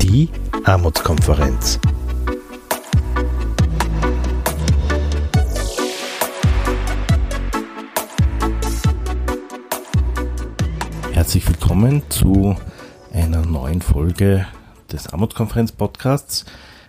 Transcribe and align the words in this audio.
Die 0.00 0.28
Armutskonferenz. 0.64 1.80
Herzlich 11.12 11.48
willkommen 11.48 12.02
zu 12.08 12.56
einer 13.12 13.44
neuen 13.44 13.82
Folge 13.82 14.46
des 14.92 15.08
Armutskonferenz-Podcasts. 15.08 16.44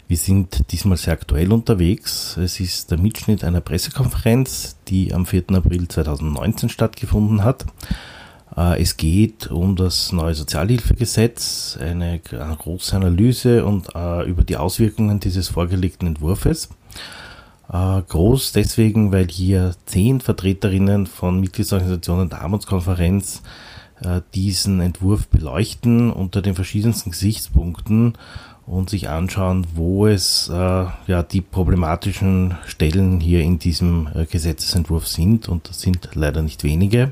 Wir 0.07 0.17
sind 0.17 0.71
diesmal 0.71 0.97
sehr 0.97 1.13
aktuell 1.13 1.51
unterwegs. 1.51 2.37
Es 2.37 2.59
ist 2.59 2.91
der 2.91 2.99
Mitschnitt 2.99 3.43
einer 3.43 3.61
Pressekonferenz, 3.61 4.75
die 4.87 5.13
am 5.13 5.25
4. 5.25 5.45
April 5.53 5.87
2019 5.87 6.69
stattgefunden 6.69 7.43
hat. 7.43 7.65
Äh, 8.55 8.81
es 8.81 8.97
geht 8.97 9.49
um 9.49 9.75
das 9.75 10.11
neue 10.11 10.35
Sozialhilfegesetz, 10.35 11.77
eine, 11.79 12.19
große 12.19 12.95
Analyse 12.95 13.65
und 13.65 13.95
äh, 13.95 14.23
über 14.27 14.43
die 14.43 14.57
Auswirkungen 14.57 15.19
dieses 15.19 15.47
vorgelegten 15.47 16.07
Entwurfs. 16.07 16.69
Äh, 17.71 18.01
groß 18.01 18.51
deswegen, 18.51 19.11
weil 19.11 19.27
hier 19.27 19.73
zehn 19.85 20.21
Vertreterinnen 20.21 21.07
von 21.07 21.39
Mitgliedsorganisationen 21.39 22.29
der 22.29 22.41
Armutskonferenz 22.41 23.41
diesen 24.33 24.81
Entwurf 24.81 25.29
beleuchten 25.29 26.11
unter 26.11 26.41
den 26.41 26.55
verschiedensten 26.55 27.11
Gesichtspunkten 27.11 28.17
und 28.65 28.89
sich 28.89 29.09
anschauen, 29.09 29.67
wo 29.75 30.07
es 30.07 30.49
äh, 30.49 30.85
ja 31.07 31.23
die 31.23 31.41
problematischen 31.41 32.55
Stellen 32.65 33.19
hier 33.19 33.41
in 33.41 33.59
diesem 33.59 34.07
äh, 34.15 34.25
Gesetzesentwurf 34.25 35.07
sind 35.07 35.49
und 35.49 35.69
das 35.69 35.81
sind 35.81 36.09
leider 36.13 36.41
nicht 36.41 36.63
wenige. 36.63 37.11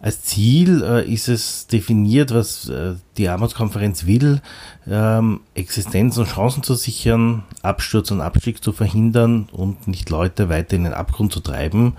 Als 0.00 0.22
Ziel 0.22 0.84
äh, 0.84 1.10
ist 1.10 1.28
es 1.28 1.66
definiert, 1.68 2.34
was 2.34 2.68
äh, 2.68 2.94
die 3.16 3.28
Armutskonferenz 3.28 4.04
will, 4.04 4.42
ähm, 4.86 5.40
Existenz 5.54 6.18
und 6.18 6.28
Chancen 6.28 6.62
zu 6.62 6.74
sichern, 6.74 7.44
Absturz 7.62 8.10
und 8.10 8.20
Abstieg 8.20 8.62
zu 8.62 8.72
verhindern 8.72 9.48
und 9.52 9.88
nicht 9.88 10.10
Leute 10.10 10.48
weiter 10.50 10.76
in 10.76 10.84
den 10.84 10.92
Abgrund 10.92 11.32
zu 11.32 11.40
treiben. 11.40 11.94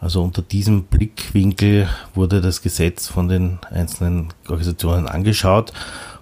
Also 0.00 0.22
unter 0.22 0.42
diesem 0.42 0.84
Blickwinkel 0.84 1.88
wurde 2.14 2.40
das 2.40 2.62
Gesetz 2.62 3.08
von 3.08 3.28
den 3.28 3.58
einzelnen 3.70 4.28
Organisationen 4.46 5.08
angeschaut 5.08 5.72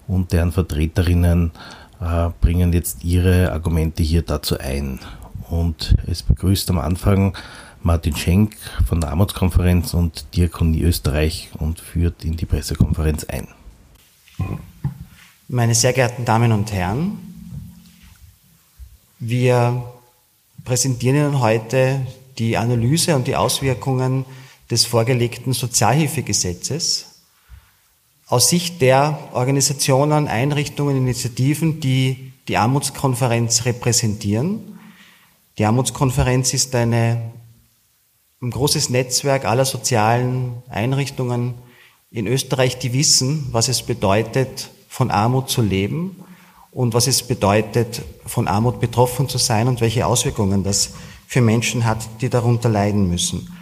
und 0.08 0.32
deren 0.32 0.52
Vertreterinnen 0.52 1.52
äh, 2.00 2.30
bringen 2.40 2.72
jetzt 2.72 3.04
ihre 3.04 3.52
Argumente 3.52 4.02
hier 4.02 4.22
dazu 4.22 4.58
ein. 4.58 5.00
Und 5.48 5.94
es 6.06 6.22
begrüßt 6.22 6.70
am 6.70 6.78
Anfang 6.78 7.36
Martin 7.82 8.16
Schenk 8.16 8.56
von 8.86 9.00
der 9.00 9.10
Armutskonferenz 9.10 9.94
und 9.94 10.26
Diakonie 10.34 10.82
Österreich 10.82 11.50
und 11.58 11.80
führt 11.80 12.24
in 12.24 12.36
die 12.36 12.46
Pressekonferenz 12.46 13.24
ein. 13.24 13.48
Meine 15.48 15.74
sehr 15.74 15.92
geehrten 15.92 16.24
Damen 16.24 16.50
und 16.50 16.72
Herren, 16.72 17.18
wir 19.20 19.84
präsentieren 20.64 21.16
Ihnen 21.16 21.40
heute 21.40 22.00
die 22.38 22.56
Analyse 22.56 23.14
und 23.14 23.26
die 23.28 23.36
Auswirkungen 23.36 24.24
des 24.70 24.84
vorgelegten 24.84 25.52
Sozialhilfegesetzes 25.52 27.15
aus 28.26 28.48
Sicht 28.48 28.82
der 28.82 29.18
Organisationen, 29.32 30.26
Einrichtungen, 30.26 30.96
Initiativen, 30.96 31.80
die 31.80 32.32
die 32.48 32.56
Armutskonferenz 32.56 33.64
repräsentieren. 33.64 34.78
Die 35.58 35.64
Armutskonferenz 35.64 36.52
ist 36.52 36.74
eine, 36.74 37.32
ein 38.42 38.50
großes 38.50 38.90
Netzwerk 38.90 39.44
aller 39.44 39.64
sozialen 39.64 40.62
Einrichtungen 40.68 41.54
in 42.10 42.26
Österreich, 42.26 42.78
die 42.78 42.92
wissen, 42.92 43.46
was 43.52 43.68
es 43.68 43.82
bedeutet, 43.82 44.70
von 44.88 45.10
Armut 45.10 45.48
zu 45.48 45.62
leben 45.62 46.16
und 46.72 46.94
was 46.94 47.06
es 47.06 47.22
bedeutet, 47.22 48.02
von 48.24 48.48
Armut 48.48 48.80
betroffen 48.80 49.28
zu 49.28 49.38
sein 49.38 49.68
und 49.68 49.80
welche 49.80 50.06
Auswirkungen 50.06 50.64
das 50.64 50.94
für 51.26 51.40
Menschen 51.40 51.84
hat, 51.84 52.08
die 52.20 52.28
darunter 52.28 52.68
leiden 52.68 53.08
müssen. 53.08 53.52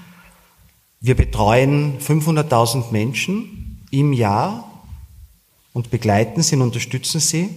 Wir 1.00 1.16
betreuen 1.16 1.98
500.000 1.98 2.90
Menschen 2.92 3.63
im 3.98 4.12
Jahr 4.12 4.70
und 5.72 5.90
begleiten 5.90 6.42
sie 6.42 6.56
und 6.56 6.62
unterstützen 6.62 7.20
sie. 7.20 7.48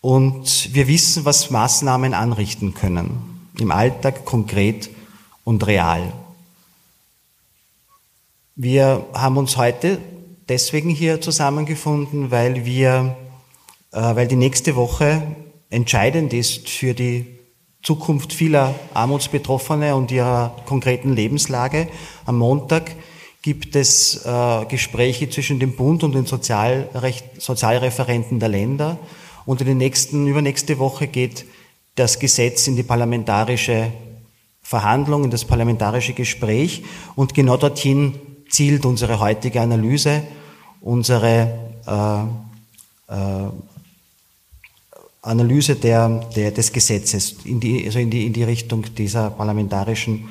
Und 0.00 0.74
wir 0.74 0.88
wissen, 0.88 1.24
was 1.24 1.50
Maßnahmen 1.50 2.14
anrichten 2.14 2.74
können, 2.74 3.48
im 3.58 3.70
Alltag 3.70 4.24
konkret 4.24 4.90
und 5.44 5.66
real. 5.66 6.12
Wir 8.56 9.06
haben 9.12 9.36
uns 9.36 9.56
heute 9.56 9.98
deswegen 10.48 10.90
hier 10.90 11.20
zusammengefunden, 11.20 12.30
weil 12.30 12.64
wir, 12.64 13.16
äh, 13.92 14.00
weil 14.00 14.28
die 14.28 14.36
nächste 14.36 14.76
Woche 14.76 15.22
entscheidend 15.70 16.32
ist 16.32 16.68
für 16.68 16.94
die 16.94 17.38
Zukunft 17.82 18.32
vieler 18.32 18.74
Armutsbetroffene 18.92 19.94
und 19.96 20.10
ihrer 20.10 20.56
konkreten 20.66 21.14
Lebenslage. 21.14 21.88
Am 22.26 22.38
Montag 22.38 22.94
gibt 23.42 23.74
es 23.74 24.24
äh, 24.24 24.64
Gespräche 24.66 25.30
zwischen 25.30 25.58
dem 25.58 25.74
Bund 25.74 26.04
und 26.04 26.14
den 26.14 26.26
Sozialrecht, 26.26 27.40
Sozialreferenten 27.40 28.38
der 28.38 28.50
Länder. 28.50 28.98
Und 29.46 29.60
in 29.62 29.66
den 29.66 29.78
nächsten, 29.78 30.26
übernächste 30.26 30.78
Woche 30.78 31.06
geht 31.06 31.46
das 31.94 32.18
Gesetz 32.18 32.66
in 32.66 32.76
die 32.76 32.82
parlamentarische 32.82 33.90
Verhandlung, 34.62 35.24
in 35.24 35.30
das 35.30 35.44
parlamentarische 35.44 36.12
Gespräch. 36.12 36.84
Und 37.16 37.34
genau 37.34 37.56
dorthin 37.56 38.14
zielt 38.48 38.84
unsere 38.84 39.18
heutige 39.20 39.60
Analyse, 39.60 40.22
unsere 40.80 41.70
äh, 41.86 43.14
äh, 43.14 43.48
Analyse 45.22 45.76
der, 45.76 46.08
der, 46.34 46.50
des 46.50 46.72
Gesetzes 46.72 47.36
in 47.44 47.60
die, 47.60 47.84
also 47.86 47.98
in 47.98 48.10
die, 48.10 48.26
in 48.26 48.32
die 48.32 48.44
Richtung 48.44 48.84
dieser 48.94 49.30
parlamentarischen 49.30 50.28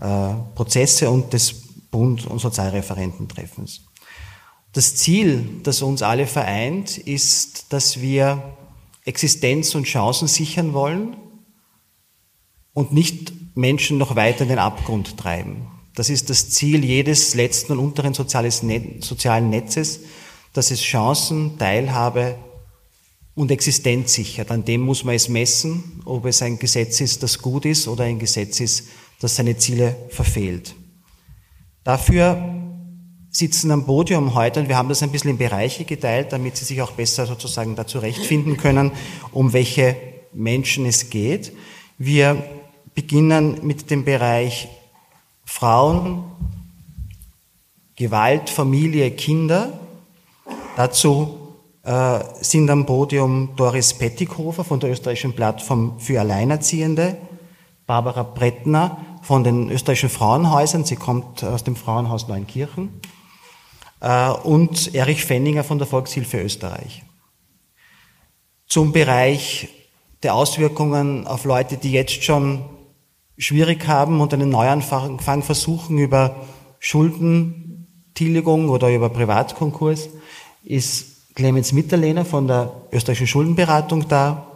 äh, 0.00 0.34
Prozesse 0.54 1.10
und 1.10 1.32
des 1.32 1.69
Bund- 1.90 2.26
und 2.26 2.38
Sozialreferententreffens. 2.38 3.82
Das 4.72 4.94
Ziel, 4.94 5.60
das 5.64 5.82
uns 5.82 6.02
alle 6.02 6.26
vereint, 6.26 6.96
ist, 6.96 7.72
dass 7.72 8.00
wir 8.00 8.56
Existenz 9.04 9.74
und 9.74 9.84
Chancen 9.84 10.28
sichern 10.28 10.72
wollen 10.72 11.16
und 12.72 12.92
nicht 12.92 13.32
Menschen 13.56 13.98
noch 13.98 14.14
weiter 14.14 14.42
in 14.42 14.50
den 14.50 14.58
Abgrund 14.58 15.16
treiben. 15.16 15.66
Das 15.94 16.08
ist 16.08 16.30
das 16.30 16.50
Ziel 16.50 16.84
jedes 16.84 17.34
letzten 17.34 17.72
und 17.72 17.78
unteren 17.80 18.14
sozialen 18.14 19.50
Netzes, 19.50 20.00
dass 20.52 20.70
es 20.70 20.80
Chancen, 20.80 21.58
Teilhabe 21.58 22.36
und 23.34 23.50
Existenz 23.50 24.14
sichert. 24.14 24.50
An 24.50 24.64
dem 24.64 24.82
muss 24.82 25.04
man 25.04 25.14
es 25.14 25.28
messen, 25.28 26.02
ob 26.04 26.26
es 26.26 26.42
ein 26.42 26.58
Gesetz 26.58 27.00
ist, 27.00 27.22
das 27.22 27.40
gut 27.40 27.64
ist 27.64 27.88
oder 27.88 28.04
ein 28.04 28.18
Gesetz 28.18 28.60
ist, 28.60 28.88
das 29.20 29.36
seine 29.36 29.56
Ziele 29.56 29.96
verfehlt. 30.10 30.74
Dafür 31.90 32.38
sitzen 33.30 33.72
am 33.72 33.84
Podium 33.84 34.36
heute, 34.36 34.60
und 34.60 34.68
wir 34.68 34.76
haben 34.76 34.88
das 34.88 35.02
ein 35.02 35.10
bisschen 35.10 35.30
in 35.32 35.38
Bereiche 35.38 35.84
geteilt, 35.84 36.32
damit 36.32 36.56
Sie 36.56 36.64
sich 36.64 36.80
auch 36.82 36.92
besser 36.92 37.26
sozusagen 37.26 37.74
da 37.74 37.84
zurechtfinden 37.84 38.56
können, 38.56 38.92
um 39.32 39.52
welche 39.52 39.96
Menschen 40.32 40.86
es 40.86 41.10
geht. 41.10 41.52
Wir 41.98 42.44
beginnen 42.94 43.58
mit 43.66 43.90
dem 43.90 44.04
Bereich 44.04 44.68
Frauen, 45.44 46.22
Gewalt, 47.96 48.50
Familie, 48.50 49.10
Kinder. 49.10 49.72
Dazu 50.76 51.56
äh, 51.82 52.20
sind 52.40 52.70
am 52.70 52.86
Podium 52.86 53.56
Doris 53.56 53.94
Pettighofer 53.94 54.62
von 54.62 54.78
der 54.78 54.92
österreichischen 54.92 55.32
Plattform 55.32 55.98
für 55.98 56.20
Alleinerziehende, 56.20 57.16
Barbara 57.84 58.22
Brettner 58.22 59.09
von 59.22 59.44
den 59.44 59.70
österreichischen 59.70 60.10
Frauenhäusern. 60.10 60.84
Sie 60.84 60.96
kommt 60.96 61.44
aus 61.44 61.64
dem 61.64 61.76
Frauenhaus 61.76 62.28
Neunkirchen. 62.28 63.00
Äh, 64.00 64.30
und 64.30 64.94
Erich 64.94 65.24
Fenninger 65.24 65.64
von 65.64 65.78
der 65.78 65.86
Volkshilfe 65.86 66.40
Österreich. 66.40 67.02
Zum 68.66 68.92
Bereich 68.92 69.68
der 70.22 70.34
Auswirkungen 70.34 71.26
auf 71.26 71.44
Leute, 71.44 71.76
die 71.76 71.92
jetzt 71.92 72.22
schon 72.24 72.64
schwierig 73.36 73.86
haben 73.86 74.20
und 74.20 74.34
einen 74.34 74.50
Neuanfang 74.50 75.42
versuchen 75.42 75.98
über 75.98 76.46
Schuldentilgung 76.78 78.68
oder 78.68 78.94
über 78.94 79.08
Privatkonkurs, 79.08 80.08
ist 80.62 81.34
Clemens 81.34 81.72
Mitterlehner 81.72 82.24
von 82.24 82.46
der 82.46 82.72
österreichischen 82.92 83.26
Schuldenberatung 83.26 84.08
da. 84.08 84.46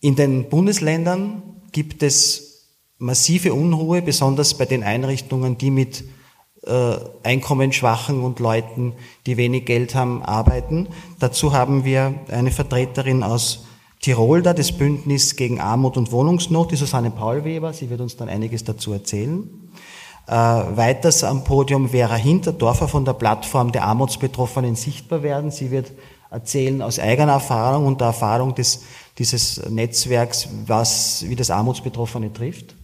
In 0.00 0.14
den 0.14 0.48
Bundesländern 0.48 1.42
gibt 1.72 2.02
es 2.02 2.68
massive 2.98 3.52
Unruhe, 3.52 4.00
besonders 4.00 4.54
bei 4.54 4.64
den 4.64 4.82
Einrichtungen, 4.82 5.58
die 5.58 5.70
mit 5.70 6.04
äh, 6.64 6.96
einkommensschwachen 7.24 8.22
und 8.22 8.38
Leuten, 8.38 8.94
die 9.26 9.36
wenig 9.36 9.64
Geld 9.64 9.94
haben, 9.94 10.22
arbeiten. 10.22 10.88
Dazu 11.18 11.52
haben 11.52 11.84
wir 11.84 12.14
eine 12.28 12.52
Vertreterin 12.52 13.22
aus 13.22 13.64
Tirolda, 14.00 14.52
das 14.52 14.72
Bündnis 14.72 15.36
gegen 15.36 15.60
Armut 15.60 15.96
und 15.96 16.12
Wohnungsnot, 16.12 16.70
die 16.72 16.76
Susanne 16.76 17.10
Paulweber, 17.10 17.72
sie 17.72 17.90
wird 17.90 18.00
uns 18.00 18.16
dann 18.16 18.28
einiges 18.28 18.64
dazu 18.64 18.92
erzählen. 18.92 19.48
Äh, 20.28 20.32
weiters 20.34 21.24
am 21.24 21.42
Podium 21.42 21.88
Vera 21.88 22.14
Hinterdorfer 22.14 22.86
von 22.86 23.04
der 23.04 23.14
Plattform 23.14 23.72
der 23.72 23.84
Armutsbetroffenen 23.84 24.76
sichtbar 24.76 25.24
werden. 25.24 25.50
Sie 25.50 25.72
wird 25.72 25.92
erzählen 26.32 26.82
aus 26.82 26.98
eigener 26.98 27.32
Erfahrung 27.32 27.86
und 27.86 28.00
der 28.00 28.08
Erfahrung 28.08 28.54
des, 28.54 28.82
dieses 29.18 29.68
Netzwerks, 29.68 30.48
was, 30.66 31.24
wie 31.28 31.36
das 31.36 31.50
Armutsbetroffene 31.50 32.32
trifft. 32.32 32.74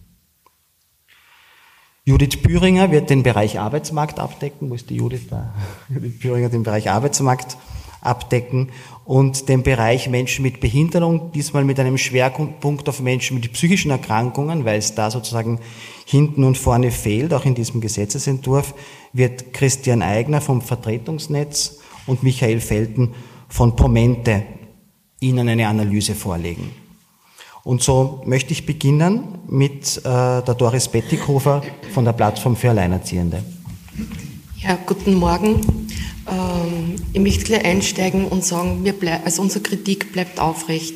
Judith 2.05 2.41
Büringer 2.41 2.91
wird 2.91 3.09
den 3.09 3.23
Bereich 3.23 3.59
Arbeitsmarkt 3.59 4.19
abdecken. 4.19 4.69
Wo 4.69 4.75
ist 4.75 4.89
die 4.89 4.95
Judith 4.95 5.27
da? 5.29 5.53
Judith 5.89 6.19
Büringer 6.19 6.49
den 6.49 6.63
Bereich 6.63 6.89
Arbeitsmarkt 6.89 7.57
abdecken 8.01 8.69
und 9.03 9.49
den 9.49 9.63
Bereich 9.63 10.07
Menschen 10.09 10.43
mit 10.43 10.61
Behinderung, 10.61 11.31
diesmal 11.33 11.65
mit 11.65 11.79
einem 11.79 11.97
Schwerpunkt 11.97 12.87
auf 12.87 13.01
Menschen 13.01 13.39
mit 13.39 13.51
psychischen 13.51 13.91
Erkrankungen, 13.91 14.63
weil 14.63 14.79
es 14.79 14.95
da 14.95 15.11
sozusagen 15.11 15.59
hinten 16.05 16.43
und 16.43 16.57
vorne 16.57 16.91
fehlt, 16.91 17.33
auch 17.33 17.45
in 17.45 17.55
diesem 17.55 17.81
Gesetzesentwurf, 17.81 18.73
wird 19.11 19.53
Christian 19.53 20.01
Eigner 20.01 20.39
vom 20.39 20.61
Vertretungsnetz 20.61 21.79
und 22.05 22.23
Michael 22.23 22.61
Felten 22.61 23.13
von 23.49 23.75
Promente 23.75 24.43
Ihnen 25.19 25.49
eine 25.49 25.67
Analyse 25.67 26.15
vorlegen. 26.15 26.71
Und 27.63 27.83
so 27.83 28.21
möchte 28.25 28.53
ich 28.53 28.65
beginnen 28.65 29.39
mit 29.47 29.97
äh, 29.97 30.01
der 30.03 30.55
Doris 30.57 30.87
Bettighofer 30.87 31.61
von 31.93 32.05
der 32.05 32.13
Plattform 32.13 32.55
für 32.55 32.69
Alleinerziehende. 32.69 33.43
Ja, 34.57 34.77
guten 34.85 35.15
Morgen. 35.15 35.61
Ähm, 36.27 36.95
ich 37.11 37.19
möchte 37.19 37.43
gleich 37.43 37.65
einsteigen 37.65 38.25
und 38.25 38.45
sagen, 38.45 38.85
wir 38.85 38.93
bleib, 38.93 39.25
also 39.25 39.41
unsere 39.41 39.61
Kritik 39.61 40.13
bleibt 40.13 40.39
aufrecht. 40.39 40.95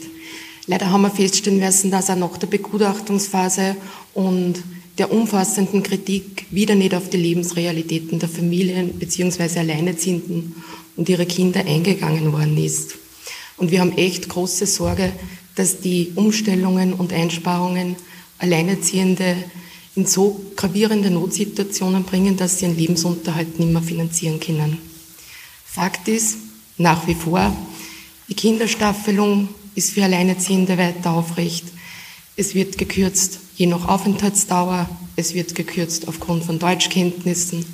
Leider 0.66 0.90
haben 0.90 1.02
wir 1.02 1.12
feststellen 1.12 1.60
müssen, 1.60 1.92
dass 1.92 2.10
auch 2.10 2.16
nach 2.16 2.38
der 2.38 2.48
Begutachtungsphase 2.48 3.76
und 4.14 4.64
der 4.98 5.12
umfassenden 5.12 5.84
Kritik 5.84 6.46
wieder 6.52 6.76
nicht 6.76 6.96
auf 6.96 7.10
die 7.10 7.18
Lebensrealitäten 7.18 8.20
der 8.20 8.30
Familien 8.30 8.94
bzw. 9.00 9.60
Alleinerziehenden 9.60 10.56
und 10.96 11.10
ihre 11.10 11.26
Kinder 11.26 11.62
eingegangen 11.62 12.32
worden 12.32 12.58
ist. 12.58 12.96
Und 13.58 13.72
wir 13.72 13.82
haben 13.82 13.98
echt 13.98 14.30
große 14.30 14.66
Sorge, 14.66 15.12
dass 15.56 15.80
die 15.80 16.12
Umstellungen 16.16 16.94
und 16.94 17.14
Einsparungen 17.14 17.96
Alleinerziehende 18.40 19.36
in 19.96 20.06
so 20.06 20.42
gravierende 20.56 21.12
Notsituationen 21.12 22.04
bringen, 22.04 22.36
dass 22.36 22.60
sie 22.60 22.66
ihren 22.66 22.78
Lebensunterhalt 22.78 23.60
nicht 23.60 23.72
mehr 23.72 23.82
finanzieren 23.82 24.40
können. 24.40 24.80
Fakt 25.66 26.08
ist, 26.08 26.38
nach 26.78 27.08
wie 27.08 27.16
vor, 27.16 27.56
die 28.28 28.34
Kinderstaffelung 28.34 29.50
ist 29.76 29.92
für 29.92 30.04
Alleinerziehende 30.04 30.78
weiter 30.78 31.12
aufrecht. 31.14 31.66
Es 32.36 32.56
wird 32.56 32.78
gekürzt 32.78 33.40
je 33.56 33.68
nach 33.68 33.88
Aufenthaltsdauer, 33.88 34.90
es 35.16 35.34
wird 35.34 35.56
gekürzt 35.56 36.08
aufgrund 36.08 36.44
von 36.44 36.60
Deutschkenntnissen 36.60 37.66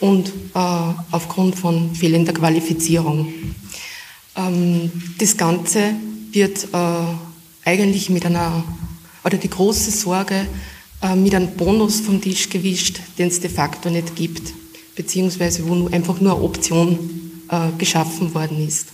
und 0.00 0.28
äh, 0.28 0.58
aufgrund 1.10 1.56
von 1.56 1.94
fehlender 1.94 2.32
Qualifizierung. 2.32 3.32
Ähm, 4.36 4.90
das 5.18 5.36
Ganze 5.36 5.94
wird 6.32 6.64
äh, 6.72 7.68
eigentlich 7.68 8.10
mit 8.10 8.26
einer, 8.26 8.64
oder 9.24 9.38
die 9.38 9.50
große 9.50 9.90
Sorge, 9.90 10.46
äh, 11.02 11.14
mit 11.14 11.34
einem 11.34 11.56
Bonus 11.56 12.00
vom 12.00 12.20
Tisch 12.20 12.48
gewischt, 12.48 13.00
den 13.18 13.28
es 13.28 13.40
de 13.40 13.50
facto 13.50 13.90
nicht 13.90 14.14
gibt, 14.16 14.52
beziehungsweise 14.94 15.66
wo 15.66 15.74
nur, 15.74 15.92
einfach 15.92 16.20
nur 16.20 16.34
eine 16.34 16.42
Option 16.42 16.98
äh, 17.48 17.68
geschaffen 17.78 18.34
worden 18.34 18.66
ist. 18.66 18.88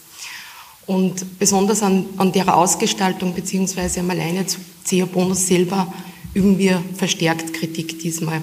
Und 0.87 1.38
besonders 1.38 1.82
an, 1.82 2.06
an 2.16 2.32
der 2.32 2.56
Ausgestaltung 2.56 3.34
beziehungsweise 3.34 4.00
am 4.00 4.10
Alleinerzieherbonus 4.10 5.46
selber 5.46 5.93
üben 6.34 6.58
wir 6.58 6.82
verstärkt 6.96 7.52
Kritik 7.54 8.00
diesmal. 8.00 8.43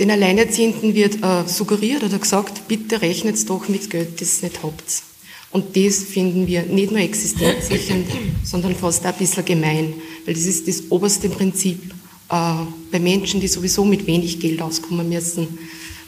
Den 0.00 0.10
Alleinerziehenden 0.10 0.94
wird 0.94 1.22
äh, 1.22 1.46
suggeriert 1.46 2.02
oder 2.02 2.18
gesagt, 2.18 2.66
bitte 2.66 3.02
rechnet 3.02 3.48
doch 3.50 3.68
mit 3.68 3.90
Geld, 3.90 4.18
das 4.18 4.42
ihr 4.42 4.48
nicht 4.48 4.62
habt. 4.62 5.02
Und 5.50 5.76
das 5.76 6.04
finden 6.04 6.46
wir 6.46 6.62
nicht 6.62 6.90
nur 6.90 7.00
existenzsichernd, 7.00 8.06
sondern 8.42 8.74
fast 8.74 9.04
ein 9.04 9.14
bisschen 9.14 9.44
gemein, 9.44 9.92
weil 10.24 10.32
das 10.32 10.44
ist 10.44 10.66
das 10.66 10.84
oberste 10.88 11.28
Prinzip 11.28 11.92
äh, 12.30 12.54
bei 12.90 12.98
Menschen, 12.98 13.40
die 13.40 13.48
sowieso 13.48 13.84
mit 13.84 14.06
wenig 14.06 14.40
Geld 14.40 14.62
auskommen 14.62 15.06
müssen, 15.06 15.58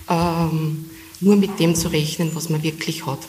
ähm, 0.09 0.87
nur 1.21 1.37
mit 1.37 1.61
dem 1.61 1.75
zu 1.75 1.89
rechnen, 1.89 2.31
was 2.33 2.49
man 2.49 2.63
wirklich 2.63 3.05
hat. 3.05 3.21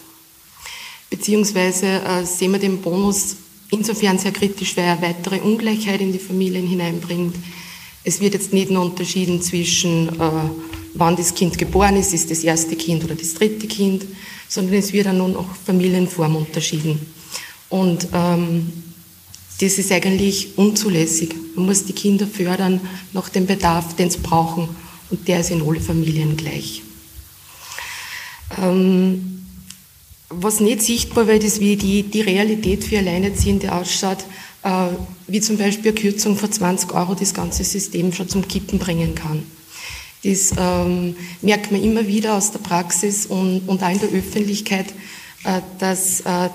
Beziehungsweise 1.10 1.88
äh, 1.88 2.26
sehen 2.26 2.54
wir 2.54 2.60
den 2.60 2.82
Bonus 2.82 3.36
insofern 3.70 4.18
sehr 4.18 4.32
kritisch, 4.32 4.78
weil 4.78 4.86
er 4.86 5.02
weitere 5.02 5.42
Ungleichheit 5.42 6.00
in 6.00 6.14
die 6.14 6.20
Familien 6.20 6.66
hineinbringt. 6.68 7.36
Es 8.04 8.20
wird 8.20 8.34
jetzt 8.34 8.54
nicht 8.54 8.70
nur 8.70 8.84
unterschieden 8.84 9.42
zwischen, 9.42 10.10
äh, 10.10 10.50
wann 10.94 11.16
das 11.16 11.34
Kind 11.34 11.58
geboren 11.58 11.96
ist, 11.96 12.14
ist 12.14 12.30
das 12.30 12.44
erste 12.44 12.76
Kind 12.76 13.04
oder 13.04 13.16
das 13.16 13.34
dritte 13.34 13.68
Kind, 13.68 14.06
sondern 14.50 14.76
es 14.76 14.92
wird 14.92 15.08
auch 15.08 15.14
nun 15.14 15.36
auch 15.36 15.48
Familienform 15.66 16.36
unterschieden. 16.36 17.00
Und 17.70 18.08
ähm, 18.14 18.72
das 19.60 19.78
ist 19.78 19.92
eigentlich 19.92 20.58
unzulässig. 20.58 21.34
Man 21.56 21.66
muss 21.68 21.86
die 21.86 21.94
Kinder 21.94 22.28
fördern 22.28 22.82
nach 23.14 23.30
dem 23.30 23.46
Bedarf, 23.46 23.96
den 23.96 24.10
sie 24.10 24.20
brauchen. 24.20 24.70
Und 25.10 25.28
der 25.28 25.40
ist 25.40 25.52
in 25.52 25.62
alle 25.62 25.80
Familien 25.80 26.36
gleich. 26.36 26.82
Ähm, 28.62 29.46
was 30.30 30.60
nicht 30.60 30.82
sichtbar 30.82 31.28
wird, 31.28 31.44
ist, 31.44 31.60
wie 31.60 31.76
die, 31.76 32.04
die 32.04 32.22
Realität 32.22 32.84
für 32.84 32.98
Alleinerziehende 32.98 33.72
ausschaut, 33.72 34.26
wie 35.28 35.42
zum 35.42 35.58
Beispiel 35.58 35.92
eine 35.92 36.00
Kürzung 36.00 36.38
von 36.38 36.52
20 36.52 36.94
Euro 36.94 37.16
das 37.16 37.34
ganze 37.34 37.64
System 37.64 38.14
schon 38.14 38.30
zum 38.30 38.48
Kippen 38.48 38.80
bringen 38.80 39.14
kann. 39.14 39.44
Das 40.24 40.54
ähm, 40.58 41.18
merkt 41.42 41.72
man 41.72 41.84
immer 41.84 42.08
wieder 42.08 42.36
aus 42.36 42.52
der 42.52 42.60
Praxis 42.60 43.26
und, 43.26 43.64
und 43.68 43.84
auch 43.84 43.90
in 43.90 44.00
der 44.00 44.10
Öffentlichkeit, 44.10 44.94
äh, 45.44 45.60
dass, 45.80 46.22
äh, 46.22 46.50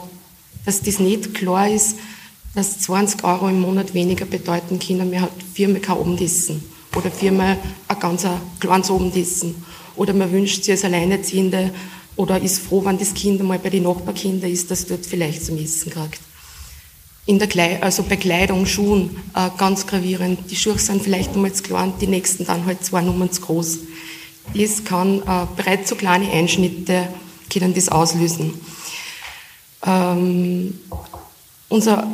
dass 0.64 0.80
das 0.80 0.98
nicht 1.00 1.34
klar 1.34 1.68
ist, 1.68 1.96
dass 2.54 2.80
20 2.80 3.22
Euro 3.24 3.48
im 3.48 3.60
Monat 3.60 3.92
weniger 3.92 4.24
bedeuten 4.24 4.78
können. 4.78 5.10
Man 5.10 5.20
hat 5.20 5.32
viermal 5.52 5.80
kein 5.82 5.98
Abendessen 5.98 6.64
oder 6.96 7.10
viermal 7.10 7.58
ein 7.88 8.00
ganz 8.00 8.26
kleines 8.58 8.90
Abendessen. 8.90 9.54
Oder 9.96 10.14
man 10.14 10.32
wünscht 10.32 10.64
sich 10.64 10.72
als 10.72 10.84
Alleinerziehende 10.84 11.70
oder 12.16 12.40
ist 12.40 12.60
froh, 12.60 12.84
wenn 12.84 12.98
das 12.98 13.12
Kind 13.12 13.40
einmal 13.40 13.58
bei 13.58 13.68
den 13.68 13.82
Nachbarkindern 13.82 14.50
ist, 14.50 14.70
dass 14.70 14.86
dort 14.86 15.04
vielleicht 15.04 15.44
zum 15.44 15.58
Essen 15.58 15.90
kriegt. 15.90 16.20
In 17.28 17.38
der 17.38 17.46
Kleid 17.46 17.82
also 17.82 18.04
bei 18.04 18.16
Kleidung, 18.16 18.64
Schuhen 18.64 19.10
äh, 19.34 19.50
ganz 19.58 19.86
gravierend. 19.86 20.50
Die 20.50 20.56
Schuhe 20.56 20.78
sind 20.78 21.02
vielleicht 21.02 21.34
einmal 21.34 21.52
zu 21.52 21.62
klein, 21.62 21.92
die 22.00 22.06
nächsten 22.06 22.46
dann 22.46 22.64
halt 22.64 22.82
zwei 22.82 23.02
Nummern 23.02 23.30
zu 23.30 23.42
groß. 23.42 23.80
Das 24.54 24.82
kann 24.82 25.18
äh, 25.18 25.46
bereits 25.54 25.90
so 25.90 25.94
kleine 25.94 26.32
Einschnitte 26.32 27.06
können 27.52 27.74
das 27.74 27.90
auslösen. 27.90 28.54
Ähm, 29.84 30.78
unsere 31.68 32.06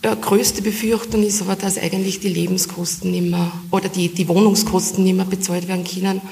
äh, 0.00 0.16
größte 0.16 0.62
Befürchtung 0.62 1.22
ist 1.22 1.42
aber, 1.42 1.56
dass 1.56 1.76
eigentlich 1.76 2.20
die 2.20 2.30
Lebenskosten 2.30 3.10
mehr, 3.28 3.52
oder 3.70 3.90
die, 3.90 4.08
die 4.08 4.26
Wohnungskosten 4.26 5.04
mehr 5.04 5.26
bezahlt 5.26 5.68
werden 5.68 5.84
können 5.84 6.22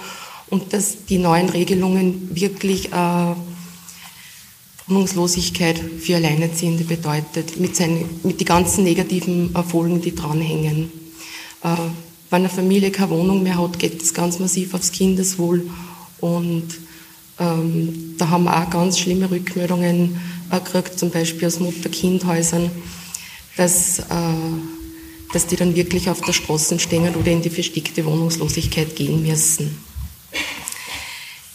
und 0.48 0.72
dass 0.72 1.04
die 1.04 1.18
neuen 1.18 1.50
Regelungen 1.50 2.34
wirklich 2.34 2.90
äh, 2.90 3.34
Wohnungslosigkeit 4.86 5.78
für 5.78 6.16
Alleinerziehende 6.16 6.84
bedeutet, 6.84 7.58
mit, 7.58 7.74
seinen, 7.74 8.20
mit 8.22 8.40
den 8.40 8.46
ganzen 8.46 8.84
negativen 8.84 9.54
Folgen, 9.66 10.00
die 10.00 10.14
dranhängen. 10.14 10.90
Äh, 11.62 11.76
wenn 12.30 12.40
eine 12.40 12.48
Familie 12.48 12.90
keine 12.90 13.10
Wohnung 13.10 13.42
mehr 13.42 13.58
hat, 13.58 13.78
geht 13.78 14.02
es 14.02 14.12
ganz 14.12 14.38
massiv 14.38 14.74
aufs 14.74 14.92
Kindeswohl 14.92 15.70
und 16.20 16.66
ähm, 17.38 18.14
da 18.18 18.28
haben 18.28 18.44
wir 18.44 18.56
auch 18.56 18.70
ganz 18.70 18.98
schlimme 18.98 19.30
Rückmeldungen 19.30 20.20
äh, 20.50 20.60
gekriegt, 20.60 20.98
zum 20.98 21.10
Beispiel 21.10 21.48
aus 21.48 21.60
Mutter-Kind-Häusern, 21.60 22.70
dass, 23.56 24.00
äh, 24.00 24.02
dass 25.32 25.46
die 25.46 25.56
dann 25.56 25.74
wirklich 25.74 26.08
auf 26.10 26.20
der 26.20 26.32
Straße 26.32 26.78
stehen 26.78 27.14
oder 27.14 27.30
in 27.30 27.42
die 27.42 27.50
verstickte 27.50 28.04
Wohnungslosigkeit 28.04 28.94
gehen 28.94 29.22
müssen. 29.22 29.78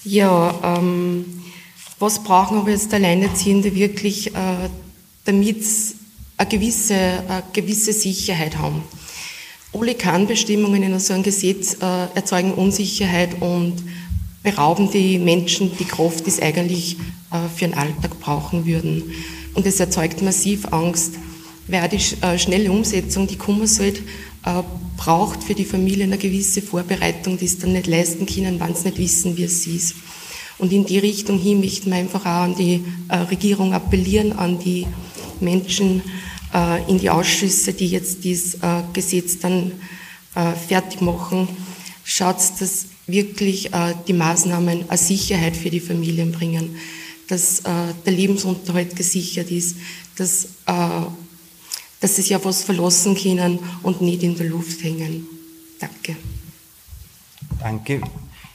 Ja, 0.03 0.77
ähm, 0.77 1.25
was 2.00 2.24
brauchen 2.24 2.58
aber 2.58 2.72
jetzt 2.72 2.94
Alleinerziehende 2.94 3.75
wirklich, 3.75 4.34
äh, 4.34 4.70
damit 5.25 5.63
sie 5.63 5.96
eine 6.38 6.50
gewisse, 6.50 6.96
eine 6.96 7.44
gewisse 7.53 7.94
Sicherheit 7.94 8.58
haben? 8.58 8.84
Alle 9.74 9.94
Kannbestimmungen 9.94 10.82
in 10.82 10.98
so 11.00 11.13
einem 11.13 11.24
Gesetz 11.24 11.75
äh, 11.75 12.08
erzeugen 12.15 12.53
Unsicherheit 12.53 13.41
und 13.41 13.75
berauben 14.41 14.89
die 14.89 15.20
Menschen 15.20 15.72
die 15.77 15.86
Kraft, 15.86 16.25
die 16.25 16.32
sie 16.32 16.41
eigentlich 16.41 16.96
äh, 17.32 17.50
für 17.53 17.65
den 17.65 17.74
Alltag 17.74 18.20
brauchen 18.20 18.65
würden. 18.65 19.03
Und 19.53 19.65
es 19.65 19.79
erzeugt 19.79 20.22
massiv 20.22 20.72
Angst, 20.72 21.15
weil 21.68 21.88
die 21.89 22.00
schnelle 22.00 22.72
Umsetzung, 22.72 23.27
die 23.27 23.36
kommen 23.36 23.68
sollte, 23.68 24.01
braucht 24.98 25.44
für 25.44 25.53
die 25.53 25.65
Familie 25.65 26.06
eine 26.06 26.18
gewisse 26.18 26.62
Vorbereitung, 26.62 27.38
die 27.38 27.46
es 27.46 27.60
dann 27.60 27.74
nicht 27.74 27.88
leisten 27.88 28.25
können, 28.25 28.60
wenn 28.60 28.74
sie 28.74 28.86
nicht 28.86 28.98
wissen, 28.98 29.38
wie 29.38 29.44
es 29.44 29.68
ist. 29.68 29.96
Und 30.60 30.74
in 30.74 30.86
die 30.86 31.00
Richtung 31.00 31.39
hin 31.39 31.62
möchten 31.62 31.89
wir 31.89 31.98
einfach 31.98 32.22
auch 32.22 32.44
an 32.44 32.56
die 32.56 32.84
äh, 33.08 33.16
Regierung 33.16 33.74
appellieren, 33.74 34.34
an 34.34 34.60
die 34.60 34.86
Menschen, 35.39 36.04
äh, 36.54 36.89
in 36.89 37.00
die 37.00 37.10
Ausschüsse, 37.10 37.74
die 37.74 37.88
jetzt 37.88 38.24
dieses 38.25 38.56
äh, 38.56 38.84
Gesetz 38.94 39.39
dann 39.39 39.72
äh, 40.36 40.51
fertig 40.54 41.01
machen, 41.01 41.48
schaut, 42.04 42.38
dass 42.60 42.86
wirklich 43.08 43.74
äh, 43.74 43.96
die 44.08 44.13
Maßnahmen 44.13 44.89
eine 44.89 44.98
Sicherheit 44.98 45.56
für 45.56 45.70
die 45.70 45.80
Familien 45.80 46.34
bringen, 46.34 46.75
dass 47.28 47.60
äh, 47.60 47.94
der 48.06 48.13
Lebensunterhalt 48.13 48.96
gesichert 48.96 49.51
ist, 49.51 49.78
dass, 50.18 50.50
dass 50.66 52.16
sie 52.16 52.22
sich 52.22 52.36
auf 52.36 52.44
was 52.44 52.63
verlassen 52.63 53.16
können 53.16 53.60
und 53.84 54.01
nicht 54.01 54.22
in 54.22 54.36
der 54.36 54.48
Luft 54.48 54.84
hängen. 54.84 55.25
Danke. 55.80 56.18
Danke. 57.62 58.01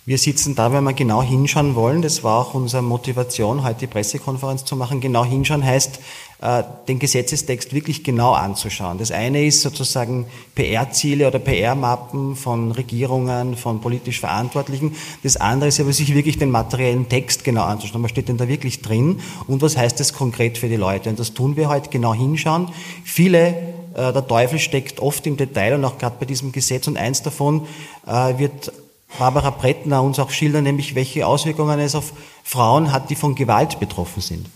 Wir 0.06 0.18
sitzen 0.18 0.54
da, 0.54 0.70
wenn 0.70 0.84
wir 0.84 0.92
genau 0.92 1.22
hinschauen 1.22 1.74
wollen. 1.74 2.02
Das 2.02 2.22
war 2.22 2.38
auch 2.38 2.52
unsere 2.52 2.82
Motivation, 2.82 3.64
heute 3.64 3.80
die 3.80 3.86
Pressekonferenz 3.86 4.66
zu 4.66 4.76
machen. 4.76 5.00
Genau 5.00 5.24
hinschauen 5.24 5.64
heißt, 5.64 5.98
äh, 6.42 6.62
den 6.86 6.98
Gesetzestext 6.98 7.72
wirklich 7.72 8.04
genau 8.04 8.32
anzuschauen. 8.32 8.98
Das 8.98 9.10
eine 9.10 9.46
ist 9.46 9.62
sozusagen 9.62 10.26
PR-Ziele 10.56 11.26
oder 11.26 11.38
PR-Mappen 11.38 12.36
von 12.36 12.72
Regierungen, 12.72 13.56
von 13.56 13.80
politisch 13.80 14.20
Verantwortlichen. 14.20 14.94
Das 15.22 15.38
andere 15.38 15.70
ist 15.70 15.80
aber 15.80 15.94
sich 15.94 16.14
wirklich 16.14 16.36
den 16.36 16.50
materiellen 16.50 17.08
Text 17.08 17.42
genau 17.42 17.62
anzuschauen. 17.62 18.02
Was 18.02 18.10
steht 18.10 18.28
denn 18.28 18.36
da 18.36 18.46
wirklich 18.46 18.82
drin 18.82 19.20
und 19.46 19.62
was 19.62 19.78
heißt 19.78 19.98
das 19.98 20.12
konkret 20.12 20.58
für 20.58 20.68
die 20.68 20.76
Leute? 20.76 21.08
Und 21.08 21.18
das 21.18 21.32
tun 21.32 21.56
wir 21.56 21.70
heute 21.70 21.88
genau 21.88 22.12
hinschauen. 22.12 22.68
Viele 23.04 23.46
äh, 23.94 24.12
der 24.12 24.26
Teufel 24.26 24.58
steckt 24.58 25.00
oft 25.00 25.26
im 25.26 25.38
Detail 25.38 25.76
und 25.76 25.84
auch 25.86 25.96
gerade 25.96 26.16
bei 26.20 26.26
diesem 26.26 26.52
Gesetz 26.52 26.86
und 26.88 26.98
eins 26.98 27.22
davon 27.22 27.66
äh, 28.06 28.36
wird 28.36 28.70
Barbara 29.18 29.50
Brettner 29.50 30.02
uns 30.02 30.18
auch 30.18 30.30
schildern, 30.30 30.64
nämlich 30.64 30.94
welche 30.94 31.26
Auswirkungen 31.26 31.78
es 31.78 31.94
auf 31.94 32.12
Frauen 32.42 32.92
hat, 32.92 33.10
die 33.10 33.14
von 33.14 33.34
Gewalt 33.34 33.78
betroffen 33.78 34.20
sind. 34.20 34.46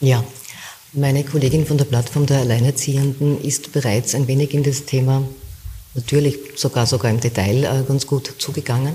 Ja, 0.00 0.24
meine 0.92 1.24
Kollegin 1.24 1.66
von 1.66 1.76
der 1.76 1.84
Plattform 1.84 2.26
der 2.26 2.38
Alleinerziehenden 2.38 3.42
ist 3.42 3.72
bereits 3.72 4.14
ein 4.14 4.26
wenig 4.26 4.54
in 4.54 4.62
das 4.62 4.86
Thema, 4.86 5.22
natürlich 5.94 6.38
sogar 6.56 6.86
sogar 6.86 7.10
im 7.10 7.20
Detail 7.20 7.64
äh, 7.64 7.84
ganz 7.86 8.06
gut 8.06 8.32
zugegangen. 8.38 8.94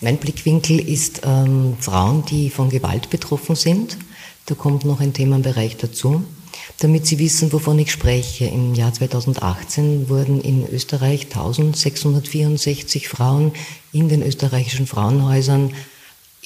Mein 0.00 0.16
Blickwinkel 0.18 0.78
ist 0.80 1.22
ähm, 1.24 1.76
Frauen, 1.80 2.24
die 2.26 2.48
von 2.48 2.70
Gewalt 2.70 3.10
betroffen 3.10 3.56
sind. 3.56 3.98
Da 4.46 4.54
kommt 4.54 4.84
noch 4.84 5.00
ein 5.00 5.12
Themenbereich 5.12 5.76
dazu. 5.76 6.24
Damit 6.78 7.06
Sie 7.06 7.18
wissen, 7.18 7.52
wovon 7.52 7.78
ich 7.78 7.92
spreche, 7.92 8.46
im 8.46 8.74
Jahr 8.74 8.92
2018 8.92 10.08
wurden 10.08 10.40
in 10.40 10.66
Österreich 10.66 11.26
1664 11.26 13.08
Frauen 13.08 13.52
in 13.92 14.08
den 14.08 14.22
österreichischen 14.22 14.86
Frauenhäusern 14.86 15.72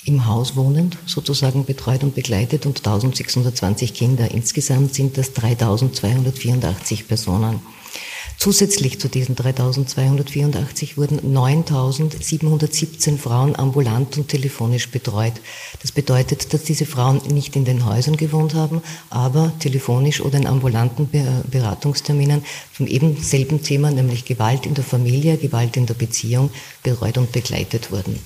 im 0.06 0.26
Haus 0.26 0.54
wohnend 0.56 0.98
sozusagen 1.06 1.64
betreut 1.64 2.02
und 2.02 2.14
begleitet 2.14 2.66
und 2.66 2.78
1620 2.78 3.94
Kinder. 3.94 4.30
Insgesamt 4.30 4.94
sind 4.94 5.16
das 5.16 5.32
3284 5.32 7.08
Personen. 7.08 7.60
Zusätzlich 8.36 9.00
zu 9.00 9.08
diesen 9.08 9.36
3284 9.36 10.98
wurden 10.98 11.32
9717 11.32 13.18
Frauen 13.18 13.56
ambulant 13.56 14.18
und 14.18 14.28
telefonisch 14.28 14.90
betreut. 14.90 15.34
Das 15.80 15.92
bedeutet, 15.92 16.52
dass 16.52 16.64
diese 16.64 16.84
Frauen 16.84 17.22
nicht 17.28 17.56
in 17.56 17.64
den 17.64 17.86
Häusern 17.86 18.16
gewohnt 18.16 18.54
haben, 18.54 18.82
aber 19.08 19.52
telefonisch 19.60 20.20
oder 20.20 20.38
in 20.38 20.46
ambulanten 20.46 21.08
Beratungsterminen 21.50 22.44
vom 22.72 22.86
eben 22.86 23.16
selben 23.16 23.62
Thema, 23.62 23.90
nämlich 23.90 24.24
Gewalt 24.24 24.66
in 24.66 24.74
der 24.74 24.84
Familie, 24.84 25.38
Gewalt 25.38 25.76
in 25.76 25.86
der 25.86 25.94
Beziehung, 25.94 26.50
betreut 26.82 27.16
und 27.16 27.32
begleitet 27.32 27.92
wurden. 27.92 28.18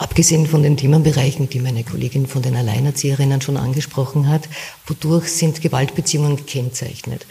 Abgesehen 0.00 0.46
von 0.46 0.62
den 0.62 0.76
Themenbereichen, 0.76 1.48
die 1.48 1.58
meine 1.58 1.82
Kollegin 1.82 2.28
von 2.28 2.40
den 2.40 2.54
Alleinerzieherinnen 2.54 3.40
schon 3.40 3.56
angesprochen 3.56 4.28
hat, 4.28 4.48
wodurch 4.86 5.26
sind 5.26 5.60
Gewaltbeziehungen 5.60 6.36
gekennzeichnet? 6.36 7.26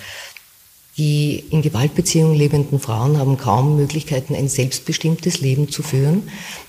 Die 0.98 1.44
in 1.52 1.62
Gewaltbeziehungen 1.62 2.36
lebenden 2.36 2.80
Frauen 2.80 3.20
haben 3.20 3.38
kaum 3.38 3.76
Möglichkeiten, 3.76 4.34
ein 4.34 4.50
selbstbestimmtes 4.50 5.42
Leben 5.42 5.70
zu 5.70 5.84
führen. 5.84 6.24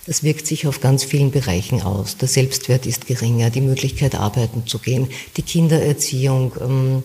Das 0.04 0.22
wirkt 0.22 0.46
sich 0.46 0.66
auf 0.66 0.82
ganz 0.82 1.02
vielen 1.02 1.30
Bereichen 1.30 1.80
aus. 1.80 2.18
Der 2.18 2.28
Selbstwert 2.28 2.84
ist 2.84 3.06
geringer, 3.06 3.48
die 3.48 3.62
Möglichkeit, 3.62 4.14
arbeiten 4.14 4.66
zu 4.66 4.80
gehen, 4.80 5.08
die 5.38 5.42
Kindererziehung, 5.42 6.52
ähm, 6.60 7.02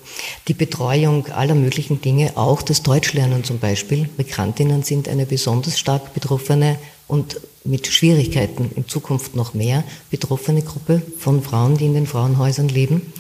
die 0.50 0.54
Betreuung 0.54 1.28
aller 1.28 1.56
möglichen 1.56 2.02
Dinge, 2.02 2.36
auch 2.36 2.62
das 2.62 2.84
Deutschlernen 2.84 3.46
zum 3.46 3.60
Beispiel. 3.60 4.10
Migrantinnen 4.18 4.84
sind 4.84 5.08
eine 5.08 5.26
besonders 5.26 5.80
stark 5.80 6.14
betroffene 6.14 6.78
und 7.08 7.40
mit 7.64 7.88
Schwierigkeiten 7.88 8.70
in 8.76 8.90
Zukunft 8.90 9.34
noch 9.34 9.54
mehr 9.54 9.86
betroffene 10.10 10.62
Gruppe 10.62 11.02
von 11.20 11.42
Frauen, 11.42 11.78
die 11.78 11.86
in 11.86 11.94
den 11.94 12.08
Frauenhäusern 12.08 12.68
leben. 12.68 13.14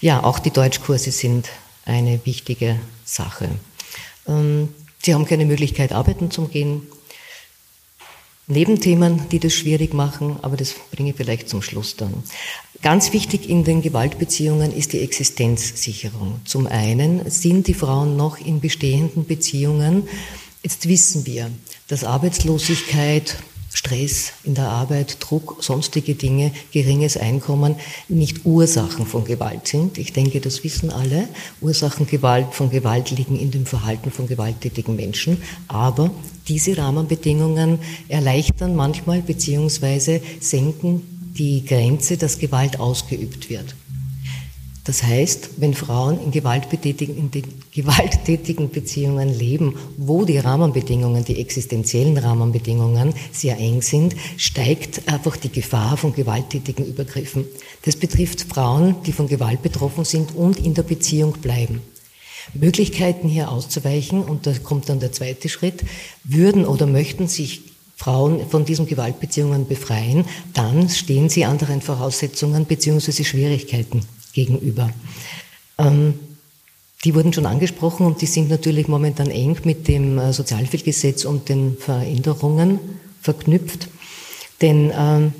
Ja, 0.00 0.24
auch 0.24 0.40
die 0.40 0.50
Deutschkurse 0.50 1.12
sind 1.12 1.48
eine 1.84 2.18
wichtige 2.24 2.80
Sache. 3.08 3.48
Ähm, 4.26 4.68
sie 5.02 5.14
haben 5.14 5.26
keine 5.26 5.46
Möglichkeit, 5.46 5.92
arbeiten 5.92 6.30
zu 6.30 6.46
gehen. 6.48 6.82
Nebenthemen, 8.46 9.28
die 9.28 9.40
das 9.40 9.52
schwierig 9.52 9.92
machen, 9.92 10.38
aber 10.40 10.56
das 10.56 10.74
bringe 10.90 11.10
ich 11.10 11.16
vielleicht 11.16 11.50
zum 11.50 11.60
Schluss 11.60 11.96
dann. 11.96 12.22
Ganz 12.80 13.12
wichtig 13.12 13.48
in 13.48 13.64
den 13.64 13.82
Gewaltbeziehungen 13.82 14.72
ist 14.72 14.94
die 14.94 15.00
Existenzsicherung. 15.00 16.40
Zum 16.44 16.66
einen 16.66 17.28
sind 17.30 17.66
die 17.66 17.74
Frauen 17.74 18.16
noch 18.16 18.38
in 18.38 18.60
bestehenden 18.60 19.26
Beziehungen. 19.26 20.08
Jetzt 20.62 20.88
wissen 20.88 21.26
wir, 21.26 21.50
dass 21.88 22.04
Arbeitslosigkeit, 22.04 23.36
Stress 23.78 24.32
in 24.42 24.56
der 24.56 24.68
Arbeit, 24.68 25.18
Druck, 25.20 25.58
sonstige 25.60 26.16
Dinge, 26.16 26.50
geringes 26.72 27.16
Einkommen 27.16 27.76
nicht 28.08 28.44
Ursachen 28.44 29.06
von 29.06 29.24
Gewalt 29.24 29.68
sind. 29.68 29.98
Ich 29.98 30.12
denke, 30.12 30.40
das 30.40 30.64
wissen 30.64 30.90
alle. 30.90 31.28
Ursachen 31.60 32.08
Gewalt, 32.08 32.54
von 32.54 32.70
Gewalt 32.70 33.12
liegen 33.12 33.38
in 33.38 33.52
dem 33.52 33.66
Verhalten 33.66 34.10
von 34.10 34.26
gewalttätigen 34.26 34.96
Menschen. 34.96 35.40
Aber 35.68 36.10
diese 36.48 36.76
Rahmenbedingungen 36.76 37.78
erleichtern 38.08 38.74
manchmal 38.74 39.22
beziehungsweise 39.22 40.20
senken 40.40 41.32
die 41.38 41.64
Grenze, 41.64 42.16
dass 42.16 42.40
Gewalt 42.40 42.80
ausgeübt 42.80 43.48
wird. 43.48 43.76
Das 44.88 45.02
heißt, 45.02 45.50
wenn 45.58 45.74
Frauen 45.74 46.18
in 46.18 46.30
gewalttätigen, 46.30 47.30
gewalttätigen 47.74 48.70
Beziehungen 48.70 49.28
leben, 49.28 49.74
wo 49.98 50.24
die 50.24 50.38
Rahmenbedingungen, 50.38 51.26
die 51.26 51.38
existenziellen 51.38 52.16
Rahmenbedingungen 52.16 53.12
sehr 53.30 53.58
eng 53.58 53.82
sind, 53.82 54.16
steigt 54.38 55.06
einfach 55.06 55.36
die 55.36 55.52
Gefahr 55.52 55.98
von 55.98 56.14
gewalttätigen 56.14 56.86
Übergriffen. 56.86 57.44
Das 57.84 57.96
betrifft 57.96 58.46
Frauen, 58.48 58.94
die 59.04 59.12
von 59.12 59.28
Gewalt 59.28 59.60
betroffen 59.60 60.06
sind 60.06 60.34
und 60.34 60.58
in 60.58 60.72
der 60.72 60.84
Beziehung 60.84 61.32
bleiben. 61.32 61.82
Möglichkeiten 62.54 63.28
hier 63.28 63.50
auszuweichen, 63.50 64.22
und 64.22 64.46
da 64.46 64.54
kommt 64.54 64.88
dann 64.88 65.00
der 65.00 65.12
zweite 65.12 65.50
Schritt, 65.50 65.84
würden 66.24 66.64
oder 66.64 66.86
möchten 66.86 67.28
sich 67.28 67.60
Frauen 67.94 68.48
von 68.48 68.64
diesen 68.64 68.86
Gewaltbeziehungen 68.86 69.66
befreien, 69.66 70.24
dann 70.54 70.88
stehen 70.88 71.28
sie 71.28 71.44
anderen 71.44 71.82
Voraussetzungen 71.82 72.64
bzw. 72.64 73.22
Schwierigkeiten 73.22 74.00
gegenüber. 74.38 74.90
Ähm, 75.78 76.14
die 77.04 77.14
wurden 77.14 77.32
schon 77.32 77.46
angesprochen 77.46 78.06
und 78.06 78.20
die 78.20 78.26
sind 78.26 78.48
natürlich 78.50 78.88
momentan 78.88 79.30
eng 79.30 79.56
mit 79.64 79.88
dem 79.88 80.18
äh, 80.18 80.32
Sozialhilfegesetz 80.32 81.24
und 81.24 81.48
den 81.48 81.76
Veränderungen 81.78 82.78
verknüpft. 83.20 83.88
Denn 84.60 84.92
ähm, 84.96 85.32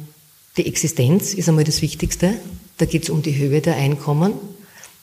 die 0.56 0.66
Existenz 0.66 1.34
ist 1.34 1.48
einmal 1.48 1.64
das 1.64 1.82
Wichtigste. 1.82 2.34
Da 2.78 2.86
geht 2.86 3.04
es 3.04 3.10
um 3.10 3.22
die 3.22 3.36
Höhe 3.36 3.60
der 3.60 3.76
Einkommen. 3.76 4.32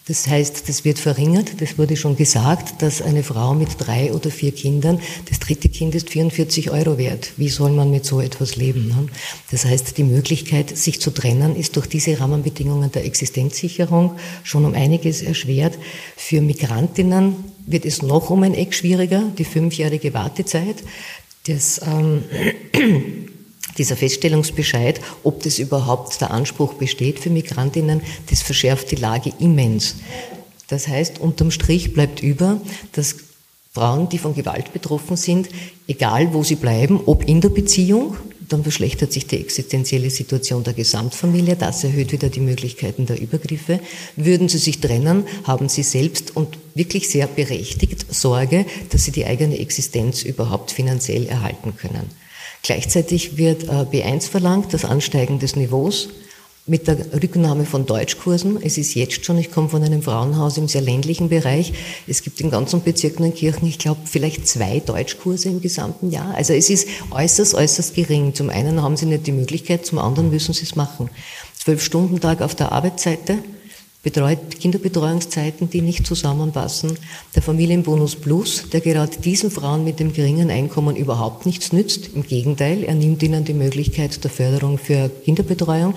Das 0.08 0.28
heißt, 0.28 0.70
das 0.70 0.86
wird 0.86 1.00
verringert. 1.00 1.60
Das 1.62 1.80
wurde 1.80 1.98
schon 1.98 2.16
gesagt, 2.16 2.84
dass 2.84 3.02
eine 3.02 3.24
Frau 3.24 3.56
mit 3.56 3.70
drei 3.80 4.14
oder 4.14 4.30
vier 4.30 4.52
Kindern, 4.52 5.00
das 5.28 5.40
dritte 5.40 5.68
Kind 5.68 5.96
ist 5.96 6.12
44 6.12 6.70
Euro 6.70 7.00
wert. 7.00 7.32
Wie 7.38 7.50
soll 7.50 7.72
man 7.72 7.90
mit 7.90 8.06
so 8.06 8.22
etwas 8.22 8.56
leben? 8.56 8.90
Ne? 8.90 9.08
Das 9.50 9.66
heißt, 9.66 9.98
die 9.98 10.04
Möglichkeit, 10.04 10.78
sich 10.78 11.02
zu 11.02 11.10
trennen, 11.10 11.56
ist 11.56 11.76
durch 11.76 11.88
diese 11.88 12.20
Rahmenbedingungen 12.20 12.92
der 12.92 13.04
Existenzsicherung 13.04 14.18
schon 14.44 14.66
um 14.66 14.76
einiges 14.76 15.24
erschwert. 15.24 15.76
Für 16.16 16.40
Migrantinnen 16.40 17.36
wird 17.66 17.86
es 17.86 18.04
noch 18.04 18.30
um 18.30 18.44
ein 18.44 18.54
Eck 18.54 18.76
schwieriger, 18.76 19.24
die 19.36 19.44
fünfjährige 19.44 20.14
Wartezeit. 20.14 20.84
Das, 21.48 21.82
ähm, 21.84 22.24
dieser 23.78 23.96
Feststellungsbescheid, 23.96 25.02
ob 25.24 25.44
das 25.44 25.60
überhaupt 25.60 26.20
der 26.22 26.32
Anspruch 26.32 26.74
besteht 26.74 27.20
für 27.20 27.30
Migrantinnen, 27.30 28.02
das 28.30 28.42
verschärft 28.42 28.92
die 28.92 28.96
Lage 28.96 29.34
immens. 29.40 29.96
Das 30.68 30.88
heißt, 30.88 31.20
unterm 31.20 31.52
Strich 31.52 31.94
bleibt 31.94 32.24
über, 32.24 32.60
dass 32.94 33.16
Frauen, 33.72 34.10
die 34.10 34.18
von 34.18 34.34
Gewalt 34.34 34.72
betroffen 34.74 35.18
sind, 35.18 35.50
egal 35.88 36.34
wo 36.34 36.44
sie 36.44 36.56
bleiben, 36.56 37.02
ob 37.06 37.28
in 37.28 37.42
der 37.42 37.50
Beziehung, 37.50 38.16
dann 38.48 38.64
verschlechtert 38.64 39.12
sich 39.12 39.28
die 39.28 39.40
existenzielle 39.40 40.10
Situation 40.10 40.64
der 40.64 40.74
Gesamtfamilie, 40.74 41.56
das 41.56 41.84
erhöht 41.84 42.12
wieder 42.12 42.30
die 42.30 42.40
Möglichkeiten 42.40 43.06
der 43.06 43.20
Übergriffe. 43.20 43.80
Würden 44.16 44.50
sie 44.50 44.60
sich 44.60 44.80
trennen, 44.80 45.26
haben 45.44 45.68
sie 45.68 45.84
selbst 45.84 46.36
und 46.36 46.58
wirklich 46.76 47.10
sehr 47.10 47.28
berechtigt 47.28 48.06
Sorge, 48.14 48.66
dass 48.92 49.06
sie 49.06 49.12
die 49.12 49.26
eigene 49.26 49.60
Existenz 49.60 50.24
überhaupt 50.24 50.72
finanziell 50.72 51.26
erhalten 51.26 51.76
können. 51.76 52.10
Gleichzeitig 52.66 53.38
wird 53.38 53.66
äh, 53.66 53.68
B1 53.68 54.28
verlangt, 54.28 54.74
das 54.74 54.86
Ansteigen 54.86 55.38
des 55.38 55.56
Niveaus 55.56 56.10
mit 56.66 56.88
der 56.88 56.98
Rücknahme 57.14 57.64
von 57.64 57.86
Deutschkursen. 57.86 58.58
Es 58.60 58.80
ist 58.80 58.96
jetzt 58.96 59.24
schon, 59.24 59.38
ich 59.38 59.52
komme 59.52 59.70
von 59.70 59.84
einem 59.84 60.02
Frauenhaus 60.02 60.58
im 60.58 60.68
sehr 60.68 60.82
ländlichen 60.82 61.30
Bereich. 61.30 61.74
Es 62.08 62.24
gibt 62.24 62.42
in 62.42 62.50
ganzen 62.50 62.82
Bezirken 62.82 63.24
und 63.24 63.36
Kirchen, 63.36 63.68
ich 63.68 63.78
glaube, 63.78 64.00
vielleicht 64.06 64.48
zwei 64.48 64.80
Deutschkurse 64.80 65.50
im 65.50 65.62
gesamten 65.62 66.10
Jahr. 66.10 66.34
Also 66.34 66.54
es 66.54 66.72
ist 66.72 66.88
äußerst, 67.12 67.54
äußerst 67.54 67.94
gering. 67.94 68.34
Zum 68.34 68.50
einen 68.50 68.82
haben 68.82 68.98
sie 68.98 69.06
nicht 69.06 69.28
die 69.28 69.32
Möglichkeit, 69.32 69.86
zum 69.86 70.00
anderen 70.00 70.32
müssen 70.32 70.56
sie 70.56 70.64
es 70.64 70.76
machen. 70.76 71.12
Zwölf 71.56 71.84
Stunden 71.84 72.20
Tag 72.20 72.42
auf 72.42 72.56
der 72.56 72.72
Arbeitsseite, 72.72 73.38
betreut 74.06 74.60
Kinderbetreuungszeiten, 74.60 75.68
die 75.72 75.82
nicht 75.82 76.06
zusammenpassen. 76.06 76.94
Der 77.34 77.42
Familienbonus 77.42 78.16
Plus, 78.16 78.70
der 78.72 78.80
gerade 78.80 79.18
diesen 79.18 79.50
Frauen 79.50 79.84
mit 79.84 80.00
dem 80.00 80.14
geringen 80.14 80.52
Einkommen 80.52 80.96
überhaupt 80.96 81.48
nichts 81.48 81.74
nützt. 81.74 82.12
Im 82.14 82.22
Gegenteil, 82.22 82.84
er 82.84 82.94
nimmt 82.94 83.24
ihnen 83.24 83.46
die 83.46 83.56
Möglichkeit 83.56 84.24
der 84.24 84.30
Förderung 84.30 84.78
für 84.78 85.10
Kinderbetreuung. 85.26 85.96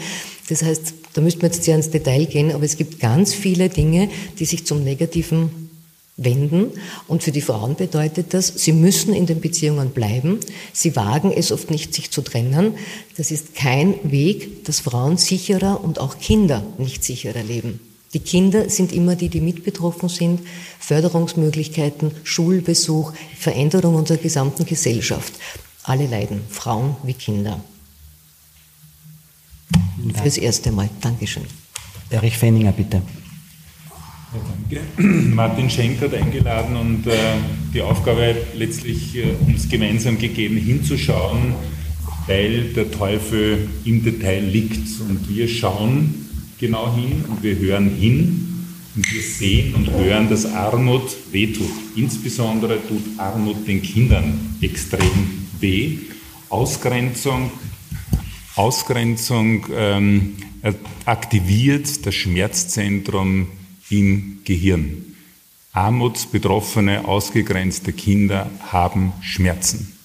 Das 0.48 0.62
heißt, 0.62 0.94
da 1.12 1.20
müsste 1.20 1.42
man 1.42 1.52
jetzt 1.52 1.64
sehr 1.64 1.76
ins 1.76 1.90
Detail 1.90 2.24
gehen, 2.24 2.50
aber 2.50 2.64
es 2.64 2.78
gibt 2.78 2.98
ganz 2.98 3.34
viele 3.34 3.68
Dinge, 3.68 4.08
die 4.38 4.46
sich 4.46 4.64
zum 4.64 4.82
Negativen 4.82 5.68
wenden. 6.16 6.70
Und 7.08 7.22
für 7.22 7.30
die 7.30 7.42
Frauen 7.42 7.76
bedeutet 7.76 8.32
das, 8.32 8.54
sie 8.56 8.72
müssen 8.72 9.12
in 9.12 9.26
den 9.26 9.42
Beziehungen 9.42 9.90
bleiben. 9.90 10.40
Sie 10.72 10.96
wagen 10.96 11.30
es 11.30 11.52
oft 11.52 11.70
nicht, 11.70 11.92
sich 11.92 12.10
zu 12.10 12.22
trennen. 12.22 12.72
Das 13.18 13.30
ist 13.30 13.54
kein 13.54 14.10
Weg, 14.10 14.64
dass 14.64 14.80
Frauen 14.80 15.18
sicherer 15.18 15.84
und 15.84 16.00
auch 16.00 16.18
Kinder 16.18 16.64
nicht 16.78 17.04
sicherer 17.04 17.42
leben. 17.42 17.80
Die 18.14 18.20
Kinder 18.20 18.70
sind 18.70 18.92
immer 18.92 19.16
die, 19.16 19.28
die 19.28 19.40
mit 19.40 19.64
betroffen 19.64 20.08
sind. 20.08 20.40
Förderungsmöglichkeiten, 20.78 22.12
Schulbesuch, 22.24 23.12
Veränderung 23.38 23.96
unserer 23.96 24.18
gesamten 24.18 24.64
Gesellschaft. 24.64 25.34
Alle 25.82 26.06
leiden, 26.06 26.40
Frauen 26.48 26.96
wie 27.02 27.14
Kinder. 27.14 27.60
Fürs 30.22 30.38
erste 30.38 30.72
Mal. 30.72 30.88
Dankeschön. 31.00 31.44
Erich 32.10 32.38
Fenninger, 32.38 32.72
bitte. 32.72 33.02
Ja, 34.32 34.80
danke. 34.96 35.02
Martin 35.34 35.68
Schenk 35.68 36.00
hat 36.00 36.14
eingeladen 36.14 36.76
und 36.76 37.06
äh, 37.06 37.14
die 37.74 37.82
Aufgabe 37.82 38.34
letztlich 38.54 39.16
äh, 39.16 39.34
uns 39.46 39.68
gemeinsam 39.68 40.18
gegeben, 40.18 40.56
hinzuschauen, 40.56 41.54
weil 42.26 42.72
der 42.74 42.90
Teufel 42.90 43.68
im 43.84 44.02
Detail 44.02 44.40
liegt. 44.40 45.00
Und 45.00 45.28
wir 45.28 45.48
schauen 45.48 46.27
genau 46.58 46.94
hin 46.94 47.24
und 47.28 47.42
wir 47.42 47.56
hören 47.58 47.90
hin 47.90 48.48
und 48.96 49.12
wir 49.12 49.22
sehen 49.22 49.74
und 49.74 49.90
hören, 49.90 50.28
dass 50.28 50.46
Armut 50.46 51.16
wehtut. 51.30 51.70
Insbesondere 51.96 52.78
tut 52.86 53.02
Armut 53.18 53.66
den 53.66 53.82
Kindern 53.82 54.56
extrem 54.60 55.46
weh. 55.60 55.98
Ausgrenzung, 56.48 57.50
Ausgrenzung 58.56 59.66
ähm, 59.72 60.36
aktiviert 61.04 62.06
das 62.06 62.14
Schmerzzentrum 62.14 63.48
im 63.90 64.38
Gehirn. 64.44 65.14
Armutsbetroffene, 65.72 67.06
ausgegrenzte 67.06 67.92
Kinder 67.92 68.50
haben 68.72 69.12
Schmerzen. 69.20 69.97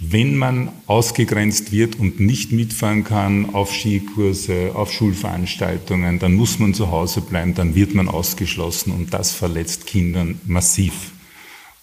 Wenn 0.00 0.36
man 0.36 0.70
ausgegrenzt 0.86 1.72
wird 1.72 1.96
und 1.96 2.20
nicht 2.20 2.52
mitfahren 2.52 3.02
kann 3.02 3.52
auf 3.52 3.74
Skikurse, 3.74 4.72
auf 4.74 4.92
Schulveranstaltungen, 4.92 6.20
dann 6.20 6.34
muss 6.34 6.60
man 6.60 6.72
zu 6.72 6.92
Hause 6.92 7.20
bleiben, 7.20 7.54
dann 7.54 7.74
wird 7.74 7.94
man 7.94 8.08
ausgeschlossen 8.08 8.92
und 8.92 9.12
das 9.12 9.32
verletzt 9.32 9.86
Kindern 9.86 10.40
massiv. 10.46 11.10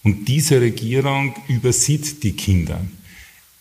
Und 0.04 0.30
diese 0.30 0.62
Regierung 0.62 1.36
übersieht 1.50 2.24
die 2.24 2.34
Kinder. 2.34 2.80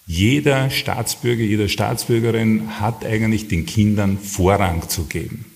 Jeder 0.06 0.70
Staatsbürger, 0.70 1.42
jede 1.42 1.68
Staatsbürgerin 1.68 2.78
hat 2.78 3.04
eigentlich 3.04 3.48
den 3.48 3.66
Kindern 3.66 4.18
Vorrang 4.18 4.88
zu 4.88 5.04
geben. 5.06 5.46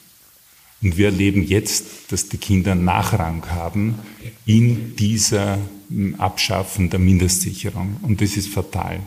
Und 0.83 0.97
wir 0.97 1.07
erleben 1.07 1.45
jetzt, 1.45 2.11
dass 2.11 2.29
die 2.29 2.39
Kinder 2.39 2.75
Nachrang 2.75 3.45
haben 3.51 3.97
in 4.47 4.97
dieser 4.97 5.59
Abschaffen 6.19 6.91
der 6.91 6.99
Mindestsicherung. 6.99 7.97
Und 8.03 8.21
das 8.21 8.37
ist 8.37 8.49
fatal, 8.49 9.01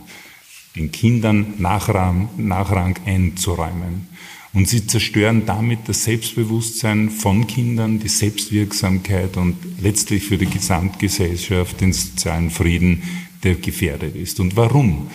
den 0.76 0.92
Kindern 0.92 1.56
Nachrang, 1.58 2.30
Nachrang 2.38 2.98
einzuräumen. 3.06 4.08
Und 4.54 4.68
sie 4.68 4.86
zerstören 4.86 5.46
damit 5.46 5.88
das 5.88 6.04
Selbstbewusstsein 6.04 7.10
von 7.10 7.48
Kindern, 7.48 8.00
die 8.00 8.10
Selbstwirksamkeit 8.10 9.38
und 9.38 9.56
letztlich 9.82 10.26
für 10.26 10.38
die 10.38 10.48
Gesamtgesellschaft 10.48 11.80
den 11.80 11.94
sozialen 11.94 12.50
Frieden, 12.50 13.02
der 13.44 13.56
gefährdet 13.56 14.16
ist. 14.16 14.40
Und 14.40 14.58
warum? 14.58 15.08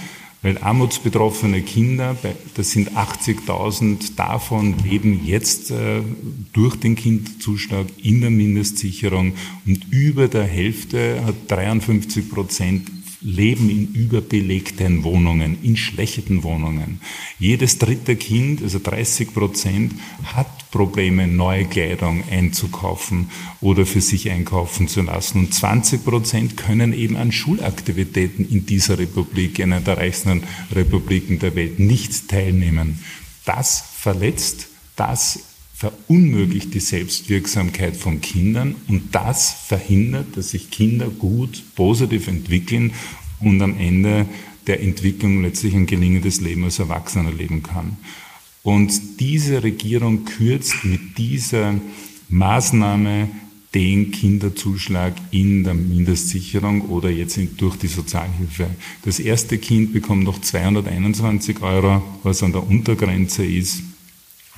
Weil 0.46 0.58
armutsbetroffene 0.58 1.60
Kinder, 1.62 2.16
das 2.54 2.70
sind 2.70 2.92
80.000 2.92 4.14
davon, 4.14 4.76
leben 4.78 5.22
jetzt 5.24 5.72
äh, 5.72 6.02
durch 6.52 6.76
den 6.76 6.94
Kinderzuschlag 6.94 7.86
in 8.00 8.20
der 8.20 8.30
Mindestsicherung. 8.30 9.32
Und 9.66 9.86
über 9.90 10.28
der 10.28 10.44
Hälfte 10.44 11.20
hat 11.26 11.34
53 11.48 12.30
Prozent 12.30 12.88
leben 13.26 13.68
in 13.68 13.92
überbelegten 13.92 15.02
Wohnungen, 15.02 15.58
in 15.62 15.76
schlechten 15.76 16.44
Wohnungen. 16.44 17.00
Jedes 17.40 17.78
dritte 17.78 18.14
Kind, 18.14 18.62
also 18.62 18.78
30 18.78 19.34
Prozent, 19.34 19.94
hat 20.22 20.70
Probleme, 20.70 21.26
neue 21.26 21.64
Kleidung 21.64 22.22
einzukaufen 22.30 23.28
oder 23.60 23.84
für 23.84 24.00
sich 24.00 24.30
einkaufen 24.30 24.86
zu 24.86 25.02
lassen. 25.02 25.40
Und 25.40 25.54
20 25.54 26.04
Prozent 26.04 26.56
können 26.56 26.92
eben 26.92 27.16
an 27.16 27.32
Schulaktivitäten 27.32 28.48
in 28.48 28.64
dieser 28.64 28.96
Republik, 28.98 29.60
einer 29.60 29.80
der 29.80 29.98
reichsten 29.98 30.44
Republiken 30.72 31.40
der 31.40 31.56
Welt, 31.56 31.80
nicht 31.80 32.28
teilnehmen. 32.28 33.00
Das 33.44 33.82
verletzt, 33.96 34.68
das 34.94 35.40
verunmöglicht 35.76 36.72
die 36.72 36.80
Selbstwirksamkeit 36.80 37.98
von 37.98 38.22
Kindern 38.22 38.76
und 38.88 39.14
das 39.14 39.52
verhindert, 39.52 40.34
dass 40.34 40.50
sich 40.50 40.70
Kinder 40.70 41.08
gut, 41.08 41.62
positiv 41.74 42.28
entwickeln 42.28 42.92
und 43.40 43.60
am 43.60 43.78
Ende 43.78 44.26
der 44.66 44.82
Entwicklung 44.82 45.42
letztlich 45.42 45.74
ein 45.74 45.84
gelingendes 45.84 46.40
Leben 46.40 46.64
als 46.64 46.78
Erwachsener 46.78 47.30
leben 47.30 47.62
kann. 47.62 47.98
Und 48.62 49.20
diese 49.20 49.62
Regierung 49.62 50.24
kürzt 50.24 50.82
mit 50.82 51.18
dieser 51.18 51.74
Maßnahme 52.30 53.28
den 53.74 54.10
Kinderzuschlag 54.12 55.12
in 55.30 55.62
der 55.62 55.74
Mindestsicherung 55.74 56.88
oder 56.88 57.10
jetzt 57.10 57.38
durch 57.58 57.76
die 57.76 57.86
Sozialhilfe. 57.86 58.70
Das 59.02 59.18
erste 59.18 59.58
Kind 59.58 59.92
bekommt 59.92 60.24
noch 60.24 60.40
221 60.40 61.60
Euro, 61.60 62.02
was 62.22 62.42
an 62.42 62.52
der 62.52 62.66
Untergrenze 62.66 63.44
ist. 63.44 63.82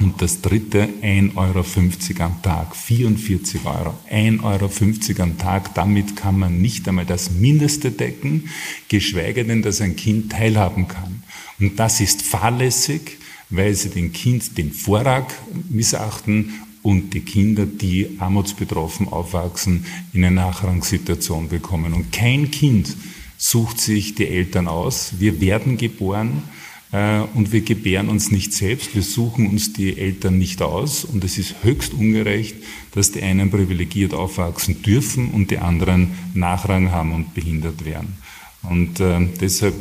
Und 0.01 0.23
das 0.23 0.41
dritte 0.43 0.89
1,50 1.03 1.35
Euro 1.37 2.25
am 2.25 2.41
Tag, 2.43 2.77
44 2.77 3.65
Euro, 3.65 3.95
1,50 4.11 5.11
Euro 5.19 5.23
am 5.23 5.39
Tag, 5.39 5.75
damit 5.75 6.15
kann 6.15 6.39
man 6.39 6.61
nicht 6.61 6.87
einmal 6.87 7.05
das 7.05 7.33
Mindeste 7.33 7.91
decken, 7.91 8.49
geschweige 8.89 9.45
denn, 9.45 9.63
dass 9.63 9.81
ein 9.81 9.97
Kind 9.97 10.31
teilhaben 10.31 10.87
kann. 10.87 11.25
Und 11.59 11.81
das 11.81 12.01
ist 12.01 12.23
fahrlässig, 12.23 13.19
weil 13.51 13.75
sie 13.75 13.89
den 13.89 14.13
Kind 14.13 14.57
den 14.57 14.73
Vorrang 14.73 15.27
missachten 15.69 16.53
und 16.83 17.13
die 17.13 17.21
Kinder, 17.21 17.67
die 17.67 18.17
armutsbetroffen 18.21 19.09
aufwachsen, 19.09 19.85
in 20.13 20.25
eine 20.25 20.35
Nachrangsituation 20.35 21.49
bekommen. 21.49 21.93
Und 21.93 22.13
kein 22.13 22.53
Kind 22.53 22.95
sucht 23.37 23.81
sich 23.81 24.15
die 24.15 24.29
Eltern 24.29 24.69
aus. 24.69 25.15
Wir 25.19 25.41
werden 25.41 25.77
geboren 25.77 26.45
und 26.91 27.53
wir 27.53 27.61
gebären 27.61 28.09
uns 28.09 28.31
nicht 28.31 28.55
selbst, 28.55 28.95
wir 28.95 29.03
suchen 29.03 29.47
uns 29.47 29.75
die 29.75 29.99
Eltern 29.99 30.39
nicht 30.39 30.63
aus 30.63 31.05
und 31.05 31.23
es 31.23 31.37
ist 31.37 31.57
höchst 31.63 31.93
ungerecht, 31.93 32.57
dass 32.93 33.13
die 33.13 33.23
einen 33.23 33.51
privilegiert 33.51 34.15
aufwachsen 34.15 34.81
dürfen 34.81 35.29
und 35.29 35.51
die 35.51 35.59
anderen 35.59 36.13
Nachrang 36.33 36.91
haben 36.91 37.13
und 37.13 37.35
behindert 37.35 37.85
werden. 37.85 38.17
Und 38.63 39.01
äh, 39.01 39.21
deshalb 39.39 39.75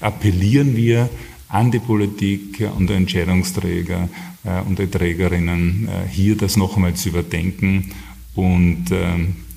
appellieren 0.00 0.76
wir 0.76 1.10
an 1.48 1.70
die 1.70 1.78
Politik 1.78 2.60
und 2.76 2.88
die 2.90 2.94
Entscheidungsträger 2.94 4.08
äh, 4.44 4.60
und 4.62 4.78
die 4.78 4.86
Trägerinnen, 4.86 5.88
äh, 5.88 6.08
hier 6.08 6.36
das 6.36 6.56
noch 6.56 6.76
einmal 6.76 6.94
zu 6.94 7.10
überdenken 7.10 7.92
und 8.34 8.90
äh, 8.90 9.06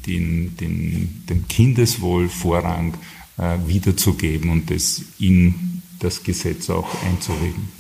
den, 0.06 0.56
den, 0.58 1.24
dem 1.30 1.48
Kindeswohl 1.48 2.30
Vorrang 2.30 2.94
äh, 3.38 3.58
wiederzugeben 3.68 4.50
und 4.50 4.70
das 4.70 5.04
in 5.20 5.79
das 6.00 6.24
Gesetz 6.24 6.70
auch 6.70 6.88
einzuregen. 7.06 7.72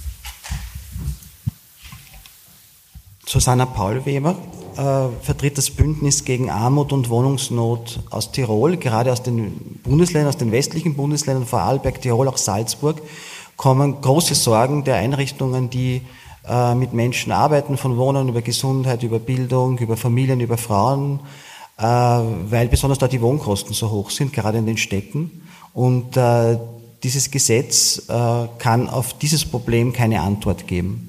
Susanna 3.25 3.67
Paulweber 3.67 4.35
äh, 4.75 5.23
vertritt 5.23 5.57
das 5.57 5.69
Bündnis 5.69 6.25
gegen 6.25 6.49
Armut 6.49 6.91
und 6.91 7.09
Wohnungsnot 7.09 7.99
aus 8.09 8.31
Tirol, 8.31 8.77
gerade 8.77 9.11
aus 9.11 9.21
den 9.21 9.79
Bundesländern, 9.83 10.29
aus 10.29 10.37
den 10.37 10.51
westlichen 10.51 10.95
Bundesländern, 10.95 11.45
Vorarlberg, 11.45 12.01
Tirol, 12.01 12.27
auch 12.27 12.37
Salzburg, 12.37 13.01
kommen 13.55 14.01
große 14.01 14.33
Sorgen 14.33 14.83
der 14.83 14.95
Einrichtungen, 14.95 15.69
die 15.69 16.01
äh, 16.47 16.73
mit 16.73 16.93
Menschen 16.93 17.31
arbeiten, 17.31 17.77
von 17.77 17.97
Wohnen 17.97 18.29
über 18.29 18.41
Gesundheit, 18.41 19.03
über 19.03 19.19
Bildung, 19.19 19.77
über 19.77 19.95
Familien, 19.95 20.39
über 20.39 20.57
Frauen, 20.57 21.19
äh, 21.77 21.83
weil 21.83 22.67
besonders 22.67 22.97
dort 22.97 23.13
die 23.13 23.21
Wohnkosten 23.21 23.73
so 23.73 23.91
hoch 23.91 24.09
sind, 24.09 24.33
gerade 24.33 24.57
in 24.57 24.65
den 24.65 24.77
Städten. 24.77 25.43
Und 25.73 26.17
äh, 26.17 26.57
dieses 27.03 27.31
Gesetz 27.31 28.03
äh, 28.07 28.47
kann 28.57 28.89
auf 28.89 29.17
dieses 29.17 29.45
Problem 29.45 29.93
keine 29.93 30.21
Antwort 30.21 30.67
geben. 30.67 31.05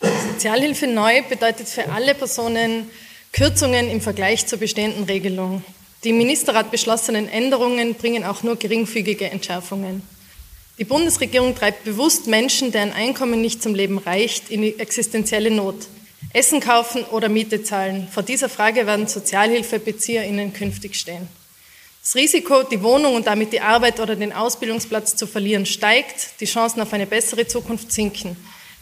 Sozialhilfe 0.00 0.86
neu 0.86 1.22
bedeutet 1.28 1.68
für 1.68 1.90
alle 1.90 2.14
Personen 2.14 2.90
Kürzungen 3.32 3.90
im 3.90 4.00
Vergleich 4.00 4.46
zur 4.46 4.58
bestehenden 4.58 5.04
Regelung. 5.04 5.62
Die 6.02 6.10
im 6.10 6.18
Ministerrat 6.18 6.70
beschlossenen 6.70 7.28
Änderungen 7.28 7.94
bringen 7.94 8.24
auch 8.24 8.42
nur 8.42 8.56
geringfügige 8.56 9.30
Entschärfungen. 9.30 10.02
Die 10.78 10.84
Bundesregierung 10.84 11.54
treibt 11.54 11.84
bewusst 11.84 12.26
Menschen, 12.26 12.72
deren 12.72 12.92
Einkommen 12.92 13.42
nicht 13.42 13.62
zum 13.62 13.74
Leben 13.74 13.98
reicht, 13.98 14.50
in 14.50 14.62
die 14.62 14.78
existenzielle 14.78 15.50
Not. 15.50 15.88
Essen 16.32 16.60
kaufen 16.60 17.04
oder 17.04 17.28
Miete 17.28 17.62
zahlen. 17.62 18.08
Vor 18.10 18.22
dieser 18.22 18.48
Frage 18.48 18.86
werden 18.86 19.06
Sozialhilfebezieherinnen 19.06 20.54
künftig 20.54 20.94
stehen. 20.94 21.28
Das 22.10 22.16
Risiko, 22.16 22.64
die 22.64 22.82
Wohnung 22.82 23.14
und 23.14 23.28
damit 23.28 23.52
die 23.52 23.60
Arbeit 23.60 24.00
oder 24.00 24.16
den 24.16 24.32
Ausbildungsplatz 24.32 25.14
zu 25.14 25.28
verlieren, 25.28 25.64
steigt, 25.64 26.40
die 26.40 26.44
Chancen 26.44 26.80
auf 26.80 26.92
eine 26.92 27.06
bessere 27.06 27.46
Zukunft 27.46 27.92
sinken. 27.92 28.36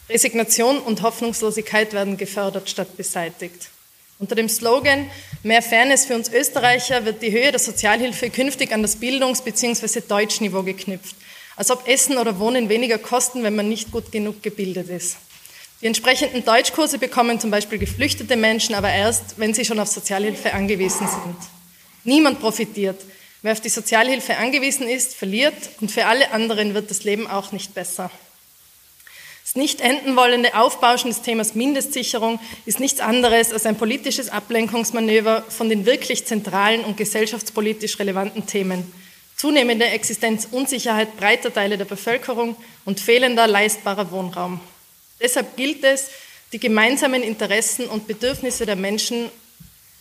Resignation 0.08 0.78
und 0.78 1.02
Hoffnungslosigkeit 1.02 1.92
werden 1.92 2.16
gefördert 2.16 2.70
statt 2.70 2.96
beseitigt. 2.96 3.68
Unter 4.18 4.34
dem 4.34 4.48
Slogan 4.48 5.10
Mehr 5.42 5.60
Fairness 5.60 6.06
für 6.06 6.14
uns 6.14 6.30
Österreicher 6.30 7.04
wird 7.04 7.20
die 7.20 7.30
Höhe 7.30 7.50
der 7.50 7.58
Sozialhilfe 7.58 8.30
künftig 8.30 8.72
an 8.72 8.80
das 8.80 8.96
Bildungs- 8.96 9.42
bzw. 9.42 10.00
Deutschniveau 10.08 10.62
geknüpft, 10.62 11.14
als 11.54 11.70
ob 11.70 11.86
Essen 11.86 12.16
oder 12.16 12.38
Wohnen 12.38 12.70
weniger 12.70 12.96
kosten, 12.96 13.42
wenn 13.42 13.56
man 13.56 13.68
nicht 13.68 13.92
gut 13.92 14.10
genug 14.10 14.42
gebildet 14.42 14.88
ist. 14.88 15.18
Die 15.82 15.86
entsprechenden 15.86 16.46
Deutschkurse 16.46 16.96
bekommen 16.96 17.38
zum 17.38 17.50
Beispiel 17.50 17.78
geflüchtete 17.78 18.36
Menschen 18.36 18.74
aber 18.74 18.88
erst, 18.88 19.38
wenn 19.38 19.52
sie 19.52 19.66
schon 19.66 19.80
auf 19.80 19.88
Sozialhilfe 19.88 20.54
angewiesen 20.54 21.06
sind. 21.06 21.36
Niemand 22.04 22.40
profitiert. 22.40 22.98
Wer 23.42 23.52
auf 23.52 23.60
die 23.60 23.68
Sozialhilfe 23.68 24.36
angewiesen 24.36 24.88
ist, 24.88 25.14
verliert 25.14 25.54
und 25.80 25.92
für 25.92 26.06
alle 26.06 26.32
anderen 26.32 26.74
wird 26.74 26.90
das 26.90 27.04
Leben 27.04 27.28
auch 27.28 27.52
nicht 27.52 27.72
besser. 27.72 28.10
Das 29.44 29.54
nicht 29.54 29.80
enden 29.80 30.16
wollende 30.16 30.54
Aufbauschen 30.54 31.10
des 31.10 31.22
Themas 31.22 31.54
Mindestsicherung 31.54 32.38
ist 32.66 32.80
nichts 32.80 33.00
anderes 33.00 33.52
als 33.52 33.64
ein 33.64 33.76
politisches 33.76 34.28
Ablenkungsmanöver 34.28 35.42
von 35.48 35.68
den 35.70 35.86
wirklich 35.86 36.26
zentralen 36.26 36.84
und 36.84 36.96
gesellschaftspolitisch 36.96 37.98
relevanten 37.98 38.46
Themen. 38.46 38.92
Zunehmende 39.36 39.86
Existenzunsicherheit 39.86 41.16
breiter 41.16 41.54
Teile 41.54 41.78
der 41.78 41.84
Bevölkerung 41.84 42.56
und 42.84 43.00
fehlender 43.00 43.46
leistbarer 43.46 44.10
Wohnraum. 44.10 44.60
Deshalb 45.20 45.56
gilt 45.56 45.84
es, 45.84 46.08
die 46.52 46.58
gemeinsamen 46.58 47.22
Interessen 47.22 47.86
und 47.86 48.06
Bedürfnisse 48.08 48.66
der 48.66 48.76
Menschen, 48.76 49.30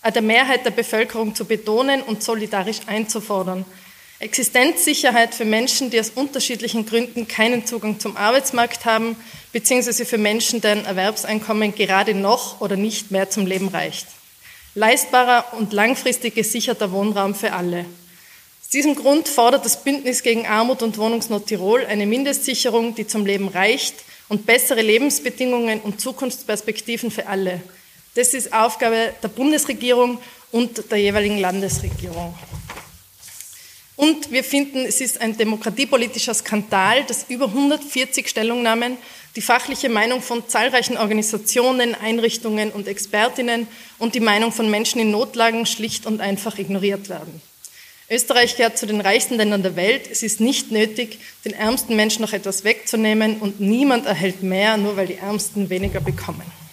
der 0.04 0.22
Mehrheit 0.22 0.66
der 0.66 0.72
Bevölkerung 0.72 1.36
zu 1.36 1.46
betonen 1.46 2.02
und 2.02 2.24
solidarisch 2.24 2.80
einzufordern. 2.88 3.66
Existenzsicherheit 4.20 5.36
für 5.36 5.46
Menschen, 5.46 5.92
die 5.92 6.00
aus 6.00 6.10
unterschiedlichen 6.10 6.88
Gründen 6.88 7.28
keinen 7.28 7.68
Zugang 7.68 8.00
zum 8.00 8.18
Arbeitsmarkt 8.18 8.86
haben, 8.86 9.16
beziehungsweise 9.52 10.06
für 10.06 10.18
Menschen, 10.18 10.60
deren 10.60 10.86
Erwerbseinkommen 10.86 11.76
gerade 11.76 12.16
noch 12.16 12.60
oder 12.60 12.78
nicht 12.78 13.12
mehr 13.12 13.30
zum 13.30 13.46
Leben 13.46 13.68
reicht. 13.68 14.08
Leistbarer 14.74 15.54
und 15.58 15.72
langfristig 15.74 16.36
gesicherter 16.36 16.92
Wohnraum 16.92 17.36
für 17.36 17.54
alle. 17.54 17.86
Aus 18.68 18.70
diesem 18.70 18.96
Grund 18.96 19.28
fordert 19.28 19.66
das 19.66 19.84
Bündnis 19.84 20.24
gegen 20.24 20.48
Armut 20.48 20.82
und 20.82 20.98
Wohnungsnot 20.98 21.48
Tirol 21.48 21.86
eine 21.86 22.06
Mindestsicherung, 22.06 22.96
die 22.96 23.08
zum 23.08 23.26
Leben 23.26 23.48
reicht 23.48 23.96
und 24.30 24.46
bessere 24.46 24.82
Lebensbedingungen 24.82 25.80
und 25.80 26.02
Zukunftsperspektiven 26.02 27.12
für 27.12 27.28
alle. 27.28 27.62
Das 28.18 28.34
ist 28.34 28.52
Aufgabe 28.52 29.14
der 29.22 29.28
Bundesregierung 29.28 30.18
und 30.52 30.90
der 30.90 30.98
jeweiligen 30.98 31.38
Landesregierung. 31.38 32.34
Und 33.96 34.32
wir 34.32 34.44
finden, 34.44 34.86
es 34.86 35.02
ist 35.02 35.22
ein 35.22 35.38
demokratiepolitischer 35.38 36.34
Skandal, 36.34 37.04
dass 37.04 37.28
über 37.30 37.46
140 37.46 38.28
Stellungnahmen 38.28 38.98
die 39.36 39.42
fachliche 39.42 39.90
Meinung 39.90 40.24
von 40.24 40.50
zahlreichen 40.50 40.98
Organisationen, 40.98 41.94
Einrichtungen 41.94 42.72
und 42.72 42.88
Expertinnen 42.88 43.68
und 44.00 44.16
die 44.16 44.20
Meinung 44.20 44.52
von 44.52 44.68
Menschen 44.72 45.00
in 45.00 45.12
Notlagen 45.12 45.68
schlicht 45.68 46.08
und 46.08 46.20
einfach 46.20 46.58
ignoriert 46.58 47.10
werden. 47.10 47.40
Österreich 48.10 48.58
gehört 48.58 48.80
zu 48.80 48.88
den 48.88 49.02
reichsten 49.02 49.36
Ländern 49.36 49.62
der 49.62 49.76
Welt. 49.76 50.10
Es 50.10 50.24
ist 50.24 50.42
nicht 50.42 50.72
nötig, 50.72 51.20
den 51.46 51.54
ärmsten 51.54 51.96
Menschen 51.96 52.24
noch 52.24 52.34
etwas 52.34 52.64
wegzunehmen 52.64 53.38
und 53.38 53.60
niemand 53.60 54.08
erhält 54.08 54.42
mehr, 54.42 54.76
nur 54.78 54.98
weil 54.98 55.06
die 55.06 55.18
Ärmsten 55.18 55.70
weniger 55.70 56.00
bekommen. 56.00 56.67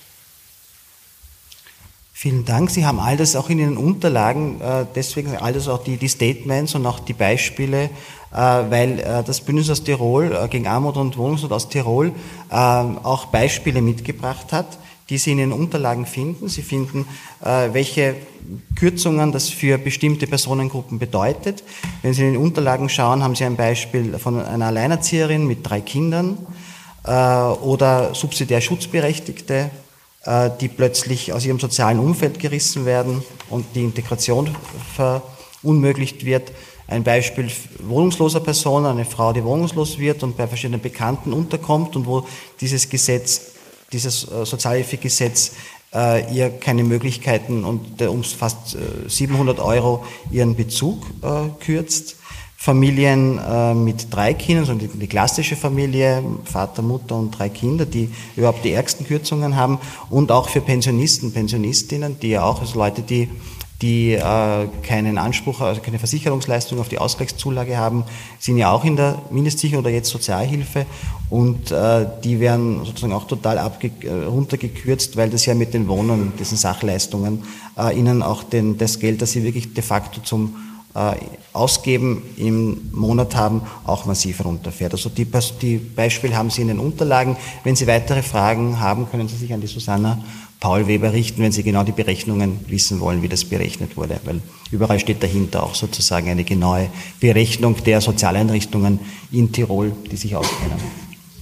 Vielen 2.25 2.47
Dank. 2.47 2.71
Sie 2.71 2.87
haben 2.87 3.01
all 3.01 3.19
das 3.19 3.37
auch 3.37 3.51
in 3.51 3.59
Ihren 3.59 3.77
Unterlagen, 3.77 4.59
äh, 4.59 4.87
deswegen 4.95 5.37
all 5.37 5.53
das 5.53 5.69
auch 5.69 5.85
die, 5.85 5.99
die 5.99 6.09
Statements 6.09 6.75
und 6.75 6.87
auch 6.87 6.99
die 6.99 7.13
Beispiele, 7.13 7.91
äh, 8.33 8.37
weil 8.37 8.99
äh, 8.99 9.23
das 9.23 9.43
Bündnis 9.43 9.69
aus 9.69 9.83
Tirol 9.85 10.49
gegen 10.49 10.67
Armut 10.67 10.97
und 10.97 11.19
Wohnungsnot 11.19 11.53
aus 11.53 11.69
Tirol 11.69 12.13
auch 12.49 13.27
Beispiele 13.27 13.83
mitgebracht 13.83 14.55
hat 14.55 14.79
die 15.11 15.19
Sie 15.19 15.33
in 15.33 15.37
den 15.37 15.53
Unterlagen 15.53 16.07
finden. 16.07 16.49
Sie 16.49 16.63
finden, 16.63 17.05
welche 17.43 18.17
Kürzungen 18.75 19.33
das 19.33 19.51
für 19.51 19.77
bestimmte 19.77 20.27
Personengruppen 20.27 20.99
bedeutet. 20.99 21.63
Wenn 22.01 22.15
Sie 22.15 22.23
in 22.25 22.33
den 22.33 22.41
Unterlagen 22.41 22.89
schauen, 22.89 23.23
haben 23.23 23.35
Sie 23.35 23.45
ein 23.45 23.57
Beispiel 23.57 24.19
von 24.19 24.41
einer 24.41 24.65
Alleinerzieherin 24.65 25.47
mit 25.47 25.59
drei 25.69 25.83
Kindern 25.83 26.39
oder 27.05 28.15
subsidiär 28.15 28.63
Schutzberechtigte, 28.63 29.71
die 30.61 30.69
plötzlich 30.69 31.35
aus 31.35 31.45
ihrem 31.45 31.61
sozialen 31.61 31.99
Umfeld 31.99 32.39
gerissen 32.39 32.87
werden 32.87 33.23
und 33.51 33.67
die 33.75 33.85
Integration 33.85 34.49
verunmöglicht 34.97 36.25
wird. 36.25 36.51
Ein 36.89 37.05
Beispiel 37.05 37.51
wohnungsloser 37.83 38.41
Personen, 38.41 38.87
eine 38.87 39.05
Frau, 39.05 39.35
die 39.35 39.45
wohnungslos 39.45 39.99
wird 39.99 40.23
und 40.23 40.37
bei 40.37 40.47
verschiedenen 40.47 40.81
Bekannten 40.81 41.35
unterkommt 41.35 41.95
und 41.95 42.07
wo 42.07 42.27
dieses 42.59 42.89
Gesetz 42.89 43.55
dieses 43.95 44.31
äh, 44.31 44.45
Sozialhilfegesetz 44.45 45.53
äh, 45.95 46.35
ihr 46.35 46.51
keine 46.51 46.85
Möglichkeiten 46.85 47.65
und 47.65 48.03
um 48.03 48.25
fast 48.25 48.77
700 49.07 49.59
äh, 49.59 49.61
Euro 49.63 50.05
ihren 50.31 50.57
Bezug 50.57 51.05
kürzt. 51.61 52.17
Familien 52.65 53.39
mit 53.85 54.07
drei 54.11 54.33
Kindern, 54.33 54.67
also 54.67 54.75
die, 54.75 55.07
klassische 55.07 55.55
Familie, 55.55 56.23
Vater, 56.45 56.81
Mutter 56.81 57.15
und 57.15 57.39
drei 57.39 57.51
Kinder, 57.51 57.85
die 57.85 58.09
überhaupt 58.37 58.65
die 58.65 58.73
ärgsten 58.73 59.07
Kürzungen 59.07 59.55
haben. 59.55 59.79
Und 60.09 60.33
auch 60.33 60.49
für 60.49 60.63
Pensionisten, 60.63 61.31
Pensionistinnen, 61.31 62.19
die 62.21 62.31
ja 62.31 62.43
auch, 62.43 62.63
also 62.63 62.79
Leute, 62.79 63.03
die 63.03 63.29
die 63.83 64.13
äh, 64.13 64.69
keinen 64.83 65.19
Anspruch, 65.19 65.61
also 65.61 65.83
keine 65.83 65.99
Versicherungsleistung 65.99 66.81
auf 66.81 66.89
die 66.89 66.99
Ausgleichszulage 66.99 67.77
haben, 67.77 68.05
sind 68.39 68.57
ja 68.57 68.71
auch 68.71 68.83
in 68.85 68.97
der 68.97 69.21
Mindestsicherung 69.31 69.85
oder 69.85 69.93
jetzt 69.93 70.09
Sozialhilfe. 70.09 70.87
Und 71.29 71.71
äh, 71.71 72.07
die 72.25 72.41
werden 72.41 72.85
sozusagen 72.85 73.13
auch 73.13 73.27
total 73.27 73.59
abge 73.59 73.91
äh, 74.01 74.25
runtergekürzt, 74.25 75.19
weil 75.19 75.29
das 75.29 75.45
ja 75.45 75.55
mit 75.55 75.75
den 75.75 75.87
Wohnen, 75.89 76.33
diesen 76.39 76.57
Sachleistungen, 76.57 77.43
äh, 77.77 77.99
ihnen 77.99 78.23
auch 78.23 78.43
den, 78.43 78.79
das 78.79 79.01
Geld, 79.01 79.21
das 79.21 79.33
sie 79.33 79.43
wirklich 79.43 79.75
de 79.75 79.83
facto 79.83 80.23
zum 80.23 80.55
äh, 80.55 80.74
Ausgeben 81.53 82.23
im 82.37 82.91
Monat 82.93 83.35
haben, 83.35 83.63
auch 83.85 84.05
massiv 84.05 84.45
runterfährt. 84.45 84.93
Also 84.93 85.09
die, 85.09 85.27
die 85.61 85.77
Beispiele 85.77 86.37
haben 86.37 86.51
Sie 86.51 86.63
in 86.63 86.69
den 86.69 86.79
Unterlagen. 86.79 87.37
Wenn 87.65 87.75
Sie 87.75 87.89
weitere 87.89 88.23
Fragen 88.23 88.79
haben, 88.79 89.11
können 89.11 89.27
Sie 89.27 89.37
sich 89.37 89.53
an 89.53 89.61
die 89.61 89.67
Susanna 89.67 90.23
Paul 90.61 90.87
Weber 90.87 91.13
richten, 91.13 91.43
wenn 91.43 91.53
Sie 91.53 91.65
genau 91.65 91.83
die 91.83 91.93
Berechnungen 91.93 92.61
wissen 92.69 93.01
wollen, 93.01 93.23
wie 93.23 93.29
das 93.29 93.45
berechnet 93.45 93.97
wurde, 93.97 94.21
weil 94.25 94.41
überall 94.71 95.01
steht 95.01 95.23
dahinter 95.23 95.65
auch 95.65 95.75
sozusagen 95.75 96.29
eine 96.31 96.45
genaue 96.45 96.89
Berechnung 97.21 97.77
der 97.85 98.01
Sozialeinrichtungen 98.01 99.01
in 99.33 99.53
Tirol, 99.53 99.93
die 100.11 100.17
sich 100.17 100.37
auskennen. 100.37 100.79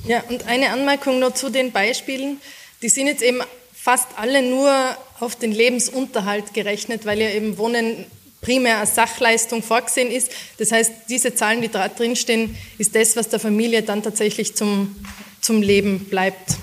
Ja, 0.09 0.23
und 0.29 0.47
eine 0.49 0.71
Anmerkung 0.71 1.21
noch 1.21 1.35
zu 1.35 1.51
den 1.51 1.73
Beispielen. 1.73 2.39
Die 2.83 2.89
sind 2.89 3.07
jetzt 3.07 3.23
eben 3.23 3.39
fast 3.73 4.09
alle 4.17 4.43
nur 4.43 4.73
auf 5.21 5.37
den 5.37 5.53
Lebensunterhalt 5.53 6.55
gerechnet, 6.55 7.07
weil 7.07 7.21
ja 7.21 7.31
eben 7.31 7.59
Wohnen 7.59 8.07
primär 8.43 8.79
als 8.79 8.95
Sachleistung 8.95 9.63
vorgesehen 9.63 10.11
ist. 10.11 10.31
Das 10.59 10.71
heißt, 10.73 10.93
diese 11.09 11.35
Zahlen, 11.35 11.63
die 11.63 11.69
da 11.69 11.89
drinstehen, 11.89 12.55
ist 12.77 12.95
das, 12.95 13.17
was 13.17 13.31
der 13.31 13.41
Familie 13.41 13.83
dann 13.83 14.03
tatsächlich 14.03 14.55
zum, 14.55 14.95
zum 15.41 15.63
Leben 15.63 16.01
bleibt. 16.07 16.59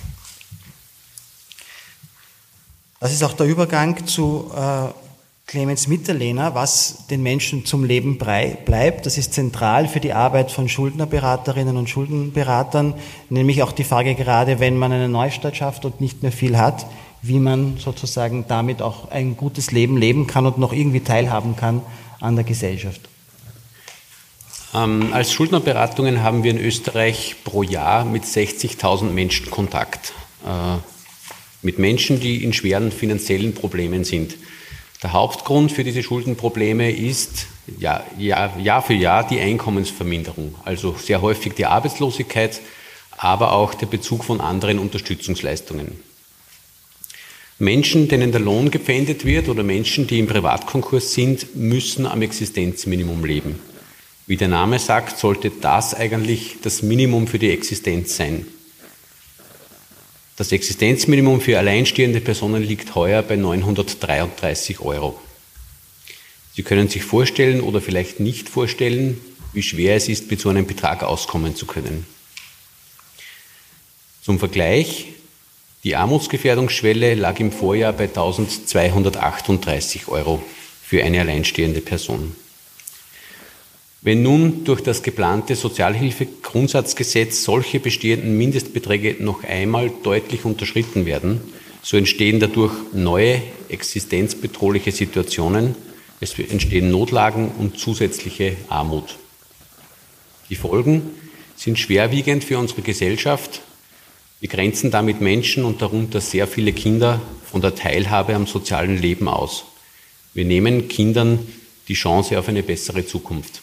Das 2.99 3.13
ist 3.13 3.23
auch 3.23 3.33
der 3.33 3.47
Übergang 3.47 4.05
zu 4.05 4.51
äh, 4.53 4.89
Clemens 5.47 5.87
Mitterlehner, 5.87 6.53
was 6.53 7.07
den 7.09 7.23
Menschen 7.23 7.65
zum 7.65 7.85
Leben 7.85 8.17
bleibt. 8.17 9.05
Das 9.05 9.17
ist 9.17 9.33
zentral 9.33 9.87
für 9.87 10.01
die 10.01 10.11
Arbeit 10.11 10.51
von 10.51 10.67
Schuldnerberaterinnen 10.67 11.77
und 11.77 11.89
Schuldenberatern, 11.89 12.93
nämlich 13.29 13.63
auch 13.63 13.71
die 13.71 13.85
Frage 13.85 14.15
gerade, 14.15 14.59
wenn 14.59 14.77
man 14.77 14.91
eine 14.91 15.07
Neustadt 15.07 15.55
schafft 15.55 15.85
und 15.85 16.01
nicht 16.01 16.23
mehr 16.23 16.33
viel 16.33 16.57
hat, 16.57 16.85
wie 17.21 17.39
man 17.39 17.77
sozusagen 17.77 18.45
damit 18.47 18.81
auch 18.81 19.11
ein 19.11 19.35
gutes 19.35 19.71
Leben 19.71 19.97
leben 19.97 20.27
kann 20.27 20.45
und 20.45 20.57
noch 20.57 20.73
irgendwie 20.73 21.01
teilhaben 21.01 21.55
kann 21.55 21.81
an 22.19 22.35
der 22.35 22.45
Gesellschaft. 22.45 23.01
Ähm, 24.73 25.13
als 25.13 25.33
Schuldnerberatungen 25.33 26.21
haben 26.21 26.43
wir 26.43 26.51
in 26.51 26.59
Österreich 26.59 27.37
pro 27.43 27.63
Jahr 27.63 28.05
mit 28.05 28.23
60.000 28.23 29.05
Menschen 29.05 29.49
Kontakt. 29.49 30.13
Äh, 30.45 30.77
mit 31.61 31.79
Menschen, 31.79 32.19
die 32.19 32.43
in 32.43 32.53
schweren 32.53 32.91
finanziellen 32.91 33.53
Problemen 33.53 34.03
sind. 34.03 34.35
Der 35.03 35.13
Hauptgrund 35.13 35.71
für 35.71 35.83
diese 35.83 36.03
Schuldenprobleme 36.03 36.91
ist 36.91 37.47
ja, 37.79 38.03
Jahr, 38.17 38.57
Jahr 38.57 38.81
für 38.81 38.93
Jahr 38.93 39.27
die 39.27 39.39
Einkommensverminderung, 39.39 40.55
also 40.65 40.93
sehr 40.93 41.21
häufig 41.21 41.53
die 41.53 41.65
Arbeitslosigkeit, 41.65 42.59
aber 43.17 43.53
auch 43.53 43.73
der 43.73 43.85
Bezug 43.85 44.23
von 44.23 44.41
anderen 44.41 44.79
Unterstützungsleistungen. 44.79 46.08
Menschen, 47.61 48.07
denen 48.07 48.31
der 48.31 48.39
Lohn 48.39 48.71
gepfändet 48.71 49.25
wird 49.25 49.49
oder 49.49 49.63
Menschen, 49.63 50.07
die 50.07 50.19
im 50.19 50.27
Privatkonkurs 50.27 51.13
sind, 51.13 51.57
müssen 51.57 52.05
am 52.05 52.21
Existenzminimum 52.21 53.25
leben. 53.25 53.59
Wie 54.27 54.37
der 54.37 54.47
Name 54.47 54.79
sagt, 54.79 55.19
sollte 55.19 55.51
das 55.51 55.93
eigentlich 55.93 56.55
das 56.61 56.83
Minimum 56.83 57.27
für 57.27 57.37
die 57.37 57.51
Existenz 57.51 58.15
sein. 58.15 58.47
Das 60.37 60.53
Existenzminimum 60.53 61.41
für 61.41 61.57
alleinstehende 61.59 62.21
Personen 62.21 62.63
liegt 62.63 62.95
heuer 62.95 63.21
bei 63.23 63.35
933 63.35 64.79
Euro. 64.79 65.19
Sie 66.55 66.63
können 66.63 66.87
sich 66.87 67.03
vorstellen 67.03 67.59
oder 67.59 67.81
vielleicht 67.81 68.21
nicht 68.21 68.47
vorstellen, 68.47 69.19
wie 69.51 69.63
schwer 69.63 69.97
es 69.97 70.07
ist, 70.07 70.31
mit 70.31 70.39
so 70.39 70.47
einem 70.47 70.65
Betrag 70.65 71.03
auskommen 71.03 71.57
zu 71.57 71.65
können. 71.65 72.05
Zum 74.21 74.39
Vergleich, 74.39 75.07
die 75.83 75.95
Armutsgefährdungsschwelle 75.95 77.15
lag 77.15 77.39
im 77.39 77.51
Vorjahr 77.51 77.93
bei 77.93 78.05
1238 78.05 80.07
Euro 80.09 80.41
für 80.83 81.03
eine 81.03 81.21
alleinstehende 81.21 81.81
Person. 81.81 82.35
Wenn 84.01 84.21
nun 84.21 84.63
durch 84.63 84.81
das 84.81 85.03
geplante 85.03 85.55
Sozialhilfegrundsatzgesetz 85.55 87.43
solche 87.43 87.79
bestehenden 87.79 88.37
Mindestbeträge 88.37 89.17
noch 89.19 89.43
einmal 89.43 89.91
deutlich 90.03 90.45
unterschritten 90.45 91.05
werden, 91.05 91.41
so 91.81 91.97
entstehen 91.97 92.39
dadurch 92.39 92.73
neue 92.93 93.41
existenzbedrohliche 93.69 94.91
Situationen, 94.91 95.75
es 96.21 96.37
entstehen 96.37 96.91
Notlagen 96.91 97.49
und 97.57 97.77
zusätzliche 97.77 98.57
Armut. 98.67 99.15
Die 100.49 100.55
Folgen 100.55 101.01
sind 101.55 101.79
schwerwiegend 101.79 102.43
für 102.43 102.57
unsere 102.57 102.81
Gesellschaft, 102.81 103.61
wir 104.39 104.49
grenzen 104.49 104.91
damit 104.91 105.21
Menschen 105.21 105.65
und 105.65 105.81
darunter 105.81 106.21
sehr 106.21 106.47
viele 106.47 106.71
Kinder 106.71 107.21
von 107.49 107.61
der 107.61 107.75
Teilhabe 107.75 108.35
am 108.35 108.47
sozialen 108.47 108.97
Leben 108.97 109.27
aus. 109.27 109.65
Wir 110.33 110.45
nehmen 110.45 110.87
Kindern 110.87 111.39
die 111.87 111.95
Chance 111.95 112.39
auf 112.39 112.47
eine 112.47 112.63
bessere 112.63 113.05
Zukunft. 113.05 113.61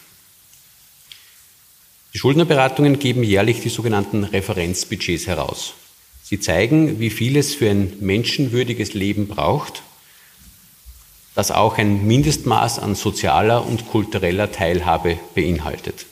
Die 2.12 2.18
Schuldnerberatungen 2.18 2.98
geben 2.98 3.22
jährlich 3.22 3.60
die 3.60 3.68
sogenannten 3.68 4.24
Referenzbudgets 4.24 5.26
heraus. 5.26 5.74
Sie 6.22 6.40
zeigen, 6.40 6.98
wie 6.98 7.10
viel 7.10 7.36
es 7.36 7.54
für 7.54 7.70
ein 7.70 7.92
menschenwürdiges 8.00 8.94
Leben 8.94 9.28
braucht, 9.28 9.82
das 11.34 11.50
auch 11.50 11.78
ein 11.78 12.06
Mindestmaß 12.06 12.78
an 12.80 12.94
sozialer 12.94 13.64
und 13.64 13.86
kultureller 13.88 14.50
Teilhabe 14.50 15.18
beinhaltet. 15.34 16.06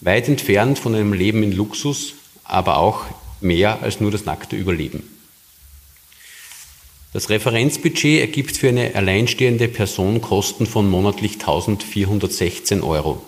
Weit 0.00 0.28
entfernt 0.28 0.78
von 0.78 0.94
einem 0.94 1.12
Leben 1.12 1.42
in 1.42 1.52
Luxus, 1.52 2.14
aber 2.44 2.78
auch 2.78 3.06
mehr 3.42 3.82
als 3.82 4.00
nur 4.00 4.10
das 4.10 4.24
nackte 4.24 4.56
Überleben. 4.56 5.02
Das 7.12 7.28
Referenzbudget 7.28 8.20
ergibt 8.20 8.56
für 8.56 8.68
eine 8.68 8.94
alleinstehende 8.94 9.66
Person 9.66 10.20
Kosten 10.20 10.66
von 10.66 10.88
monatlich 10.88 11.34
1416 11.34 12.82
Euro. 12.82 13.20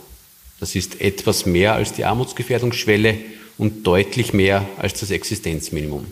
Das 0.60 0.76
ist 0.76 1.00
etwas 1.00 1.46
mehr 1.46 1.74
als 1.74 1.92
die 1.92 2.04
Armutsgefährdungsschwelle 2.04 3.18
und 3.58 3.84
deutlich 3.84 4.32
mehr 4.32 4.68
als 4.76 5.00
das 5.00 5.10
Existenzminimum. 5.10 6.06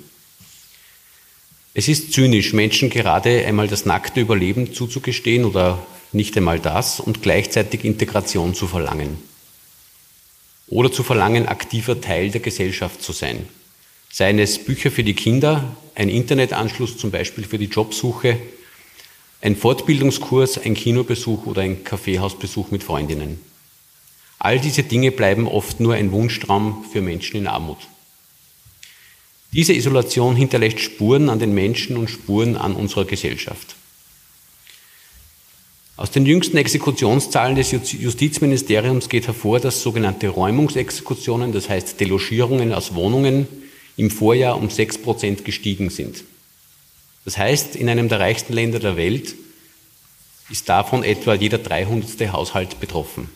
Es 1.73 1.87
ist 1.87 2.13
zynisch, 2.13 2.53
Menschen 2.53 2.91
gerade 2.91 3.47
einmal 3.47 3.69
das 3.69 3.87
nackte 3.87 4.21
Überleben 4.21 4.75
zuzugestehen 4.75 5.45
oder 5.45 5.79
nicht 6.11 6.37
einmal 6.37 6.59
das 6.59 6.99
und 6.99 7.23
gleichzeitig 7.23 7.85
Integration 7.85 8.55
zu 8.55 8.67
verlangen. 8.67 9.19
Oder 10.67 10.91
zu 10.91 11.05
verlangen, 11.05 11.47
aktiver 11.47 12.01
Teil 12.01 12.31
der 12.31 12.41
Gesellschaft 12.41 13.03
zu 13.03 13.13
sein. 13.13 13.49
Seien 14.13 14.39
es 14.41 14.59
Bücher 14.65 14.91
für 14.91 15.05
die 15.05 15.15
Kinder, 15.15 15.77
ein 15.95 16.09
Internetanschluss 16.09 16.99
zum 16.99 17.11
Beispiel 17.11 17.45
für 17.45 17.59
die 17.59 17.67
Jobsuche, 17.67 18.39
ein 19.41 19.57
Fortbildungskurs, 19.57 20.59
ein 20.59 20.75
Kinobesuch 20.75 21.47
oder 21.47 21.63
ein 21.63 21.85
Kaffeehausbesuch 21.85 22.71
mit 22.71 22.83
Freundinnen. 22.83 23.41
All 24.39 24.59
diese 24.59 24.83
Dinge 24.83 25.13
bleiben 25.13 25.47
oft 25.47 25.81
nur 25.81 25.95
ein 25.95 26.13
Wunschtraum 26.13 26.85
für 26.91 27.01
Menschen 27.01 27.37
in 27.37 27.47
Armut. 27.47 27.79
Diese 29.53 29.75
Isolation 29.75 30.37
hinterlässt 30.37 30.81
Spuren 30.81 31.29
an 31.29 31.39
den 31.39 31.55
Menschen 31.55 31.97
und 31.97 32.11
Spuren 32.11 32.57
an 32.57 32.75
unserer 32.75 33.05
Gesellschaft. 33.05 33.77
Aus 35.97 36.11
den 36.11 36.25
jüngsten 36.25 36.57
Exekutionszahlen 36.57 37.57
des 37.57 37.73
Justizministeriums 37.73 39.09
geht 39.09 39.27
hervor, 39.27 39.61
dass 39.61 39.83
sogenannte 39.83 40.29
Räumungsexekutionen, 40.29 41.53
das 41.53 41.69
heißt 41.69 42.01
Delogierungen 42.01 42.73
aus 42.73 42.95
Wohnungen, 42.95 43.47
im 44.01 44.11
Vorjahr 44.11 44.57
um 44.57 44.71
6 44.71 45.03
Prozent 45.03 45.45
gestiegen 45.45 45.91
sind. 45.91 46.25
Das 47.27 47.37
heißt, 47.37 47.77
in 47.77 47.87
einem 47.87 48.09
der 48.09 48.19
reichsten 48.19 48.55
Länder 48.55 48.79
der 48.79 48.97
Welt 48.97 49.35
ist 50.49 50.71
davon 50.71 51.05
etwa 51.05 51.35
jeder 51.35 51.59
300. 51.59 52.33
Haushalt 52.33 52.81
betroffen. 52.81 53.29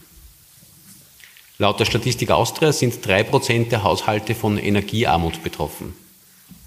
Laut 1.59 1.79
der 1.79 1.85
Statistik 1.85 2.31
Austria 2.31 2.73
sind 2.73 3.07
3 3.07 3.25
Prozent 3.25 3.73
der 3.73 3.83
Haushalte 3.83 4.35
von 4.35 4.57
Energiearmut 4.57 5.43
betroffen. 5.43 5.93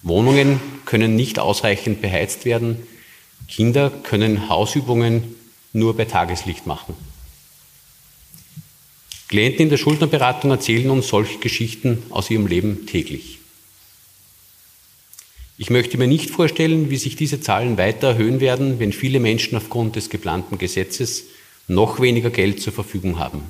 Wohnungen 0.04 0.62
können 0.86 1.16
nicht 1.16 1.40
ausreichend 1.40 2.00
beheizt 2.00 2.46
werden. 2.46 2.78
Kinder 3.48 3.90
können 3.90 4.48
Hausübungen 4.48 5.36
nur 5.74 5.98
bei 5.98 6.06
Tageslicht 6.06 6.68
machen. 6.68 6.94
Klienten 9.28 9.64
in 9.64 9.70
der 9.70 9.78
Schuldnerberatung 9.78 10.52
erzählen 10.52 10.92
uns 10.92 11.08
solche 11.08 11.40
Geschichten 11.40 12.04
aus 12.12 12.30
ihrem 12.30 12.46
Leben 12.46 12.86
täglich. 12.86 13.37
Ich 15.60 15.72
möchte 15.72 15.98
mir 15.98 16.08
nicht 16.08 16.30
vorstellen, 16.30 16.92
wie 16.92 16.98
sich 16.98 17.16
diese 17.16 17.42
Zahlen 17.42 17.80
weiter 17.80 18.10
erhöhen 18.10 18.40
werden, 18.40 18.80
wenn 18.80 18.94
viele 18.94 19.20
Menschen 19.20 19.58
aufgrund 19.58 19.96
des 19.96 20.12
geplanten 20.12 20.60
Gesetzes 20.60 21.26
noch 21.68 22.00
weniger 22.00 22.30
Geld 22.30 22.62
zur 22.62 22.74
Verfügung 22.74 23.18
haben. 23.18 23.42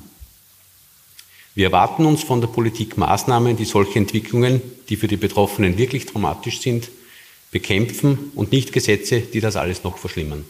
Wir 1.54 1.66
erwarten 1.66 2.06
uns 2.06 2.22
von 2.22 2.40
der 2.40 2.48
Politik 2.48 2.96
Maßnahmen, 2.96 3.56
die 3.56 3.66
solche 3.66 3.98
Entwicklungen, 3.98 4.62
die 4.88 4.96
für 4.96 5.08
die 5.08 5.16
Betroffenen 5.18 5.76
wirklich 5.76 6.06
dramatisch 6.06 6.60
sind, 6.60 6.88
bekämpfen 7.50 8.30
und 8.34 8.52
nicht 8.52 8.72
Gesetze, 8.72 9.20
die 9.20 9.40
das 9.40 9.56
alles 9.56 9.84
noch 9.84 9.98
verschlimmern. 9.98 10.44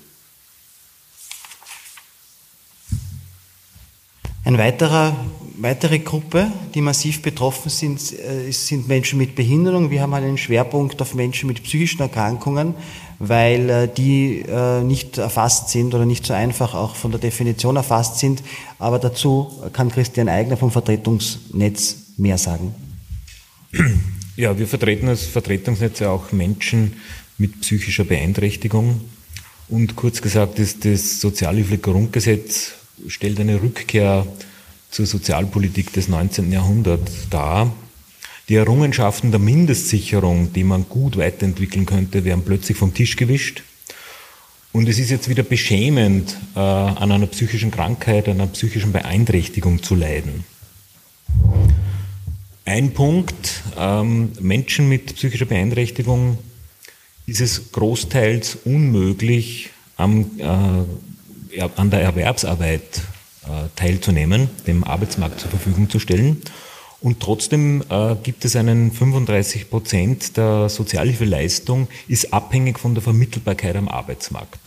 Ein 4.48 4.56
weiterer, 4.56 5.14
weitere 5.58 5.98
Gruppe, 5.98 6.50
die 6.72 6.80
massiv 6.80 7.20
betroffen 7.20 7.68
sind, 7.68 8.00
äh, 8.18 8.50
sind 8.50 8.88
Menschen 8.88 9.18
mit 9.18 9.34
Behinderung. 9.34 9.90
Wir 9.90 10.00
haben 10.00 10.14
einen 10.14 10.38
Schwerpunkt 10.38 11.02
auf 11.02 11.14
Menschen 11.14 11.48
mit 11.48 11.62
psychischen 11.62 12.00
Erkrankungen, 12.00 12.72
weil 13.18 13.68
äh, 13.68 13.88
die 13.94 14.40
äh, 14.48 14.80
nicht 14.82 15.18
erfasst 15.18 15.68
sind 15.68 15.94
oder 15.94 16.06
nicht 16.06 16.24
so 16.24 16.32
einfach 16.32 16.74
auch 16.74 16.96
von 16.96 17.10
der 17.10 17.20
Definition 17.20 17.76
erfasst 17.76 18.20
sind. 18.20 18.42
Aber 18.78 18.98
dazu 18.98 19.52
kann 19.74 19.90
Christian 19.90 20.30
Eigner 20.30 20.56
vom 20.56 20.70
Vertretungsnetz 20.70 21.96
mehr 22.16 22.38
sagen. 22.38 22.74
Ja, 24.34 24.58
wir 24.58 24.66
vertreten 24.66 25.08
als 25.08 25.26
Vertretungsnetz 25.26 25.98
ja 25.98 26.08
auch 26.08 26.32
Menschen 26.32 26.94
mit 27.36 27.60
psychischer 27.60 28.04
Beeinträchtigung. 28.04 29.02
Und 29.68 29.94
kurz 29.94 30.22
gesagt 30.22 30.58
ist 30.58 30.86
das 30.86 31.20
Sozialhilfegrundgesetz 31.20 32.78
stellt 33.06 33.40
eine 33.40 33.62
Rückkehr 33.62 34.26
zur 34.90 35.06
Sozialpolitik 35.06 35.92
des 35.92 36.08
19. 36.08 36.50
Jahrhunderts 36.50 37.28
dar. 37.30 37.72
Die 38.48 38.54
Errungenschaften 38.54 39.30
der 39.30 39.40
Mindestsicherung, 39.40 40.52
die 40.52 40.64
man 40.64 40.88
gut 40.88 41.16
weiterentwickeln 41.18 41.84
könnte, 41.84 42.24
werden 42.24 42.42
plötzlich 42.44 42.78
vom 42.78 42.94
Tisch 42.94 43.16
gewischt. 43.16 43.62
Und 44.72 44.88
es 44.88 44.98
ist 44.98 45.10
jetzt 45.10 45.28
wieder 45.28 45.42
beschämend, 45.42 46.36
äh, 46.54 46.58
an 46.58 47.12
einer 47.12 47.26
psychischen 47.26 47.70
Krankheit, 47.70 48.28
an 48.28 48.40
einer 48.40 48.46
psychischen 48.46 48.92
Beeinträchtigung 48.92 49.82
zu 49.82 49.94
leiden. 49.94 50.44
Ein 52.64 52.92
Punkt, 52.92 53.62
ähm, 53.78 54.32
Menschen 54.40 54.88
mit 54.88 55.14
psychischer 55.14 55.46
Beeinträchtigung 55.46 56.38
ist 57.26 57.40
es 57.40 57.72
großteils 57.72 58.58
unmöglich, 58.64 59.70
am 59.96 60.38
äh, 60.38 60.84
an 61.60 61.90
der 61.90 62.02
Erwerbsarbeit 62.02 63.02
äh, 63.44 63.68
teilzunehmen, 63.76 64.48
dem 64.66 64.84
Arbeitsmarkt 64.84 65.40
zur 65.40 65.50
Verfügung 65.50 65.88
zu 65.88 65.98
stellen. 65.98 66.42
Und 67.00 67.20
trotzdem 67.20 67.82
äh, 67.88 68.16
gibt 68.22 68.44
es 68.44 68.56
einen 68.56 68.90
35 68.90 69.70
Prozent 69.70 70.36
der 70.36 70.68
Sozialhilfeleistung 70.68 71.88
ist 72.08 72.32
abhängig 72.32 72.78
von 72.78 72.94
der 72.94 73.02
Vermittelbarkeit 73.02 73.76
am 73.76 73.88
Arbeitsmarkt. 73.88 74.58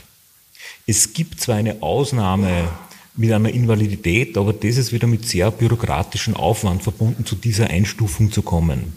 Es 0.88 1.14
gibt 1.14 1.42
zwar 1.42 1.58
eine 1.58 1.82
Ausnahme 1.82 2.70
mit 3.16 3.32
einer 3.32 3.50
Invalidität, 3.50 4.38
aber 4.38 4.54
das 4.54 4.78
ist 4.78 4.94
wieder 4.94 5.08
mit 5.08 5.28
sehr 5.28 5.52
bürokratischen 5.52 6.36
Aufwand 6.36 6.84
verbunden, 6.84 7.26
zu 7.26 7.36
dieser 7.36 7.68
Einstufung 7.68 8.32
zu 8.32 8.42
kommen. 8.42 8.94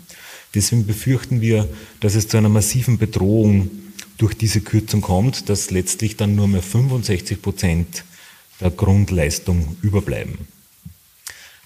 Deswegen 0.55 0.87
befürchten 0.87 1.41
wir, 1.41 1.69
dass 1.99 2.15
es 2.15 2.29
zu 2.29 2.37
einer 2.37 2.49
massiven 2.49 2.97
Bedrohung 2.97 3.71
durch 4.19 4.35
diese 4.35 4.61
Kürzung 4.61 5.01
kommt, 5.01 5.49
dass 5.49 5.71
letztlich 5.71 6.17
dann 6.17 6.35
nur 6.35 6.49
mehr 6.49 6.63
65 6.63 7.43
Prozent 7.43 8.05
der 8.61 8.71
Grundleistung 8.71 9.77
überbleiben. 9.83 10.39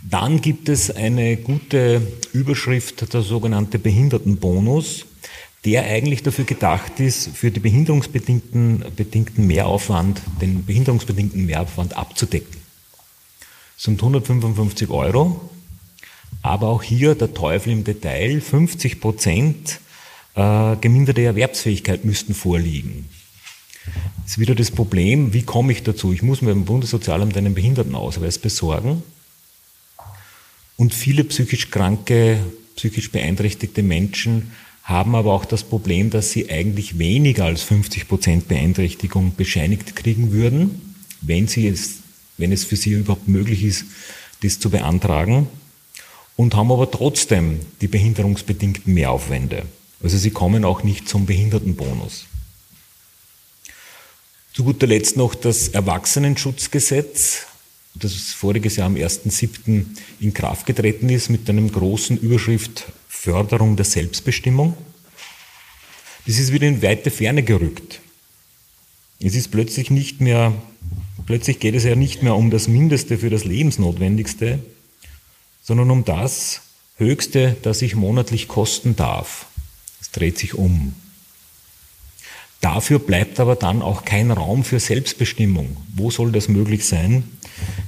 Dann 0.02 0.40
gibt 0.40 0.68
es 0.68 0.90
eine 0.90 1.36
gute 1.36 2.00
Überschrift, 2.32 3.12
der 3.12 3.22
sogenannte 3.22 3.78
Behindertenbonus, 3.78 5.06
der 5.64 5.84
eigentlich 5.84 6.22
dafür 6.22 6.44
gedacht 6.44 7.00
ist, 7.00 7.30
für 7.34 7.50
die 7.50 7.60
behinderungsbedingten 7.60 8.84
bedingten 8.94 9.46
Mehraufwand, 9.46 10.22
den 10.40 10.64
behinderungsbedingten 10.64 11.46
Mehraufwand 11.46 11.96
abzudecken. 11.96 12.56
Das 13.76 13.84
sind 13.84 14.00
155 14.00 14.88
Euro, 14.88 15.50
aber 16.42 16.68
auch 16.68 16.82
hier 16.82 17.14
der 17.14 17.34
Teufel 17.34 17.72
im 17.72 17.84
Detail, 17.84 18.40
50 18.40 19.00
Prozent 19.00 19.80
äh, 20.38 20.76
geminderte 20.80 21.22
Erwerbsfähigkeit 21.22 22.04
müssten 22.04 22.32
vorliegen. 22.32 23.08
Das 24.22 24.32
ist 24.32 24.38
wieder 24.38 24.54
das 24.54 24.70
Problem, 24.70 25.32
wie 25.32 25.42
komme 25.42 25.72
ich 25.72 25.82
dazu? 25.82 26.12
Ich 26.12 26.22
muss 26.22 26.42
mir 26.42 26.50
beim 26.50 26.64
Bundessozialamt 26.64 27.36
einen 27.36 27.54
Behindertenausweis 27.54 28.38
besorgen. 28.38 29.02
Und 30.76 30.94
viele 30.94 31.24
psychisch 31.24 31.70
kranke, 31.70 32.38
psychisch 32.76 33.10
beeinträchtigte 33.10 33.82
Menschen 33.82 34.52
haben 34.84 35.16
aber 35.16 35.32
auch 35.32 35.44
das 35.44 35.64
Problem, 35.64 36.10
dass 36.10 36.30
sie 36.30 36.50
eigentlich 36.50 36.98
weniger 36.98 37.46
als 37.46 37.62
50 37.62 38.06
Prozent 38.06 38.48
Beeinträchtigung 38.48 39.34
bescheinigt 39.34 39.96
kriegen 39.96 40.30
würden, 40.32 40.94
wenn, 41.20 41.48
sie 41.48 41.66
es, 41.66 41.96
wenn 42.36 42.52
es 42.52 42.64
für 42.64 42.76
sie 42.76 42.92
überhaupt 42.92 43.26
möglich 43.26 43.64
ist, 43.64 43.86
das 44.42 44.60
zu 44.60 44.70
beantragen, 44.70 45.48
und 46.36 46.54
haben 46.54 46.70
aber 46.70 46.90
trotzdem 46.90 47.58
die 47.80 47.88
behinderungsbedingten 47.88 48.94
Mehraufwände. 48.94 49.64
Also 50.02 50.16
sie 50.16 50.30
kommen 50.30 50.64
auch 50.64 50.82
nicht 50.82 51.08
zum 51.08 51.26
Behindertenbonus. 51.26 52.26
Zu 54.52 54.64
guter 54.64 54.86
Letzt 54.86 55.16
noch 55.16 55.34
das 55.34 55.68
Erwachsenenschutzgesetz, 55.68 57.46
das 57.94 58.14
voriges 58.14 58.76
Jahr 58.76 58.86
am 58.86 58.94
1.7. 58.94 59.84
in 60.20 60.34
Kraft 60.34 60.66
getreten 60.66 61.08
ist 61.08 61.30
mit 61.30 61.48
einem 61.48 61.70
großen 61.70 62.18
Überschrift 62.18 62.86
Förderung 63.08 63.76
der 63.76 63.84
Selbstbestimmung. 63.84 64.76
Das 66.26 66.38
ist 66.38 66.52
wieder 66.52 66.68
in 66.68 66.82
weite 66.82 67.10
Ferne 67.10 67.42
gerückt. 67.42 68.00
Es 69.20 69.34
ist 69.34 69.50
plötzlich 69.50 69.90
nicht 69.90 70.20
mehr, 70.20 70.52
plötzlich 71.26 71.58
geht 71.58 71.74
es 71.74 71.84
ja 71.84 71.96
nicht 71.96 72.22
mehr 72.22 72.36
um 72.36 72.50
das 72.50 72.68
Mindeste 72.68 73.18
für 73.18 73.30
das 73.30 73.44
Lebensnotwendigste, 73.44 74.60
sondern 75.62 75.90
um 75.90 76.04
das 76.04 76.60
Höchste, 76.96 77.56
das 77.62 77.82
ich 77.82 77.96
monatlich 77.96 78.46
kosten 78.46 78.94
darf. 78.94 79.47
Es 80.00 80.10
dreht 80.10 80.38
sich 80.38 80.54
um. 80.54 80.94
Dafür 82.60 82.98
bleibt 82.98 83.38
aber 83.38 83.54
dann 83.54 83.82
auch 83.82 84.04
kein 84.04 84.30
Raum 84.30 84.64
für 84.64 84.80
Selbstbestimmung. 84.80 85.76
Wo 85.94 86.10
soll 86.10 86.32
das 86.32 86.48
möglich 86.48 86.84
sein, 86.84 87.24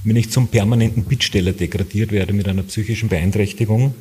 wenn 0.05 0.17
ich 0.17 0.31
zum 0.31 0.49
permanenten 0.49 1.05
Bittsteller 1.05 1.53
degradiert 1.53 2.13
werde 2.13 2.33
mit 2.33 2.47
einer 2.47 2.63
psychischen 2.63 3.09
Beeinträchtigung? 3.09 3.95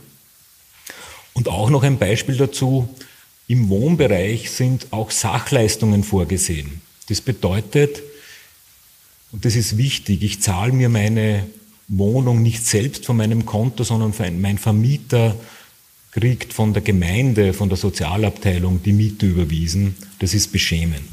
Und 1.34 1.48
auch 1.48 1.70
noch 1.70 1.84
ein 1.84 1.98
Beispiel 1.98 2.38
dazu, 2.38 2.88
im 3.48 3.70
Wohnbereich 3.70 4.52
sind 4.52 4.88
auch 4.92 5.10
Sachleistungen 5.10 6.04
vorgesehen. 6.04 6.82
Das 7.08 7.20
bedeutet, 7.20 8.04
und 9.32 9.46
das 9.46 9.56
ist 9.56 9.78
wichtig, 9.78 10.22
ich 10.22 10.42
zahle 10.42 10.72
mir 10.72 10.90
meine 10.90 11.48
Wohnung 11.88 12.44
nicht 12.44 12.64
selbst 12.66 13.08
von 13.08 13.18
meinem 13.18 13.48
Konto, 13.48 13.84
sondern 13.84 14.14
mein 14.40 14.60
Vermieter 14.60 15.36
kriegt 16.20 16.52
von 16.52 16.74
der 16.74 16.82
Gemeinde, 16.82 17.54
von 17.54 17.70
der 17.70 17.78
Sozialabteilung 17.78 18.84
die 18.84 18.92
Miete 18.92 19.26
überwiesen. 19.26 19.96
Das 20.20 20.34
ist 20.34 20.52
beschämend. 20.52 21.10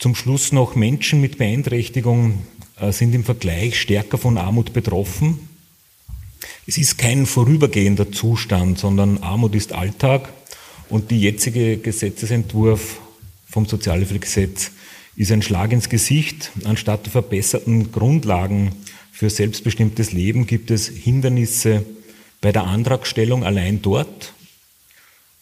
Zum 0.00 0.16
Schluss 0.16 0.50
noch, 0.50 0.74
Menschen 0.74 1.20
mit 1.20 1.38
Beeinträchtigung 1.38 2.42
äh, 2.80 2.90
sind 2.90 3.14
im 3.14 3.22
Vergleich 3.22 3.80
stärker 3.80 4.18
von 4.18 4.36
Armut 4.36 4.72
betroffen. 4.72 5.48
Es 6.66 6.78
ist 6.78 6.98
kein 6.98 7.26
vorübergehender 7.26 8.10
Zustand, 8.10 8.80
sondern 8.80 9.18
Armut 9.18 9.54
ist 9.54 9.72
Alltag 9.72 10.32
und 10.88 11.12
der 11.12 11.18
jetzige 11.18 11.76
Gesetzesentwurf 11.76 12.98
vom 13.48 13.66
Sozialhilfegesetz 13.66 14.72
ist 15.14 15.30
ein 15.30 15.42
Schlag 15.42 15.70
ins 15.70 15.88
Gesicht. 15.88 16.50
Anstatt 16.64 17.04
der 17.04 17.12
verbesserten 17.12 17.92
Grundlagen 17.92 18.72
für 19.12 19.30
selbstbestimmtes 19.30 20.12
Leben 20.12 20.46
gibt 20.46 20.70
es 20.70 20.88
Hindernisse 20.88 21.84
bei 22.40 22.50
der 22.50 22.64
Antragstellung 22.64 23.44
allein 23.44 23.80
dort. 23.82 24.32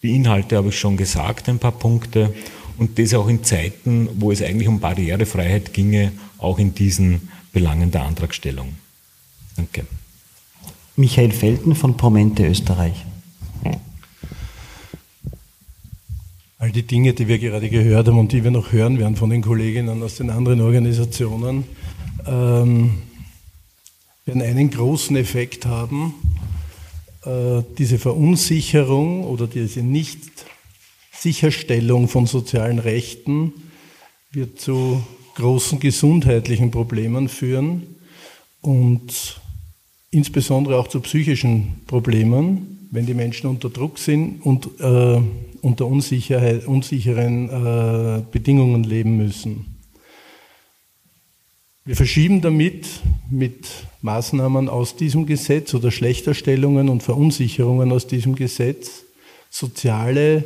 Die 0.02 0.14
Inhalte 0.14 0.56
habe 0.56 0.68
ich 0.68 0.78
schon 0.78 0.96
gesagt, 0.96 1.48
ein 1.48 1.58
paar 1.58 1.72
Punkte. 1.72 2.34
Und 2.76 2.98
das 2.98 3.14
auch 3.14 3.28
in 3.28 3.44
Zeiten, 3.44 4.08
wo 4.14 4.32
es 4.32 4.42
eigentlich 4.42 4.68
um 4.68 4.80
Barrierefreiheit 4.80 5.72
ginge, 5.72 6.12
auch 6.38 6.58
in 6.58 6.74
diesen 6.74 7.28
Belangen 7.52 7.90
der 7.90 8.02
Antragstellung. 8.02 8.74
Danke. 9.56 9.86
Michael 10.96 11.30
Felten 11.30 11.74
von 11.74 11.96
Promente 11.96 12.46
Österreich. 12.46 13.04
All 16.58 16.72
die 16.72 16.82
Dinge, 16.82 17.14
die 17.14 17.28
wir 17.28 17.38
gerade 17.38 17.70
gehört 17.70 18.08
haben 18.08 18.18
und 18.18 18.32
die 18.32 18.44
wir 18.44 18.50
noch 18.50 18.72
hören 18.72 18.98
werden 18.98 19.16
von 19.16 19.30
den 19.30 19.40
Kolleginnen 19.40 20.02
aus 20.02 20.16
den 20.16 20.28
anderen 20.28 20.60
Organisationen, 20.60 21.64
ähm, 22.26 22.98
werden 24.30 24.42
einen 24.42 24.70
großen 24.70 25.16
Effekt 25.16 25.66
haben. 25.66 26.14
Äh, 27.24 27.62
diese 27.78 27.98
Verunsicherung 27.98 29.24
oder 29.24 29.48
diese 29.48 29.82
Nicht-Sicherstellung 29.82 32.06
von 32.06 32.26
sozialen 32.26 32.78
Rechten 32.78 33.52
wird 34.30 34.60
zu 34.60 35.02
großen 35.34 35.80
gesundheitlichen 35.80 36.70
Problemen 36.70 37.28
führen 37.28 37.96
und 38.60 39.40
insbesondere 40.12 40.78
auch 40.78 40.86
zu 40.86 41.00
psychischen 41.00 41.80
Problemen, 41.88 42.86
wenn 42.92 43.06
die 43.06 43.14
Menschen 43.14 43.50
unter 43.50 43.68
Druck 43.68 43.98
sind 43.98 44.42
und 44.42 44.68
äh, 44.78 45.20
unter 45.60 45.86
Unsicherheit, 45.86 46.68
unsicheren 46.68 47.48
äh, 47.48 48.22
Bedingungen 48.30 48.84
leben 48.84 49.16
müssen. 49.16 49.69
Wir 51.86 51.96
verschieben 51.96 52.42
damit 52.42 52.86
mit 53.30 53.66
Maßnahmen 54.02 54.68
aus 54.68 54.96
diesem 54.96 55.24
Gesetz 55.24 55.72
oder 55.72 55.90
Schlechterstellungen 55.90 56.90
und 56.90 57.02
Verunsicherungen 57.02 57.90
aus 57.90 58.06
diesem 58.06 58.34
Gesetz 58.34 59.04
soziale 59.48 60.44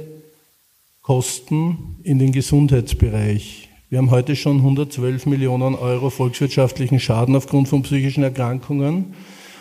Kosten 1.02 1.96
in 2.04 2.20
den 2.20 2.30
Gesundheitsbereich. 2.30 3.68
Wir 3.90 3.98
haben 3.98 4.12
heute 4.12 4.36
schon 4.36 4.58
112 4.58 5.26
Millionen 5.26 5.74
Euro 5.74 6.10
volkswirtschaftlichen 6.10 7.00
Schaden 7.00 7.34
aufgrund 7.34 7.68
von 7.68 7.82
psychischen 7.82 8.22
Erkrankungen. 8.22 9.14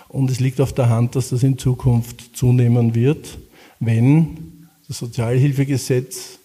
Und 0.09 0.29
es 0.29 0.39
liegt 0.39 0.61
auf 0.61 0.73
der 0.73 0.89
Hand, 0.89 1.15
dass 1.15 1.29
das 1.29 1.41
in 1.41 1.57
Zukunft 1.57 2.37
zunehmen 2.37 2.93
wird, 2.93 3.39
wenn 3.79 4.67
das 4.87 4.99
Sozialhilfegesetz 4.99 6.37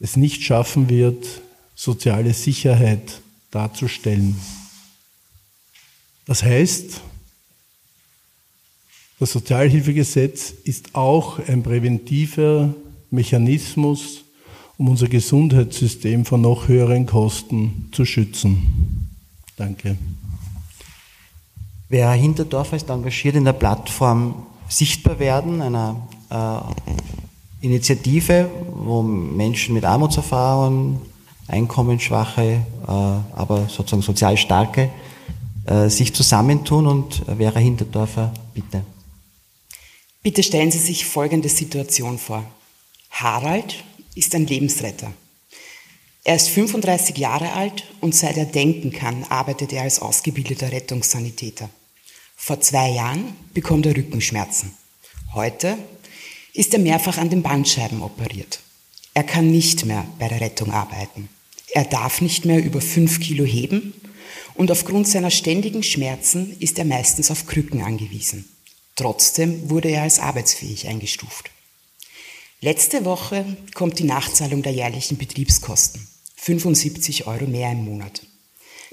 es 0.00 0.16
nicht 0.16 0.42
schaffen 0.42 0.88
wird, 0.88 1.24
soziale 1.76 2.34
Sicherheit 2.34 3.22
darzustellen. 3.50 4.36
Das 6.26 6.42
heißt, 6.42 7.00
das 9.18 9.32
Sozialhilfegesetz 9.32 10.50
ist 10.64 10.94
auch 10.94 11.38
ein 11.38 11.62
präventiver 11.62 12.74
Mechanismus, 13.10 14.24
um 14.76 14.88
unser 14.88 15.08
Gesundheitssystem 15.08 16.24
vor 16.24 16.38
noch 16.38 16.68
höheren 16.68 17.06
Kosten 17.06 17.88
zu 17.92 18.04
schützen. 18.04 19.08
Danke. 19.56 19.96
Vera 21.88 22.12
Hinterdorfer 22.12 22.76
ist 22.76 22.90
engagiert 22.90 23.36
in 23.36 23.44
der 23.44 23.52
Plattform 23.52 24.46
Sichtbar 24.68 25.18
werden, 25.20 25.62
einer 25.62 26.08
äh, 26.28 27.64
Initiative, 27.64 28.50
wo 28.74 29.00
Menschen 29.00 29.74
mit 29.74 29.84
Armutserfahrung, 29.84 31.00
Einkommensschwache, 31.48 32.42
äh, 32.42 32.90
aber 32.90 33.68
sozusagen 33.68 34.02
sozial 34.02 34.36
starke 34.36 34.90
äh, 35.66 35.88
sich 35.88 36.14
zusammentun. 36.14 36.86
Und 36.86 37.22
Vera 37.26 37.58
Hinterdorfer, 37.58 38.32
bitte. 38.54 38.84
Bitte 40.22 40.42
stellen 40.42 40.70
Sie 40.70 40.78
sich 40.78 41.06
folgende 41.06 41.48
Situation 41.48 42.18
vor. 42.18 42.44
Harald 43.10 43.84
ist 44.14 44.34
ein 44.34 44.46
Lebensretter. 44.46 45.12
Er 46.24 46.34
ist 46.34 46.48
35 46.48 47.16
Jahre 47.18 47.52
alt 47.52 47.84
und 48.00 48.12
seit 48.12 48.36
er 48.36 48.46
denken 48.46 48.90
kann, 48.90 49.22
arbeitet 49.28 49.72
er 49.72 49.82
als 49.82 50.02
ausgebildeter 50.02 50.72
Rettungssanitäter. 50.72 51.70
Vor 52.34 52.60
zwei 52.60 52.90
Jahren 52.90 53.36
bekommt 53.54 53.86
er 53.86 53.96
Rückenschmerzen. 53.96 54.72
Heute 55.34 55.78
ist 56.52 56.72
er 56.72 56.80
mehrfach 56.80 57.18
an 57.18 57.30
den 57.30 57.42
Bandscheiben 57.42 58.02
operiert. 58.02 58.58
Er 59.14 59.22
kann 59.22 59.50
nicht 59.50 59.84
mehr 59.84 60.04
bei 60.18 60.28
der 60.28 60.40
Rettung 60.40 60.72
arbeiten. 60.72 61.28
Er 61.76 61.84
darf 61.84 62.22
nicht 62.22 62.46
mehr 62.46 62.64
über 62.64 62.80
fünf 62.80 63.20
Kilo 63.20 63.44
heben 63.44 63.92
und 64.54 64.70
aufgrund 64.70 65.06
seiner 65.06 65.30
ständigen 65.30 65.82
Schmerzen 65.82 66.56
ist 66.58 66.78
er 66.78 66.86
meistens 66.86 67.30
auf 67.30 67.46
Krücken 67.46 67.82
angewiesen. 67.82 68.48
Trotzdem 68.94 69.68
wurde 69.68 69.90
er 69.90 70.00
als 70.00 70.18
arbeitsfähig 70.18 70.88
eingestuft. 70.88 71.50
Letzte 72.62 73.04
Woche 73.04 73.44
kommt 73.74 73.98
die 73.98 74.04
Nachzahlung 74.04 74.62
der 74.62 74.72
jährlichen 74.72 75.18
Betriebskosten. 75.18 76.08
75 76.36 77.26
Euro 77.26 77.44
mehr 77.46 77.70
im 77.72 77.84
Monat. 77.84 78.22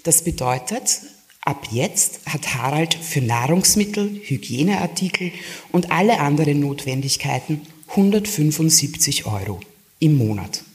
Das 0.03 0.25
bedeutet, 0.25 1.03
Ab 1.39 1.67
jetzt 1.71 2.19
hat 2.25 2.55
Harald 2.55 2.95
für 2.95 3.21
Nahrungsmittel, 3.21 4.19
Hygieneartikel 4.25 5.31
und 5.71 5.89
alle 5.89 6.19
anderen 6.19 6.59
Notwendigkeiten 6.59 7.61
175 7.87 9.25
Euro 9.25 9.61
im 9.99 10.17
Monat. 10.17 10.65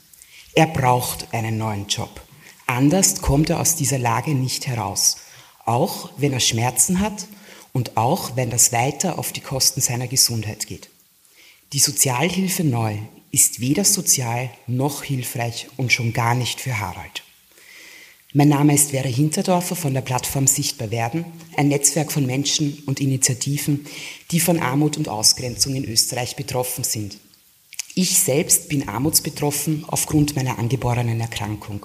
Er 0.58 0.66
braucht 0.66 1.32
einen 1.32 1.56
neuen 1.56 1.86
Job. 1.86 2.20
Anders 2.66 3.22
kommt 3.22 3.48
er 3.48 3.60
aus 3.60 3.76
dieser 3.76 3.96
Lage 3.96 4.32
nicht 4.32 4.66
heraus, 4.66 5.18
auch 5.64 6.10
wenn 6.16 6.32
er 6.32 6.40
Schmerzen 6.40 6.98
hat 6.98 7.28
und 7.72 7.96
auch 7.96 8.34
wenn 8.34 8.50
das 8.50 8.72
weiter 8.72 9.20
auf 9.20 9.30
die 9.30 9.40
Kosten 9.40 9.80
seiner 9.80 10.08
Gesundheit 10.08 10.66
geht. 10.66 10.88
Die 11.72 11.78
Sozialhilfe 11.78 12.64
neu 12.64 12.96
ist 13.30 13.60
weder 13.60 13.84
sozial 13.84 14.50
noch 14.66 15.04
hilfreich 15.04 15.68
und 15.76 15.92
schon 15.92 16.12
gar 16.12 16.34
nicht 16.34 16.60
für 16.60 16.80
Harald. 16.80 17.22
Mein 18.32 18.48
Name 18.48 18.74
ist 18.74 18.90
Vera 18.90 19.06
Hinterdorfer 19.06 19.76
von 19.76 19.94
der 19.94 20.00
Plattform 20.00 20.48
Sichtbar 20.48 20.90
werden, 20.90 21.24
ein 21.56 21.68
Netzwerk 21.68 22.10
von 22.10 22.26
Menschen 22.26 22.82
und 22.84 22.98
Initiativen, 22.98 23.86
die 24.32 24.40
von 24.40 24.58
Armut 24.58 24.96
und 24.96 25.08
Ausgrenzung 25.08 25.76
in 25.76 25.84
Österreich 25.84 26.34
betroffen 26.34 26.82
sind. 26.82 27.16
Ich 28.00 28.16
selbst 28.16 28.68
bin 28.68 28.88
armutsbetroffen 28.88 29.84
aufgrund 29.88 30.36
meiner 30.36 30.60
angeborenen 30.60 31.20
Erkrankung. 31.20 31.84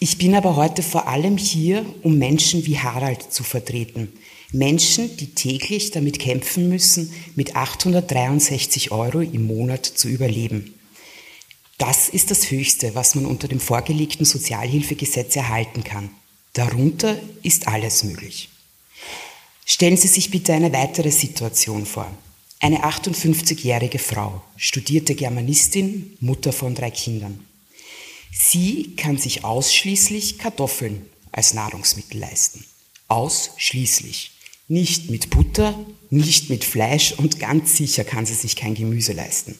Ich 0.00 0.18
bin 0.18 0.34
aber 0.34 0.56
heute 0.56 0.82
vor 0.82 1.06
allem 1.06 1.36
hier, 1.36 1.86
um 2.02 2.18
Menschen 2.18 2.66
wie 2.66 2.80
Harald 2.80 3.32
zu 3.32 3.44
vertreten. 3.44 4.12
Menschen, 4.50 5.16
die 5.16 5.28
täglich 5.28 5.92
damit 5.92 6.18
kämpfen 6.18 6.68
müssen, 6.68 7.12
mit 7.36 7.54
863 7.54 8.90
Euro 8.90 9.20
im 9.20 9.46
Monat 9.46 9.86
zu 9.86 10.08
überleben. 10.08 10.74
Das 11.78 12.08
ist 12.08 12.32
das 12.32 12.50
Höchste, 12.50 12.96
was 12.96 13.14
man 13.14 13.24
unter 13.24 13.46
dem 13.46 13.60
vorgelegten 13.60 14.26
Sozialhilfegesetz 14.26 15.36
erhalten 15.36 15.84
kann. 15.84 16.10
Darunter 16.54 17.16
ist 17.44 17.68
alles 17.68 18.02
möglich. 18.02 18.48
Stellen 19.64 19.96
Sie 19.96 20.08
sich 20.08 20.32
bitte 20.32 20.54
eine 20.54 20.72
weitere 20.72 21.12
Situation 21.12 21.86
vor. 21.86 22.10
Eine 22.60 22.84
58-jährige 22.84 23.98
Frau, 23.98 24.42
studierte 24.56 25.14
Germanistin, 25.14 26.16
Mutter 26.20 26.52
von 26.52 26.74
drei 26.74 26.90
Kindern. 26.90 27.44
Sie 28.32 28.96
kann 28.96 29.18
sich 29.18 29.44
ausschließlich 29.44 30.38
Kartoffeln 30.38 31.06
als 31.30 31.54
Nahrungsmittel 31.54 32.20
leisten. 32.20 32.64
Ausschließlich. 33.08 34.32
Nicht 34.66 35.10
mit 35.10 35.30
Butter, 35.30 35.78
nicht 36.10 36.48
mit 36.48 36.64
Fleisch 36.64 37.12
und 37.12 37.38
ganz 37.38 37.76
sicher 37.76 38.02
kann 38.02 38.24
sie 38.24 38.34
sich 38.34 38.56
kein 38.56 38.74
Gemüse 38.74 39.12
leisten. 39.12 39.58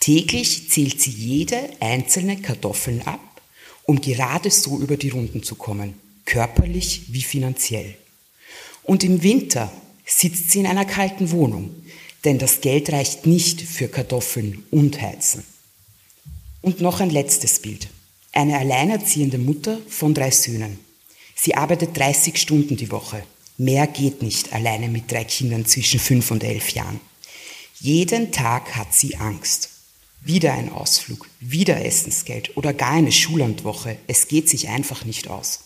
Täglich 0.00 0.68
zählt 0.68 1.00
sie 1.00 1.10
jede 1.10 1.70
einzelne 1.80 2.40
Kartoffel 2.40 3.00
ab, 3.04 3.40
um 3.84 4.00
gerade 4.00 4.50
so 4.50 4.78
über 4.78 4.96
die 4.96 5.08
Runden 5.08 5.42
zu 5.42 5.54
kommen, 5.54 5.94
körperlich 6.24 7.04
wie 7.08 7.22
finanziell. 7.22 7.96
Und 8.82 9.02
im 9.02 9.22
Winter 9.22 9.72
sitzt 10.04 10.50
sie 10.50 10.60
in 10.60 10.66
einer 10.66 10.84
kalten 10.84 11.30
Wohnung, 11.30 11.70
denn 12.24 12.38
das 12.38 12.60
Geld 12.60 12.90
reicht 12.90 13.26
nicht 13.26 13.60
für 13.60 13.88
Kartoffeln 13.88 14.64
und 14.70 15.00
Heizen. 15.00 15.44
Und 16.60 16.80
noch 16.80 17.00
ein 17.00 17.10
letztes 17.10 17.60
Bild. 17.60 17.88
Eine 18.32 18.58
alleinerziehende 18.58 19.38
Mutter 19.38 19.78
von 19.88 20.14
drei 20.14 20.30
Söhnen. 20.30 20.78
Sie 21.34 21.54
arbeitet 21.54 21.96
30 21.96 22.36
Stunden 22.36 22.76
die 22.76 22.90
Woche. 22.90 23.22
Mehr 23.56 23.86
geht 23.86 24.22
nicht 24.22 24.52
alleine 24.52 24.88
mit 24.88 25.10
drei 25.10 25.24
Kindern 25.24 25.66
zwischen 25.66 26.00
fünf 26.00 26.30
und 26.30 26.44
elf 26.44 26.70
Jahren. 26.70 27.00
Jeden 27.80 28.32
Tag 28.32 28.74
hat 28.74 28.92
sie 28.92 29.16
Angst. 29.16 29.70
Wieder 30.20 30.52
ein 30.52 30.72
Ausflug, 30.72 31.28
wieder 31.38 31.84
Essensgeld 31.84 32.56
oder 32.56 32.72
gar 32.72 32.92
eine 32.92 33.12
Schullandwoche. 33.12 33.96
Es 34.08 34.26
geht 34.26 34.48
sich 34.48 34.68
einfach 34.68 35.04
nicht 35.04 35.28
aus. 35.28 35.60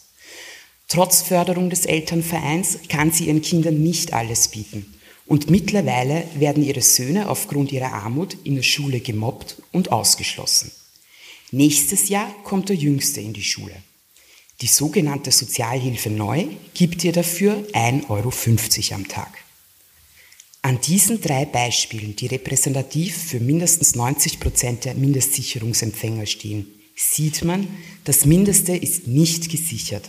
Trotz 0.89 1.23
Förderung 1.23 1.71
des 1.71 1.87
Elternvereins 1.87 2.81
kann 2.89 3.11
sie 3.11 3.29
ihren 3.29 3.41
Kindern 3.41 3.83
nicht 3.83 4.13
alles 4.13 4.49
bieten. 4.49 4.95
Und 5.27 5.51
mittlerweile 5.51 6.25
werden 6.35 6.65
ihre 6.65 6.83
Söhne 6.83 7.29
aufgrund 7.29 7.73
ihrer 7.73 7.93
Armut 7.93 8.37
in 8.45 8.57
der 8.57 8.63
Schule 8.63 9.01
gemobbt 9.01 9.63
und 9.71 9.93
ausgeschlossen. 9.93 10.73
Nächstes 11.53 12.09
Jahr 12.09 12.35
kommt 12.45 12.69
der 12.69 12.77
Jüngste 12.77 13.21
in 13.21 13.33
die 13.33 13.45
Schule. 13.45 13.75
Die 14.61 14.67
sogenannte 14.67 15.31
Sozialhilfe 15.31 16.11
neu 16.11 16.47
gibt 16.75 17.05
ihr 17.05 17.13
dafür 17.13 17.55
1,50 17.73 18.09
Euro 18.09 18.33
am 18.95 19.09
Tag. 19.09 19.33
An 20.63 20.81
diesen 20.81 21.21
drei 21.21 21.45
Beispielen, 21.45 22.15
die 22.15 22.27
repräsentativ 22.27 23.17
für 23.17 23.41
mindestens 23.41 23.97
90 23.97 24.39
Prozent 24.39 24.85
der 24.85 24.95
Mindestsicherungsempfänger 24.95 26.27
stehen, 26.27 26.67
sieht 26.95 27.45
man, 27.45 27.67
das 28.05 28.25
Mindeste 28.25 28.77
ist 28.77 29.09
nicht 29.09 29.51
gesichert. 29.51 30.09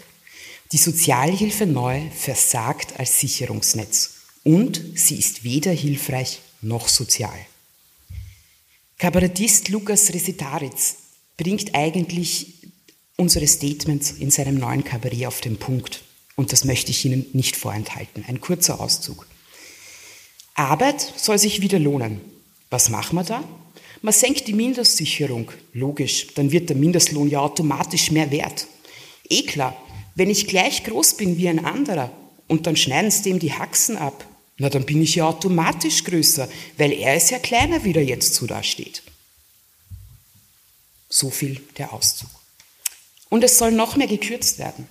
Die 0.72 0.78
Sozialhilfe 0.78 1.66
neu 1.66 2.02
versagt 2.16 3.00
als 3.00 3.20
Sicherungsnetz 3.20 4.23
und 4.44 4.82
sie 4.96 5.16
ist 5.16 5.44
weder 5.44 5.72
hilfreich 5.72 6.40
noch 6.62 6.88
sozial. 6.88 7.38
Kabarettist 8.98 9.70
Lukas 9.70 10.14
Resetaritz 10.14 10.96
bringt 11.38 11.76
eigentlich 11.76 12.54
unsere 13.18 13.48
Statements 13.48 14.12
in 14.12 14.32
seinem 14.32 14.56
neuen 14.56 14.84
Kabarett 14.84 15.26
auf 15.26 15.42
den 15.42 15.58
Punkt. 15.58 16.04
Und 16.36 16.52
das 16.52 16.66
möchte 16.66 16.92
ich 16.92 17.06
Ihnen 17.06 17.26
nicht 17.34 17.56
vorenthalten. 17.56 18.26
Ein 18.28 18.42
kurzer 18.42 18.80
Auszug. 18.80 19.28
Arbeit 20.56 21.02
soll 21.16 21.38
sich 21.38 21.62
wieder 21.62 21.80
lohnen. 21.80 22.22
Was 22.70 22.90
machen 22.90 23.16
wir 23.16 23.24
da? 23.24 23.44
Man 24.02 24.14
senkt 24.14 24.48
die 24.48 24.54
Mindestsicherung. 24.54 25.52
Logisch, 25.74 26.28
dann 26.36 26.52
wird 26.52 26.70
der 26.70 26.76
Mindestlohn 26.76 27.30
ja 27.30 27.40
automatisch 27.40 28.12
mehr 28.12 28.32
wert. 28.32 28.68
Eh 29.30 29.44
klar, 29.44 29.76
wenn 30.16 30.30
ich 30.30 30.48
gleich 30.48 30.84
groß 30.84 31.18
bin 31.18 31.38
wie 31.38 31.50
ein 31.50 31.64
anderer 31.64 32.12
und 32.48 32.68
dann 32.68 32.76
schneiden 32.76 33.12
sie 33.12 33.24
dem 33.24 33.40
die 33.40 33.54
Haxen 33.54 33.98
ab, 33.98 34.26
na 34.58 34.70
dann 34.70 34.86
bin 34.86 35.02
ich 35.02 35.16
ja 35.16 35.28
automatisch 35.28 36.04
größer, 36.04 36.48
weil 36.78 36.94
er 36.94 37.16
ist 37.16 37.32
ja 37.32 37.40
kleiner, 37.40 37.84
wie 37.84 37.94
er 37.94 38.04
jetzt 38.04 38.36
so 38.36 38.46
dasteht. 38.46 39.04
So 41.10 41.30
viel 41.30 41.62
der 41.78 41.94
Auszug. 41.94 42.30
Und 43.30 43.44
es 43.44 43.58
soll 43.58 43.72
noch 43.72 43.96
mehr 43.96 44.08
gekürzt 44.08 44.60
werden. 44.60 44.88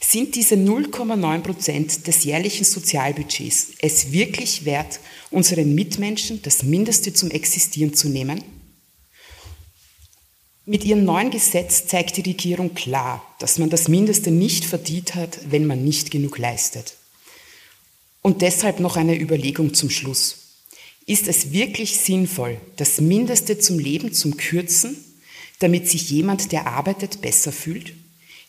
Sind 0.00 0.34
diese 0.34 0.56
0,9 0.56 1.40
Prozent 1.40 2.06
des 2.06 2.24
jährlichen 2.24 2.64
Sozialbudgets 2.64 3.68
es 3.80 4.12
wirklich 4.12 4.64
wert, 4.64 5.00
unseren 5.30 5.74
Mitmenschen 5.74 6.42
das 6.42 6.62
Mindeste 6.62 7.14
zum 7.14 7.30
Existieren 7.30 7.94
zu 7.94 8.08
nehmen? 8.08 8.42
Mit 10.64 10.84
ihrem 10.84 11.04
neuen 11.04 11.30
Gesetz 11.30 11.86
zeigt 11.86 12.16
die 12.16 12.22
Regierung 12.22 12.74
klar, 12.74 13.24
dass 13.38 13.58
man 13.58 13.70
das 13.70 13.86
Mindeste 13.86 14.32
nicht 14.32 14.64
verdient 14.64 15.14
hat, 15.14 15.38
wenn 15.48 15.64
man 15.64 15.84
nicht 15.84 16.10
genug 16.10 16.38
leistet. 16.38 16.96
Und 18.26 18.42
deshalb 18.42 18.80
noch 18.80 18.96
eine 18.96 19.16
Überlegung 19.16 19.72
zum 19.72 19.88
Schluss. 19.88 20.38
Ist 21.06 21.28
es 21.28 21.52
wirklich 21.52 21.96
sinnvoll, 21.98 22.60
das 22.74 23.00
Mindeste 23.00 23.60
zum 23.60 23.78
Leben 23.78 24.12
zu 24.12 24.32
kürzen, 24.32 24.96
damit 25.60 25.88
sich 25.88 26.10
jemand, 26.10 26.50
der 26.50 26.66
arbeitet, 26.66 27.20
besser 27.20 27.52
fühlt? 27.52 27.92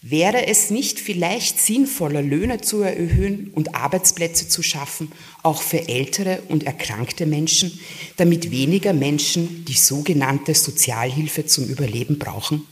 Wäre 0.01 0.47
es 0.47 0.71
nicht 0.71 0.99
vielleicht 0.99 1.59
sinnvoller, 1.59 2.23
Löhne 2.23 2.59
zu 2.59 2.81
erhöhen 2.81 3.51
und 3.53 3.75
Arbeitsplätze 3.75 4.49
zu 4.49 4.63
schaffen, 4.63 5.11
auch 5.43 5.61
für 5.61 5.87
ältere 5.87 6.41
und 6.47 6.63
erkrankte 6.63 7.27
Menschen, 7.27 7.79
damit 8.15 8.49
weniger 8.49 8.93
Menschen 8.93 9.63
die 9.65 9.77
sogenannte 9.77 10.55
Sozialhilfe 10.55 11.45
zum 11.45 11.67
Überleben 11.67 12.17
brauchen? 12.17 12.65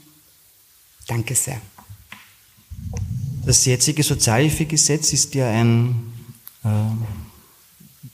Danke 1.06 1.36
sehr. 1.36 1.62
Das 3.46 3.64
jetzige 3.66 4.02
Sozialhilfegesetz 4.02 5.14
ist 5.14 5.36
ja 5.36 5.48
ein 5.52 6.15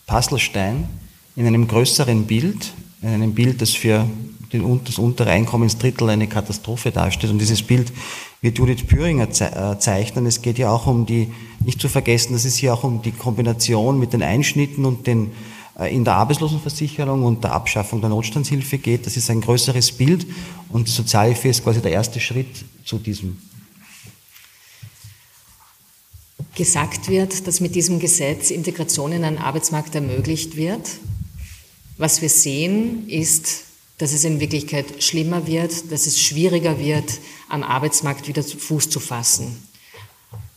Puzzlestein 0.05 0.87
in 1.35 1.47
einem 1.47 1.67
größeren 1.67 2.25
Bild, 2.25 2.73
in 3.01 3.09
einem 3.09 3.33
Bild, 3.33 3.61
das 3.61 3.71
für 3.71 4.05
den, 4.51 4.81
das 4.83 4.97
untere 4.97 5.31
Einkommensdrittel 5.31 6.09
eine 6.09 6.27
Katastrophe 6.27 6.91
darstellt. 6.91 7.31
Und 7.31 7.39
dieses 7.39 7.63
Bild 7.63 7.91
wird 8.41 8.57
Judith 8.57 8.83
Püringer 8.87 9.27
äh, 9.29 9.79
zeichnen. 9.79 10.25
Es 10.25 10.41
geht 10.41 10.57
ja 10.57 10.69
auch 10.71 10.87
um 10.87 11.05
die, 11.05 11.31
nicht 11.63 11.79
zu 11.79 11.87
vergessen, 11.87 12.33
dass 12.33 12.45
es 12.45 12.57
hier 12.57 12.73
auch 12.73 12.83
um 12.83 13.01
die 13.01 13.11
Kombination 13.11 13.99
mit 13.99 14.13
den 14.13 14.23
Einschnitten 14.23 14.85
und 14.85 15.07
den 15.07 15.31
äh, 15.79 15.95
in 15.95 16.03
der 16.03 16.15
Arbeitslosenversicherung 16.15 17.23
und 17.23 17.43
der 17.43 17.53
Abschaffung 17.53 18.01
der 18.01 18.09
Notstandshilfe 18.09 18.77
geht. 18.77 19.05
Das 19.05 19.15
ist 19.15 19.29
ein 19.29 19.41
größeres 19.41 19.91
Bild 19.93 20.25
und 20.69 20.87
die 20.87 20.91
Sozialhilfe 20.91 21.47
ist 21.47 21.63
quasi 21.63 21.81
der 21.81 21.91
erste 21.91 22.19
Schritt 22.19 22.65
zu 22.83 22.97
diesem. 22.97 23.37
Gesagt 26.55 27.09
wird, 27.09 27.47
dass 27.47 27.59
mit 27.59 27.75
diesem 27.75 27.99
Gesetz 27.99 28.51
Integration 28.51 29.11
in 29.11 29.23
einen 29.23 29.37
Arbeitsmarkt 29.37 29.95
ermöglicht 29.95 30.57
wird. 30.57 30.89
Was 31.97 32.21
wir 32.21 32.29
sehen, 32.29 33.07
ist 33.07 33.63
dass 34.01 34.13
es 34.13 34.23
in 34.23 34.39
Wirklichkeit 34.39 35.03
schlimmer 35.03 35.45
wird, 35.45 35.91
dass 35.91 36.07
es 36.07 36.19
schwieriger 36.19 36.79
wird, 36.79 37.19
am 37.49 37.61
Arbeitsmarkt 37.61 38.27
wieder 38.27 38.41
Fuß 38.43 38.89
zu 38.89 38.99
fassen. 38.99 39.61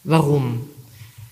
Warum? 0.02 0.62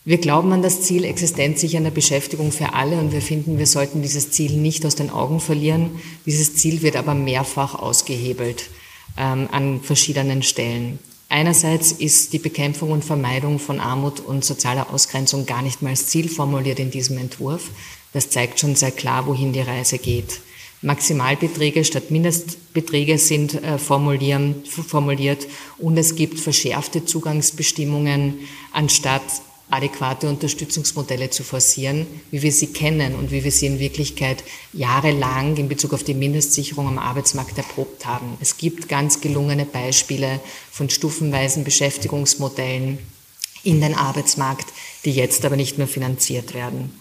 Wir 0.05 0.19
glauben 0.19 0.53
an 0.53 0.61
das 0.61 0.83
Ziel 0.83 1.05
existenzsichernder 1.05 1.91
Beschäftigung 1.91 2.53
für 2.53 2.75
alle 2.75 2.99
und 2.99 3.13
wir 3.13 3.23
finden, 3.23 3.57
wir 3.57 3.67
sollten 3.67 4.03
dieses 4.03 4.31
Ziel 4.31 4.59
nicht 4.59 4.85
aus 4.85 4.95
den 4.95 5.09
Augen 5.09 5.41
verlieren. 5.41 5.91
Dieses 6.27 6.55
Ziel 6.55 6.83
wird 6.83 6.97
aber 6.97 7.15
mehrfach 7.15 7.75
ausgehebelt 7.77 8.69
ähm, 9.17 9.49
an 9.51 9.81
verschiedenen 9.81 10.43
Stellen. 10.43 10.99
Einerseits 11.33 11.93
ist 11.93 12.35
die 12.35 12.39
Bekämpfung 12.39 12.91
und 12.91 13.07
Vermeidung 13.07 13.59
von 13.59 13.80
Armut 13.80 14.20
und 14.20 14.45
sozialer 14.45 14.93
Ausgrenzung 14.93 15.47
gar 15.47 15.62
nicht 15.62 15.80
mal 15.80 15.89
als 15.89 16.09
Ziel 16.09 16.28
formuliert 16.28 16.78
in 16.78 16.91
diesem 16.91 17.16
Entwurf. 17.16 17.70
Das 18.12 18.28
zeigt 18.28 18.61
schon 18.61 18.76
sehr 18.76 18.91
klar, 18.91 19.26
wohin 19.26 19.55
die 19.55 19.62
Reise 19.62 19.97
geht. 19.97 20.41
Maximalbeträge 20.83 21.87
statt 21.87 22.11
Mindestbeträge 22.11 23.16
sind 23.16 23.55
äh, 23.64 23.78
formuliert 23.78 25.47
und 25.78 25.97
es 25.97 26.16
gibt 26.16 26.39
verschärfte 26.39 27.07
Zugangsbestimmungen 27.07 28.41
anstatt 28.70 29.22
adäquate 29.73 30.29
Unterstützungsmodelle 30.29 31.31
zu 31.31 31.43
forcieren, 31.45 32.07
wie 32.31 32.43
wir 32.43 32.53
sie 32.53 32.68
kennen 32.68 33.14
und 33.14 33.31
wie 33.31 33.43
wir 33.43 33.51
sie 33.51 33.66
in 33.66 33.79
Wirklichkeit 33.79 34.45
jahrelang 34.73 35.57
in 35.57 35.68
Bezug 35.68 35.95
auf 35.95 36.05
die 36.05 36.14
Mindestsicherung 36.14 36.87
am 36.87 36.99
Arbeitsmarkt 36.99 37.57
erprobt 37.57 38.05
haben. 38.07 38.37
Es 38.41 38.59
gibt 38.59 38.89
ganz 38.89 39.20
gelungene 39.20 39.64
Beispiele 39.64 40.41
von 40.70 40.91
stufenweisen 40.91 41.64
Beschäftigungsmodellen 41.64 42.99
in 43.64 43.81
den 43.81 43.95
Arbeitsmarkt, 43.95 44.66
die 45.05 45.12
jetzt 45.12 45.45
aber 45.45 45.57
nicht 45.57 45.79
mehr 45.79 45.89
finanziert 45.89 46.53
werden. 46.53 46.93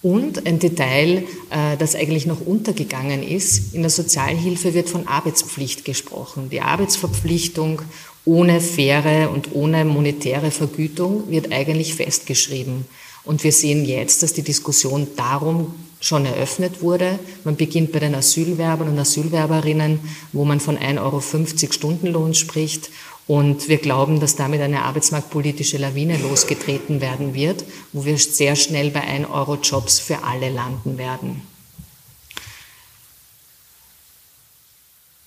Und 0.00 0.46
ein 0.46 0.60
Detail, 0.60 1.24
äh, 1.50 1.76
das 1.76 1.96
eigentlich 1.96 2.24
noch 2.24 2.40
untergegangen 2.40 3.22
ist, 3.22 3.74
in 3.74 3.82
der 3.82 3.90
Sozialhilfe 3.90 4.72
wird 4.72 4.88
von 4.88 5.08
Arbeitspflicht 5.08 5.84
gesprochen. 5.84 6.50
Die 6.50 6.60
Arbeitsverpflichtung 6.60 7.82
ohne 8.24 8.60
faire 8.60 9.30
und 9.30 9.54
ohne 9.54 9.84
monetäre 9.84 10.50
Vergütung 10.50 11.30
wird 11.30 11.52
eigentlich 11.52 11.94
festgeschrieben. 11.94 12.84
Und 13.24 13.44
wir 13.44 13.52
sehen 13.52 13.84
jetzt, 13.84 14.22
dass 14.22 14.32
die 14.32 14.42
Diskussion 14.42 15.06
darum 15.16 15.74
schon 16.00 16.24
eröffnet 16.24 16.80
wurde. 16.82 17.18
Man 17.44 17.56
beginnt 17.56 17.92
bei 17.92 17.98
den 17.98 18.14
Asylwerbern 18.14 18.88
und 18.88 18.98
Asylwerberinnen, 18.98 20.00
wo 20.32 20.44
man 20.44 20.60
von 20.60 20.78
1,50 20.78 20.98
Euro 21.02 21.72
Stundenlohn 21.72 22.34
spricht. 22.34 22.90
Und 23.26 23.68
wir 23.68 23.76
glauben, 23.76 24.20
dass 24.20 24.36
damit 24.36 24.62
eine 24.62 24.82
arbeitsmarktpolitische 24.82 25.76
Lawine 25.76 26.16
losgetreten 26.16 27.02
werden 27.02 27.34
wird, 27.34 27.64
wo 27.92 28.06
wir 28.06 28.16
sehr 28.16 28.56
schnell 28.56 28.90
bei 28.90 29.02
1 29.02 29.28
Euro 29.28 29.56
Jobs 29.56 29.98
für 29.98 30.22
alle 30.24 30.48
landen 30.48 30.96
werden. 30.96 31.42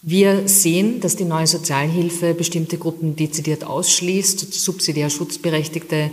Wir 0.03 0.47
sehen, 0.47 0.99
dass 0.99 1.15
die 1.15 1.25
neue 1.25 1.45
Sozialhilfe 1.45 2.33
bestimmte 2.33 2.79
Gruppen 2.79 3.15
dezidiert 3.15 3.63
ausschließt. 3.63 4.51
Subsidiär 4.51 5.11
Schutzberechtigte 5.11 6.09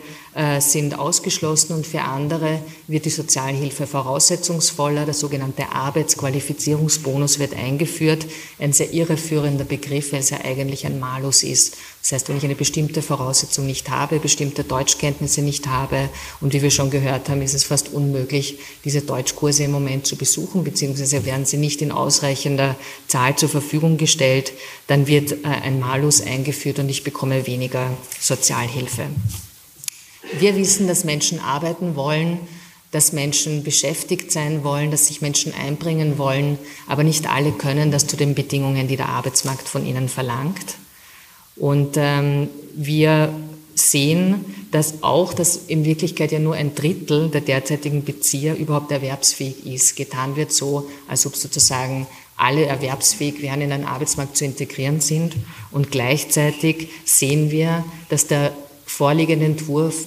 sind 0.60 0.96
ausgeschlossen 0.96 1.74
und 1.74 1.84
für 1.84 2.02
andere 2.02 2.60
wird 2.86 3.06
die 3.06 3.10
Sozialhilfe 3.10 3.88
voraussetzungsvoller. 3.88 5.04
Der 5.04 5.14
sogenannte 5.14 5.72
Arbeitsqualifizierungsbonus 5.72 7.40
wird 7.40 7.54
eingeführt. 7.54 8.24
Ein 8.60 8.72
sehr 8.72 8.92
irreführender 8.92 9.64
Begriff, 9.64 10.12
weil 10.12 10.20
es 10.20 10.30
ja 10.30 10.38
eigentlich 10.44 10.86
ein 10.86 11.00
Malus 11.00 11.42
ist. 11.42 11.76
Das 12.02 12.12
heißt, 12.12 12.28
wenn 12.28 12.36
ich 12.36 12.44
eine 12.44 12.54
bestimmte 12.54 13.02
Voraussetzung 13.02 13.66
nicht 13.66 13.90
habe, 13.90 14.20
bestimmte 14.20 14.62
Deutschkenntnisse 14.62 15.42
nicht 15.42 15.66
habe 15.66 16.08
und 16.40 16.52
wie 16.52 16.62
wir 16.62 16.70
schon 16.70 16.90
gehört 16.90 17.28
haben, 17.28 17.42
ist 17.42 17.54
es 17.54 17.64
fast 17.64 17.92
unmöglich, 17.92 18.58
diese 18.84 19.02
Deutschkurse 19.02 19.64
im 19.64 19.72
Moment 19.72 20.06
zu 20.06 20.16
besuchen, 20.16 20.62
beziehungsweise 20.62 21.26
werden 21.26 21.46
sie 21.46 21.56
nicht 21.56 21.82
in 21.82 21.90
ausreichender 21.90 22.76
Zahl 23.08 23.36
zur 23.36 23.48
Verfügung 23.48 23.96
gestellt, 23.96 24.52
dann 24.86 25.06
wird 25.06 25.32
äh, 25.32 25.48
ein 25.64 25.80
Malus 25.80 26.20
eingeführt 26.20 26.78
und 26.78 26.88
ich 26.88 27.04
bekomme 27.04 27.46
weniger 27.46 27.90
Sozialhilfe. 28.20 29.06
Wir 30.40 30.56
wissen, 30.56 30.86
dass 30.86 31.04
Menschen 31.04 31.40
arbeiten 31.40 31.96
wollen, 31.96 32.38
dass 32.90 33.12
Menschen 33.12 33.64
beschäftigt 33.64 34.32
sein 34.32 34.64
wollen, 34.64 34.90
dass 34.90 35.08
sich 35.08 35.20
Menschen 35.20 35.52
einbringen 35.52 36.16
wollen, 36.16 36.58
aber 36.86 37.04
nicht 37.04 37.28
alle 37.28 37.52
können 37.52 37.90
das 37.90 38.06
zu 38.06 38.16
den 38.16 38.34
Bedingungen, 38.34 38.88
die 38.88 38.96
der 38.96 39.10
Arbeitsmarkt 39.10 39.68
von 39.68 39.84
ihnen 39.84 40.08
verlangt. 40.08 40.76
Und 41.56 41.96
ähm, 41.96 42.48
wir 42.74 43.32
sehen, 43.74 44.44
dass 44.70 45.02
auch, 45.02 45.34
dass 45.34 45.56
in 45.66 45.84
Wirklichkeit 45.84 46.32
ja 46.32 46.38
nur 46.38 46.54
ein 46.54 46.74
Drittel 46.74 47.28
der 47.28 47.40
derzeitigen 47.40 48.04
Bezieher 48.04 48.56
überhaupt 48.56 48.90
erwerbsfähig 48.90 49.66
ist. 49.66 49.96
Getan 49.96 50.36
wird 50.36 50.52
so, 50.52 50.88
als 51.06 51.26
ob 51.26 51.36
sozusagen 51.36 52.06
alle 52.36 52.66
erwerbsfähig 52.66 53.42
wären, 53.42 53.60
in 53.60 53.70
den 53.70 53.84
Arbeitsmarkt 53.84 54.36
zu 54.36 54.44
integrieren 54.44 55.00
sind. 55.00 55.34
Und 55.70 55.90
gleichzeitig 55.90 56.88
sehen 57.04 57.50
wir, 57.50 57.84
dass 58.08 58.26
der 58.26 58.52
vorliegende 58.86 59.46
Entwurf 59.46 60.06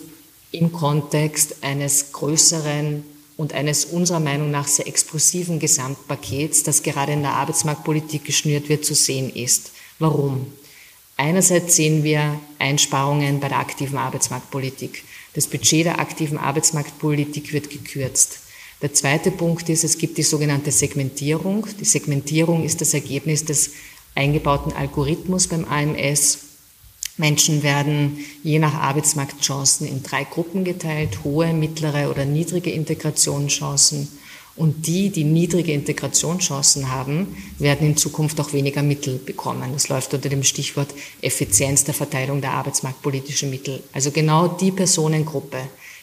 im 0.51 0.71
Kontext 0.71 1.55
eines 1.61 2.11
größeren 2.11 3.03
und 3.37 3.53
eines 3.53 3.85
unserer 3.85 4.19
Meinung 4.19 4.51
nach 4.51 4.67
sehr 4.67 4.87
explosiven 4.87 5.59
Gesamtpakets, 5.59 6.63
das 6.63 6.83
gerade 6.83 7.13
in 7.13 7.21
der 7.21 7.33
Arbeitsmarktpolitik 7.33 8.25
geschnürt 8.25 8.69
wird, 8.69 8.85
zu 8.85 8.93
sehen 8.93 9.33
ist. 9.33 9.71
Warum? 9.99 10.45
Einerseits 11.17 11.75
sehen 11.75 12.03
wir 12.03 12.39
Einsparungen 12.59 13.39
bei 13.39 13.47
der 13.47 13.59
aktiven 13.59 13.97
Arbeitsmarktpolitik. 13.97 15.03
Das 15.33 15.47
Budget 15.47 15.85
der 15.85 15.99
aktiven 15.99 16.37
Arbeitsmarktpolitik 16.37 17.53
wird 17.53 17.69
gekürzt. 17.69 18.39
Der 18.81 18.93
zweite 18.93 19.29
Punkt 19.31 19.69
ist, 19.69 19.83
es 19.83 19.97
gibt 19.97 20.17
die 20.17 20.23
sogenannte 20.23 20.71
Segmentierung. 20.71 21.67
Die 21.79 21.85
Segmentierung 21.85 22.63
ist 22.63 22.81
das 22.81 22.93
Ergebnis 22.93 23.45
des 23.45 23.71
eingebauten 24.15 24.73
Algorithmus 24.73 25.47
beim 25.47 25.65
AMS. 25.65 26.39
Menschen 27.21 27.61
werden 27.61 28.17
je 28.43 28.57
nach 28.57 28.73
Arbeitsmarktchancen 28.73 29.87
in 29.87 30.01
drei 30.01 30.23
Gruppen 30.23 30.63
geteilt, 30.63 31.23
hohe, 31.23 31.53
mittlere 31.53 32.09
oder 32.09 32.25
niedrige 32.25 32.71
Integrationschancen. 32.71 34.07
Und 34.55 34.87
die, 34.87 35.11
die 35.11 35.23
niedrige 35.23 35.71
Integrationschancen 35.71 36.89
haben, 36.89 37.37
werden 37.59 37.87
in 37.87 37.95
Zukunft 37.95 38.39
auch 38.41 38.53
weniger 38.53 38.81
Mittel 38.81 39.19
bekommen. 39.19 39.69
Das 39.71 39.87
läuft 39.87 40.15
unter 40.15 40.29
dem 40.29 40.43
Stichwort 40.43 40.93
Effizienz 41.21 41.83
der 41.83 41.93
Verteilung 41.93 42.41
der 42.41 42.53
arbeitsmarktpolitischen 42.53 43.51
Mittel. 43.51 43.83
Also 43.93 44.09
genau 44.09 44.47
die 44.47 44.71
Personengruppe, 44.71 45.59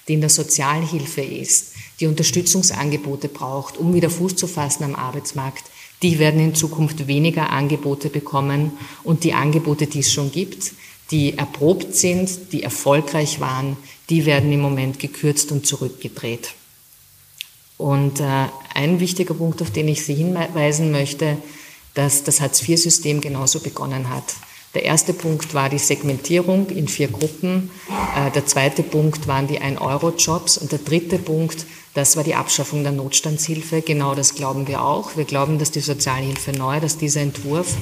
die 0.07 0.15
in 0.15 0.21
der 0.21 0.31
Sozialhilfe 0.31 1.21
ist, 1.21 1.73
die 1.99 2.07
Unterstützungsangebote 2.07 3.29
braucht, 3.29 3.77
um 3.77 3.93
wieder 3.93 4.09
Fuß 4.09 4.37
zu 4.37 4.47
fassen 4.47 4.85
am 4.85 4.95
Arbeitsmarkt, 4.95 5.65
die 6.03 6.21
werden 6.21 6.41
in 6.41 6.55
Zukunft 6.55 7.09
weniger 7.09 7.51
Angebote 7.51 8.09
bekommen 8.09 8.71
und 9.03 9.25
die 9.25 9.35
Angebote, 9.35 9.89
die 9.89 9.99
es 9.99 10.13
schon 10.13 10.31
gibt, 10.31 10.73
die 11.11 11.39
erprobt 11.39 11.95
sind, 11.95 12.53
die 12.53 12.63
erfolgreich 12.63 13.41
waren, 13.41 13.77
die 14.11 14.27
werden 14.27 14.53
im 14.53 14.61
Moment 14.61 14.99
gekürzt 14.99 15.53
und 15.53 15.67
zurückgedreht. 15.67 16.55
Und 17.77 18.21
äh, 18.21 18.47
ein 18.75 19.01
wichtiger 19.01 19.35
Punkt, 19.35 19.63
auf 19.63 19.71
den 19.71 19.89
ich 19.89 20.05
Sie 20.05 20.15
hinweisen 20.15 20.91
möchte, 20.91 21.39
dass 21.95 22.25
das 22.25 22.41
Hartz-IV-System 22.41 23.21
genauso 23.21 23.61
begonnen 23.61 24.11
hat. 24.11 24.35
Der 24.75 24.85
erste 24.85 25.15
Punkt 25.15 25.55
war 25.55 25.71
die 25.71 25.79
Segmentierung 25.79 26.69
in 26.71 26.89
vier 26.89 27.09
Gruppen. 27.09 27.71
Äh, 28.17 28.31
der 28.33 28.47
zweite 28.47 28.83
Punkt 28.83 29.27
waren 29.27 29.47
die 29.47 29.61
1-Euro-Jobs. 29.61 30.59
Und 30.59 30.73
der 30.73 30.81
dritte 30.81 31.19
Punkt, 31.19 31.67
das 31.95 32.17
war 32.17 32.25
die 32.25 32.35
Abschaffung 32.35 32.83
der 32.83 32.93
Notstandshilfe. 32.93 33.81
Genau 33.81 34.15
das 34.15 34.35
glauben 34.35 34.69
wir 34.69 34.83
auch. 34.83 35.17
Wir 35.17 35.25
glauben, 35.25 35.59
dass 35.59 35.71
die 35.71 35.81
Sozialhilfe 35.81 36.53
neu, 36.53 36.81
dass 36.81 36.99
dieser 36.99 37.23
Entwurf 37.23 37.77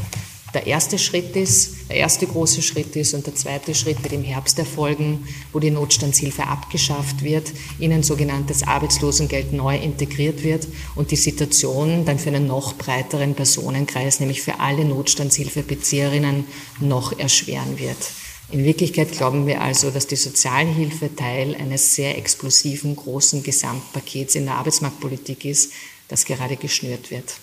der 0.54 0.66
erste 0.66 0.98
Schritt 0.98 1.36
ist, 1.36 1.88
der 1.88 1.96
erste 1.96 2.26
große 2.26 2.62
Schritt 2.62 2.96
ist 2.96 3.14
und 3.14 3.26
der 3.26 3.34
zweite 3.34 3.74
Schritt 3.74 4.02
wird 4.02 4.12
im 4.12 4.22
Herbst 4.22 4.58
erfolgen, 4.58 5.26
wo 5.52 5.58
die 5.58 5.70
Notstandshilfe 5.70 6.46
abgeschafft 6.46 7.22
wird, 7.22 7.52
in 7.78 7.92
ein 7.92 8.02
sogenanntes 8.02 8.62
Arbeitslosengeld 8.62 9.52
neu 9.52 9.76
integriert 9.76 10.42
wird 10.42 10.66
und 10.94 11.10
die 11.10 11.16
Situation 11.16 12.04
dann 12.04 12.18
für 12.18 12.30
einen 12.30 12.46
noch 12.46 12.74
breiteren 12.74 13.34
Personenkreis, 13.34 14.20
nämlich 14.20 14.42
für 14.42 14.60
alle 14.60 14.84
Notstandshilfebezieherinnen, 14.84 16.44
noch 16.80 17.18
erschweren 17.18 17.78
wird. 17.78 17.98
In 18.52 18.64
Wirklichkeit 18.64 19.10
glauben 19.10 19.46
wir 19.46 19.60
also, 19.60 19.90
dass 19.90 20.06
die 20.06 20.16
Sozialhilfe 20.16 21.14
Teil 21.16 21.56
eines 21.56 21.96
sehr 21.96 22.16
explosiven, 22.16 22.94
großen 22.94 23.42
Gesamtpakets 23.42 24.36
in 24.36 24.44
der 24.44 24.54
Arbeitsmarktpolitik 24.54 25.44
ist, 25.44 25.72
das 26.08 26.24
gerade 26.24 26.56
geschnürt 26.56 27.10
wird. 27.10 27.34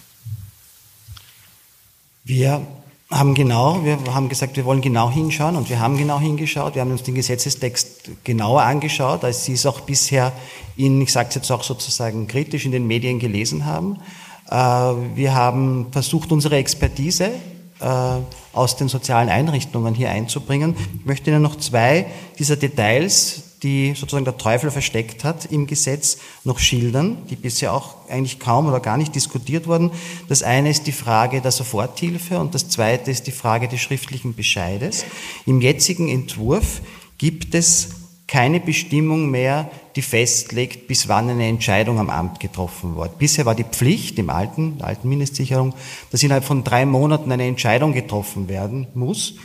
Wir 2.23 2.65
haben 3.13 3.33
genau, 3.35 3.83
wir 3.83 3.97
haben 4.13 4.27
gesagt, 4.27 4.57
wir 4.57 4.65
wollen 4.65 4.81
genau 4.81 5.11
hinschauen 5.11 5.55
und 5.55 5.69
wir 5.69 5.79
haben 5.79 5.97
genau 5.97 6.19
hingeschaut. 6.19 6.75
Wir 6.75 6.81
haben 6.81 6.91
uns 6.91 7.03
den 7.03 7.15
Gesetzestext 7.15 8.09
genauer 8.23 8.63
angeschaut, 8.63 9.23
als 9.23 9.45
Sie 9.45 9.53
es 9.53 9.65
auch 9.65 9.81
bisher 9.81 10.33
in, 10.75 11.01
ich 11.01 11.11
sage 11.11 11.29
es 11.29 11.35
jetzt 11.35 11.51
auch 11.51 11.63
sozusagen 11.63 12.27
kritisch, 12.27 12.65
in 12.65 12.71
den 12.71 12.87
Medien 12.87 13.19
gelesen 13.19 13.65
haben. 13.65 13.99
Äh, 14.49 14.55
wir 15.15 15.35
haben 15.35 15.87
versucht, 15.91 16.31
unsere 16.31 16.57
Expertise 16.57 17.31
äh, 17.79 17.85
aus 18.53 18.75
den 18.77 18.87
sozialen 18.87 19.29
Einrichtungen 19.29 19.93
hier 19.93 20.09
einzubringen. 20.09 20.75
Ich 20.99 21.05
möchte 21.05 21.29
Ihnen 21.29 21.41
noch 21.41 21.57
zwei 21.57 22.07
dieser 22.39 22.55
Details 22.55 23.42
die 23.63 23.93
sozusagen 23.95 24.25
der 24.25 24.37
Teufel 24.37 24.69
versteckt 24.69 25.23
hat 25.23 25.45
im 25.45 25.65
Gesetz, 25.65 26.17
noch 26.43 26.59
schildern, 26.59 27.17
die 27.29 27.35
bisher 27.35 27.73
auch 27.73 27.95
eigentlich 28.09 28.39
kaum 28.39 28.67
oder 28.67 28.79
gar 28.79 28.97
nicht 28.97 29.15
diskutiert 29.15 29.67
wurden. 29.67 29.91
Das 30.27 30.43
eine 30.43 30.69
ist 30.69 30.85
die 30.85 30.91
Frage 30.91 31.41
der 31.41 31.51
Soforthilfe 31.51 32.37
und 32.39 32.53
das 32.53 32.69
zweite 32.69 33.09
ist 33.09 33.27
die 33.27 33.31
Frage 33.31 33.67
des 33.67 33.79
schriftlichen 33.79 34.35
Bescheides. 34.35 35.05
Im 35.45 35.61
jetzigen 35.61 36.09
Entwurf 36.09 36.81
gibt 37.17 37.55
es 37.55 37.89
keine 38.27 38.59
Bestimmung 38.59 39.29
mehr, 39.29 39.69
die 39.95 40.01
festlegt, 40.01 40.87
bis 40.87 41.07
wann 41.07 41.29
eine 41.29 41.47
Entscheidung 41.47 41.99
am 41.99 42.09
Amt 42.09 42.39
getroffen 42.39 42.95
wird. 42.95 43.19
Bisher 43.19 43.45
war 43.45 43.53
die 43.53 43.63
Pflicht 43.63 44.17
im 44.17 44.29
alten, 44.29 44.81
alten 44.81 45.07
Mindestsicherung, 45.07 45.75
dass 46.11 46.23
innerhalb 46.23 46.43
von 46.43 46.63
drei 46.63 46.85
Monaten 46.85 47.31
eine 47.31 47.45
Entscheidung 47.45 47.93
getroffen 47.93 48.49
werden 48.49 48.87
muss. 48.95 49.35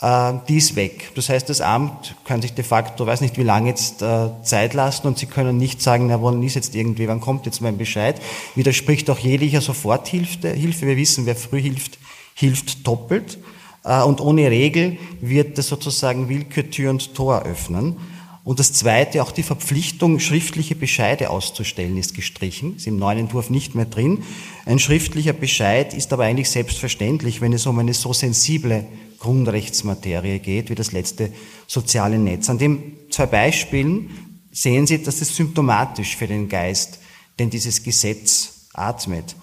Äh, 0.00 0.32
die 0.48 0.58
ist 0.58 0.76
weg. 0.76 1.10
Das 1.14 1.28
heißt, 1.28 1.48
das 1.48 1.60
Amt 1.60 2.14
kann 2.24 2.40
sich 2.40 2.54
de 2.54 2.64
facto, 2.64 3.06
weiß 3.06 3.20
nicht 3.20 3.36
wie 3.36 3.42
lange 3.42 3.70
jetzt 3.70 4.02
äh, 4.02 4.28
Zeit 4.42 4.74
lassen 4.74 5.06
und 5.06 5.18
sie 5.18 5.26
können 5.26 5.58
nicht 5.58 5.82
sagen, 5.82 6.06
na 6.08 6.22
wann 6.22 6.42
ist 6.42 6.54
jetzt 6.54 6.74
irgendwie, 6.74 7.08
wann 7.08 7.20
kommt 7.20 7.46
jetzt 7.46 7.60
mein 7.60 7.78
Bescheid. 7.78 8.20
Widerspricht 8.54 9.10
auch 9.10 9.18
jeglicher 9.18 9.60
Soforthilfe. 9.60 10.50
Hilfe. 10.50 10.86
Wir 10.86 10.96
wissen, 10.96 11.26
wer 11.26 11.36
früh 11.36 11.60
hilft, 11.60 11.98
hilft 12.34 12.86
doppelt. 12.86 13.38
Äh, 13.84 14.02
und 14.02 14.20
ohne 14.20 14.50
Regel 14.50 14.98
wird 15.20 15.58
das 15.58 15.68
sozusagen 15.68 16.28
Willkürtür 16.28 16.90
und 16.90 17.14
Tor 17.14 17.42
öffnen. 17.42 17.96
Und 18.44 18.60
das 18.60 18.72
Zweite, 18.72 19.22
auch 19.22 19.30
die 19.30 19.42
Verpflichtung, 19.42 20.20
schriftliche 20.20 20.74
Bescheide 20.74 21.28
auszustellen, 21.28 21.98
ist 21.98 22.14
gestrichen, 22.14 22.76
ist 22.76 22.86
im 22.86 22.98
neuen 22.98 23.18
Entwurf 23.18 23.50
nicht 23.50 23.74
mehr 23.74 23.84
drin. 23.84 24.22
Ein 24.64 24.78
schriftlicher 24.78 25.34
Bescheid 25.34 25.92
ist 25.92 26.14
aber 26.14 26.24
eigentlich 26.24 26.48
selbstverständlich, 26.48 27.42
wenn 27.42 27.52
es 27.52 27.66
um 27.66 27.78
eine 27.78 27.92
so 27.92 28.14
sensible 28.14 28.86
Grundrechtsmaterie 29.18 30.38
geht, 30.38 30.70
wie 30.70 30.74
das 30.74 30.92
letzte 30.92 31.32
soziale 31.66 32.18
Netz. 32.18 32.48
An 32.48 32.58
den 32.58 32.96
zwei 33.10 33.26
Beispielen 33.26 34.10
sehen 34.52 34.86
Sie, 34.86 35.02
dass 35.02 35.20
es 35.20 35.34
symptomatisch 35.34 36.16
für 36.16 36.26
den 36.26 36.48
Geist, 36.48 36.98
denn 37.38 37.50
dieses 37.50 37.82
Gesetz 37.82 38.68
atmet. 38.72 39.36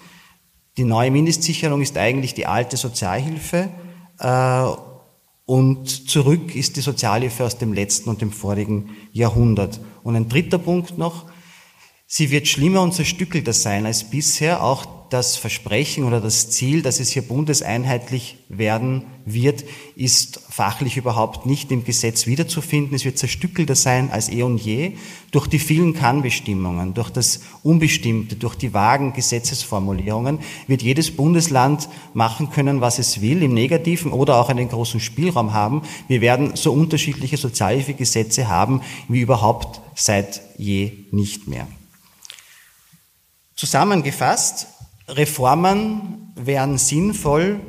Die 0.76 0.84
neue 0.84 1.10
Mindestsicherung 1.10 1.80
ist 1.80 1.96
eigentlich 1.96 2.34
die 2.34 2.46
alte 2.46 2.76
Sozialhilfe 2.76 3.70
äh, 4.18 4.66
und 5.46 6.10
zurück 6.10 6.54
ist 6.54 6.76
die 6.76 6.80
Sozialhilfe 6.80 7.44
aus 7.44 7.56
dem 7.56 7.72
letzten 7.72 8.10
und 8.10 8.20
dem 8.20 8.32
vorigen 8.32 8.96
Jahrhundert. 9.12 9.80
Und 10.02 10.16
ein 10.16 10.28
dritter 10.28 10.58
Punkt 10.58 10.98
noch, 10.98 11.26
sie 12.06 12.30
wird 12.30 12.48
schlimmer 12.48 12.82
und 12.82 12.94
zerstückelter 12.94 13.52
sein 13.52 13.86
als 13.86 14.04
bisher, 14.04 14.62
auch 14.62 14.84
das 15.10 15.36
Versprechen 15.36 16.04
oder 16.04 16.20
das 16.20 16.50
Ziel, 16.50 16.82
dass 16.82 17.00
es 17.00 17.10
hier 17.10 17.22
bundeseinheitlich 17.22 18.38
werden 18.48 19.04
wird, 19.24 19.64
ist 19.94 20.40
fachlich 20.48 20.96
überhaupt 20.96 21.46
nicht 21.46 21.70
im 21.72 21.84
Gesetz 21.84 22.26
wiederzufinden. 22.26 22.94
Es 22.94 23.04
wird 23.04 23.18
zerstückelter 23.18 23.74
sein 23.74 24.10
als 24.10 24.28
eh 24.28 24.42
und 24.42 24.58
je 24.58 24.92
durch 25.30 25.46
die 25.46 25.58
vielen 25.58 25.94
Kannbestimmungen, 25.94 26.94
durch 26.94 27.10
das 27.10 27.40
Unbestimmte, 27.62 28.36
durch 28.36 28.54
die 28.54 28.72
vagen 28.72 29.12
Gesetzesformulierungen 29.12 30.38
wird 30.66 30.82
jedes 30.82 31.14
Bundesland 31.14 31.88
machen 32.14 32.50
können, 32.50 32.80
was 32.80 32.98
es 32.98 33.20
will, 33.20 33.42
im 33.42 33.54
Negativen 33.54 34.12
oder 34.12 34.36
auch 34.36 34.48
einen 34.48 34.68
großen 34.68 35.00
Spielraum 35.00 35.52
haben. 35.52 35.82
Wir 36.08 36.20
werden 36.20 36.56
so 36.56 36.72
unterschiedliche 36.72 37.36
Sozialhilfegesetze 37.36 38.48
haben 38.48 38.82
wie 39.08 39.20
überhaupt 39.20 39.80
seit 39.94 40.40
je 40.56 40.92
nicht 41.10 41.48
mehr. 41.48 41.66
Zusammengefasst, 43.56 44.66
Reformen 45.08 46.32
wären 46.34 46.78
sinnvoll, 46.78 47.60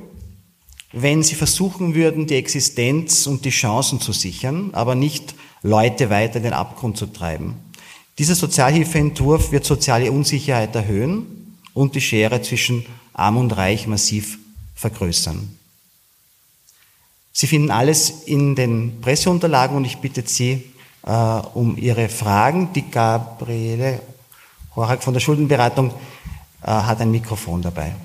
wenn 0.91 1.23
sie 1.23 1.35
versuchen 1.35 1.95
würden, 1.95 2.27
die 2.27 2.35
Existenz 2.35 3.27
und 3.27 3.45
die 3.45 3.51
Chancen 3.51 4.01
zu 4.01 4.13
sichern, 4.13 4.71
aber 4.73 4.95
nicht 4.95 5.35
Leute 5.61 6.09
weiter 6.09 6.37
in 6.37 6.43
den 6.43 6.53
Abgrund 6.53 6.97
zu 6.97 7.07
treiben. 7.07 7.55
Dieser 8.17 8.35
Sozialhilfeentwurf 8.35 9.51
wird 9.51 9.65
soziale 9.65 10.11
Unsicherheit 10.11 10.73
erhöhen 10.75 11.57
und 11.73 11.93
die 11.93 12.01
Schere 12.01 12.41
zwischen 12.41 12.85
Arm 13.13 13.37
und 13.37 13.51
Reich 13.55 13.85
massiv 13.85 14.39
vergrößern. 14.75 15.57
Sie 17.31 17.45
finden 17.45 17.69
alles 17.69 18.23
in 18.25 18.55
den 18.55 18.99
Presseunterlagen 19.01 19.77
und 19.77 19.85
ich 19.85 19.97
bitte 19.97 20.23
Sie 20.25 20.63
äh, 21.05 21.11
um 21.53 21.77
Ihre 21.77 22.09
Fragen. 22.09 22.73
Die 22.73 22.89
Gabriele 22.89 24.01
Horak 24.75 25.03
von 25.03 25.13
der 25.13 25.21
Schuldenberatung 25.21 25.93
hat 26.61 27.01
ein 27.01 27.11
Mikrofon 27.11 27.61
dabei. 27.61 27.95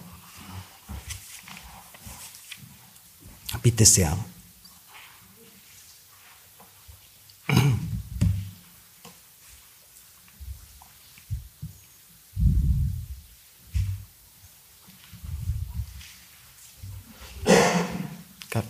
Bitte 3.63 3.85
sehr. 3.85 4.17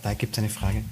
Da 0.03 0.15
gibt 0.15 0.37
es 0.37 0.39
eine 0.39 0.51
Frage. 0.51 0.85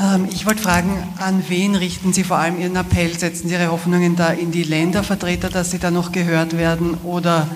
Ähm, 0.00 0.28
ich 0.30 0.46
wollte 0.46 0.62
fragen, 0.62 0.90
an 1.18 1.42
wen 1.48 1.74
richten 1.74 2.12
Sie 2.12 2.22
vor 2.24 2.38
allem 2.38 2.60
Ihren 2.60 2.76
Appell? 2.76 3.18
Setzen 3.18 3.48
Sie 3.48 3.54
Ihre 3.54 3.70
Hoffnungen 3.70 4.16
da 4.16 4.28
in 4.28 4.50
die 4.50 4.62
Ländervertreter, 4.62 5.50
dass 5.50 5.70
sie 5.70 5.78
da 5.78 5.90
noch 5.90 6.12
gehört 6.12 6.56
werden 6.56 6.94
oder 7.04 7.48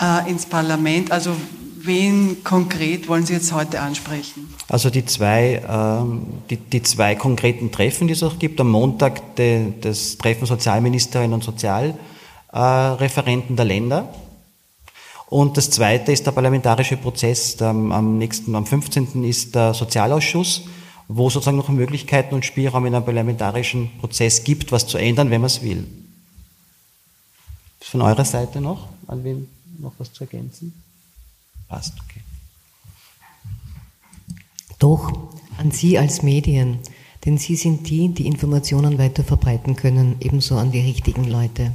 äh, 0.00 0.30
ins 0.30 0.46
Parlament? 0.46 1.12
Also 1.12 1.36
wen 1.76 2.42
konkret 2.42 3.06
wollen 3.08 3.26
Sie 3.26 3.34
jetzt 3.34 3.52
heute 3.52 3.80
ansprechen? 3.80 4.48
Also 4.68 4.88
die 4.88 5.04
zwei, 5.04 5.62
ähm, 5.68 6.22
die, 6.48 6.56
die 6.56 6.82
zwei 6.82 7.14
konkreten 7.14 7.70
Treffen, 7.70 8.06
die 8.06 8.14
es 8.14 8.22
auch 8.22 8.38
gibt. 8.38 8.58
Am 8.60 8.70
Montag 8.70 9.20
das 9.36 10.16
Treffen 10.16 10.46
Sozialministerinnen 10.46 11.34
und 11.34 11.44
Sozialreferenten 11.44 13.56
der 13.56 13.66
Länder. 13.66 14.08
Und 15.26 15.56
das 15.56 15.70
zweite 15.70 16.12
ist 16.12 16.26
der 16.26 16.32
parlamentarische 16.32 16.96
Prozess. 16.96 17.60
Am 17.60 18.18
nächsten, 18.18 18.54
am 18.54 18.64
15. 18.64 19.24
ist 19.24 19.54
der 19.54 19.74
Sozialausschuss 19.74 20.62
wo 21.08 21.30
sozusagen 21.30 21.56
noch 21.56 21.68
Möglichkeiten 21.68 22.34
und 22.34 22.44
Spielraum 22.44 22.86
in 22.86 22.94
einem 22.94 23.04
parlamentarischen 23.04 23.90
Prozess 23.98 24.44
gibt, 24.44 24.72
was 24.72 24.86
zu 24.86 24.98
ändern, 24.98 25.30
wenn 25.30 25.40
man 25.40 25.46
es 25.46 25.62
will. 25.62 25.86
Von 27.80 28.02
eurer 28.02 28.24
Seite 28.24 28.60
noch? 28.60 28.88
An 29.06 29.22
wen 29.24 29.48
noch 29.78 29.92
was 29.98 30.12
zu 30.12 30.24
ergänzen? 30.24 30.72
Passt, 31.68 31.94
okay. 32.04 32.20
Doch, 34.78 35.12
an 35.58 35.70
Sie 35.70 35.98
als 35.98 36.22
Medien, 36.22 36.78
denn 37.24 37.38
Sie 37.38 37.56
sind 37.56 37.88
die, 37.88 38.08
die 38.08 38.26
Informationen 38.26 38.98
weiter 38.98 39.24
verbreiten 39.24 39.76
können, 39.76 40.16
ebenso 40.20 40.56
an 40.56 40.72
die 40.72 40.80
richtigen 40.80 41.24
Leute. 41.24 41.72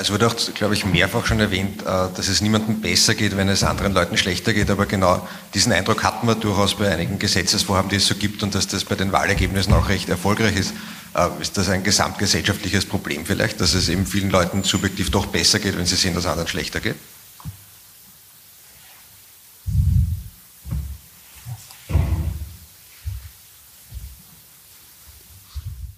Es 0.00 0.10
wurde 0.10 0.26
auch, 0.26 0.34
glaube 0.54 0.74
ich, 0.74 0.84
mehrfach 0.84 1.24
schon 1.24 1.38
erwähnt, 1.38 1.82
äh, 1.82 1.84
dass 1.84 2.28
es 2.28 2.40
niemandem 2.40 2.80
besser 2.80 3.14
geht, 3.14 3.36
wenn 3.36 3.48
es 3.48 3.62
anderen 3.62 3.92
Leuten 3.92 4.16
schlechter 4.16 4.52
geht. 4.52 4.68
Aber 4.70 4.86
genau 4.86 5.26
diesen 5.54 5.72
Eindruck 5.72 6.02
hatten 6.02 6.26
wir 6.26 6.34
durchaus 6.34 6.74
bei 6.74 6.90
einigen 6.90 7.18
Gesetzesvorhaben, 7.18 7.90
die 7.90 7.96
es 7.96 8.06
so 8.06 8.14
gibt 8.14 8.42
und 8.42 8.54
dass 8.54 8.66
das 8.66 8.84
bei 8.84 8.96
den 8.96 9.12
Wahlergebnissen 9.12 9.72
auch 9.72 9.88
recht 9.88 10.08
erfolgreich 10.08 10.56
ist. 10.56 10.74
Äh, 11.14 11.28
ist 11.40 11.56
das 11.56 11.68
ein 11.68 11.84
gesamtgesellschaftliches 11.84 12.86
Problem 12.86 13.24
vielleicht, 13.24 13.60
dass 13.60 13.74
es 13.74 13.88
eben 13.88 14.06
vielen 14.06 14.30
Leuten 14.30 14.64
subjektiv 14.64 15.10
doch 15.10 15.26
besser 15.26 15.60
geht, 15.60 15.78
wenn 15.78 15.86
sie 15.86 15.96
sehen, 15.96 16.14
dass 16.14 16.26
anderen 16.26 16.48
schlechter 16.48 16.80
geht? 16.80 16.96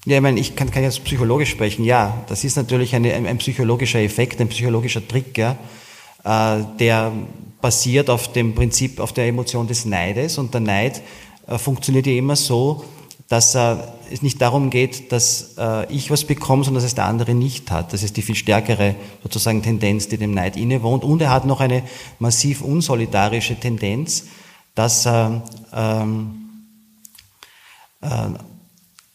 Ja, 0.06 0.18
ich 0.18 0.22
meine, 0.22 0.38
ich 0.38 0.54
kann, 0.54 0.70
kann 0.70 0.84
jetzt 0.84 1.02
psychologisch 1.02 1.50
sprechen. 1.50 1.84
Ja, 1.84 2.22
das 2.28 2.44
ist 2.44 2.56
natürlich 2.56 2.94
eine, 2.94 3.12
ein, 3.12 3.26
ein, 3.26 3.38
psychologischer 3.38 4.00
Effekt, 4.00 4.40
ein 4.40 4.48
psychologischer 4.48 5.06
Trick, 5.06 5.36
ja, 5.36 5.58
äh, 6.22 6.62
der 6.78 7.12
basiert 7.60 8.08
auf 8.08 8.30
dem 8.30 8.54
Prinzip, 8.54 9.00
auf 9.00 9.12
der 9.12 9.26
Emotion 9.26 9.66
des 9.66 9.84
Neides. 9.84 10.38
Und 10.38 10.54
der 10.54 10.60
Neid 10.60 11.02
äh, 11.48 11.58
funktioniert 11.58 12.06
ja 12.06 12.12
immer 12.12 12.36
so, 12.36 12.84
dass 13.26 13.56
äh, 13.56 13.78
es 14.12 14.22
nicht 14.22 14.40
darum 14.40 14.70
geht, 14.70 15.10
dass 15.10 15.56
äh, 15.58 15.92
ich 15.92 16.08
was 16.08 16.22
bekomme, 16.22 16.62
sondern 16.62 16.82
dass 16.82 16.90
es 16.90 16.94
der 16.94 17.06
andere 17.06 17.34
nicht 17.34 17.72
hat. 17.72 17.92
Das 17.92 18.04
ist 18.04 18.16
die 18.16 18.22
viel 18.22 18.36
stärkere 18.36 18.94
sozusagen 19.24 19.60
Tendenz, 19.60 20.06
die 20.06 20.18
dem 20.18 20.30
Neid 20.30 20.56
innewohnt. 20.56 21.02
Und 21.02 21.20
er 21.20 21.30
hat 21.30 21.46
noch 21.46 21.58
eine 21.58 21.82
massiv 22.20 22.60
unsolidarische 22.60 23.58
Tendenz, 23.58 24.26
dass 24.76 25.04
er, 25.04 25.42
ähm, 25.74 26.48
äh, 28.02 28.08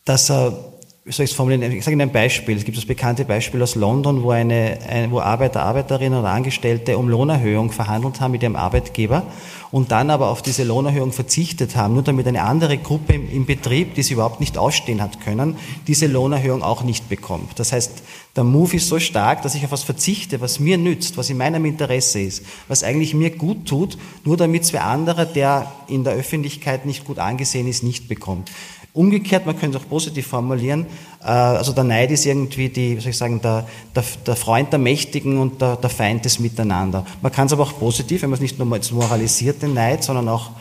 dass 0.03 0.29
er 0.29 0.51
soll 0.51 0.70
ich 1.03 1.17
es 1.17 1.35
sage 1.35 1.91
Ihnen 1.91 2.01
ein 2.01 2.11
Beispiel. 2.11 2.55
Es 2.55 2.63
gibt 2.63 2.77
das 2.77 2.85
bekannte 2.85 3.25
Beispiel 3.25 3.59
aus 3.63 3.73
London, 3.73 4.21
wo, 4.21 4.29
eine, 4.29 4.77
ein, 4.87 5.09
wo 5.09 5.19
Arbeiter, 5.19 5.63
Arbeiterinnen 5.63 6.19
oder 6.19 6.29
Angestellte 6.29 6.95
um 6.95 7.09
Lohnerhöhung 7.09 7.71
verhandelt 7.71 8.21
haben 8.21 8.33
mit 8.33 8.43
ihrem 8.43 8.55
Arbeitgeber 8.55 9.23
und 9.71 9.91
dann 9.91 10.11
aber 10.11 10.29
auf 10.29 10.43
diese 10.43 10.63
Lohnerhöhung 10.63 11.11
verzichtet 11.11 11.75
haben, 11.75 11.95
nur 11.95 12.03
damit 12.03 12.27
eine 12.27 12.43
andere 12.43 12.77
Gruppe 12.77 13.13
im, 13.13 13.47
Betrieb, 13.47 13.95
die 13.95 14.03
sie 14.03 14.13
überhaupt 14.13 14.39
nicht 14.39 14.59
ausstehen 14.59 15.01
hat 15.01 15.21
können, 15.21 15.55
diese 15.87 16.05
Lohnerhöhung 16.05 16.61
auch 16.61 16.83
nicht 16.83 17.09
bekommt. 17.09 17.57
Das 17.57 17.71
heißt, 17.71 18.03
der 18.35 18.43
Move 18.43 18.75
ist 18.75 18.87
so 18.87 18.99
stark, 18.99 19.41
dass 19.41 19.55
ich 19.55 19.65
auf 19.65 19.71
was 19.71 19.83
verzichte, 19.83 20.39
was 20.39 20.59
mir 20.59 20.77
nützt, 20.77 21.17
was 21.17 21.31
in 21.31 21.37
meinem 21.37 21.65
Interesse 21.65 22.21
ist, 22.21 22.45
was 22.67 22.83
eigentlich 22.83 23.15
mir 23.15 23.31
gut 23.31 23.65
tut, 23.65 23.97
nur 24.23 24.37
damit 24.37 24.65
zwei 24.65 24.81
andere, 24.81 25.25
der 25.25 25.71
in 25.87 26.03
der 26.03 26.13
Öffentlichkeit 26.13 26.85
nicht 26.85 27.05
gut 27.05 27.17
angesehen 27.17 27.67
ist, 27.67 27.81
nicht 27.81 28.07
bekommt. 28.07 28.51
Umgekehrt, 28.93 29.45
man 29.45 29.57
könnte 29.57 29.77
es 29.77 29.83
auch 29.83 29.87
positiv 29.87 30.27
formulieren, 30.27 30.85
äh, 31.21 31.27
also 31.27 31.71
der 31.71 31.85
Neid 31.85 32.11
ist 32.11 32.25
irgendwie 32.25 32.67
die, 32.67 32.99
soll 32.99 33.11
ich 33.11 33.17
sagen, 33.17 33.41
der, 33.41 33.67
der, 33.95 34.03
der 34.25 34.35
Freund 34.35 34.71
der 34.71 34.79
Mächtigen 34.79 35.37
und 35.37 35.61
der, 35.61 35.77
der 35.77 35.89
Feind 35.89 36.25
des 36.25 36.39
Miteinander. 36.39 37.05
Man 37.21 37.31
kann 37.31 37.47
es 37.47 37.53
aber 37.53 37.63
auch 37.63 37.79
positiv, 37.79 38.21
wenn 38.21 38.29
man 38.29 38.35
es 38.35 38.41
nicht 38.41 38.59
nur 38.59 38.67
moralisiert, 38.67 39.61
den 39.61 39.73
Neid, 39.73 40.03
sondern 40.03 40.27
auch 40.27 40.51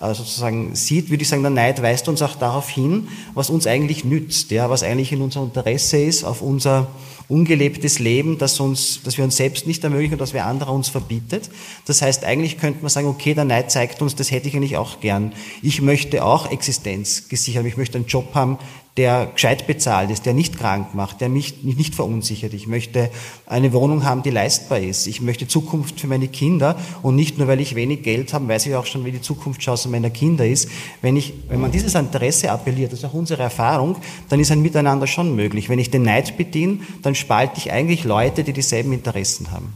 äh, 0.00 0.12
sozusagen 0.14 0.74
sieht, 0.74 1.10
würde 1.10 1.22
ich 1.22 1.28
sagen, 1.28 1.42
der 1.42 1.50
Neid 1.50 1.80
weist 1.80 2.08
uns 2.08 2.22
auch 2.22 2.34
darauf 2.34 2.68
hin, 2.68 3.08
was 3.34 3.50
uns 3.50 3.66
eigentlich 3.66 4.04
nützt, 4.04 4.50
ja, 4.50 4.68
was 4.68 4.82
eigentlich 4.82 5.12
in 5.12 5.22
unserem 5.22 5.46
Interesse 5.46 5.98
ist, 5.98 6.24
auf 6.24 6.42
unser 6.42 6.88
ungelebtes 7.28 7.98
Leben, 7.98 8.38
das, 8.38 8.60
uns, 8.60 9.00
das 9.04 9.16
wir 9.16 9.24
uns 9.24 9.36
selbst 9.36 9.66
nicht 9.66 9.82
ermöglichen 9.82 10.14
und 10.14 10.20
das 10.20 10.32
wer 10.32 10.46
anderer 10.46 10.72
uns 10.72 10.88
verbietet. 10.88 11.50
Das 11.86 12.02
heißt, 12.02 12.24
eigentlich 12.24 12.58
könnte 12.58 12.80
man 12.82 12.88
sagen, 12.88 13.08
okay, 13.08 13.34
der 13.34 13.44
Neid 13.44 13.70
zeigt 13.70 14.00
uns, 14.02 14.14
das 14.14 14.30
hätte 14.30 14.48
ich 14.48 14.56
eigentlich 14.56 14.76
auch 14.76 15.00
gern. 15.00 15.32
Ich 15.62 15.82
möchte 15.82 16.24
auch 16.24 16.50
Existenz 16.50 17.28
gesichert 17.28 17.60
haben. 17.60 17.68
Ich 17.68 17.76
möchte 17.76 17.98
einen 17.98 18.06
Job 18.06 18.34
haben, 18.34 18.58
der 18.96 19.26
gescheit 19.26 19.66
bezahlt 19.66 20.10
ist, 20.10 20.24
der 20.24 20.32
nicht 20.32 20.58
krank 20.58 20.94
macht, 20.94 21.20
der 21.20 21.28
mich 21.28 21.62
nicht 21.62 21.94
verunsichert. 21.94 22.54
Ich 22.54 22.66
möchte 22.66 23.10
eine 23.44 23.72
Wohnung 23.74 24.04
haben, 24.04 24.22
die 24.22 24.30
leistbar 24.30 24.80
ist. 24.80 25.06
Ich 25.06 25.20
möchte 25.20 25.46
Zukunft 25.46 26.00
für 26.00 26.06
meine 26.06 26.28
Kinder 26.28 26.78
und 27.02 27.14
nicht 27.14 27.36
nur, 27.36 27.46
weil 27.46 27.60
ich 27.60 27.74
wenig 27.74 28.02
Geld 28.02 28.32
habe, 28.32 28.48
weiß 28.48 28.66
ich 28.66 28.74
auch 28.74 28.86
schon, 28.86 29.04
wie 29.04 29.12
die 29.12 29.20
Zukunftschance 29.20 29.88
meiner 29.90 30.08
Kinder 30.08 30.46
ist. 30.46 30.70
Wenn, 31.02 31.16
ich, 31.16 31.34
wenn 31.48 31.60
man 31.60 31.72
dieses 31.72 31.94
Interesse 31.94 32.50
appelliert, 32.50 32.92
das 32.92 33.00
ist 33.00 33.04
auch 33.04 33.14
unsere 33.14 33.42
Erfahrung, 33.42 33.96
dann 34.30 34.40
ist 34.40 34.50
ein 34.50 34.62
Miteinander 34.62 35.06
schon 35.06 35.36
möglich. 35.36 35.68
Wenn 35.68 35.78
ich 35.78 35.90
den 35.90 36.02
Neid 36.02 36.38
bediene, 36.38 36.78
dann 37.02 37.14
spalte 37.14 37.58
ich 37.58 37.72
eigentlich 37.72 38.04
Leute, 38.04 38.44
die 38.44 38.54
dieselben 38.54 38.92
Interessen 38.94 39.50
haben. 39.50 39.74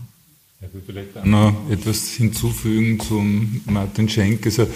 Ich 0.63 0.75
will 0.75 0.83
vielleicht 0.85 1.17
auch 1.19 1.25
noch 1.25 1.55
etwas 1.71 2.11
hinzufügen 2.11 3.01
zum 3.01 3.61
Martin 3.67 4.09
Schenk. 4.09 4.47
Also 4.47 4.67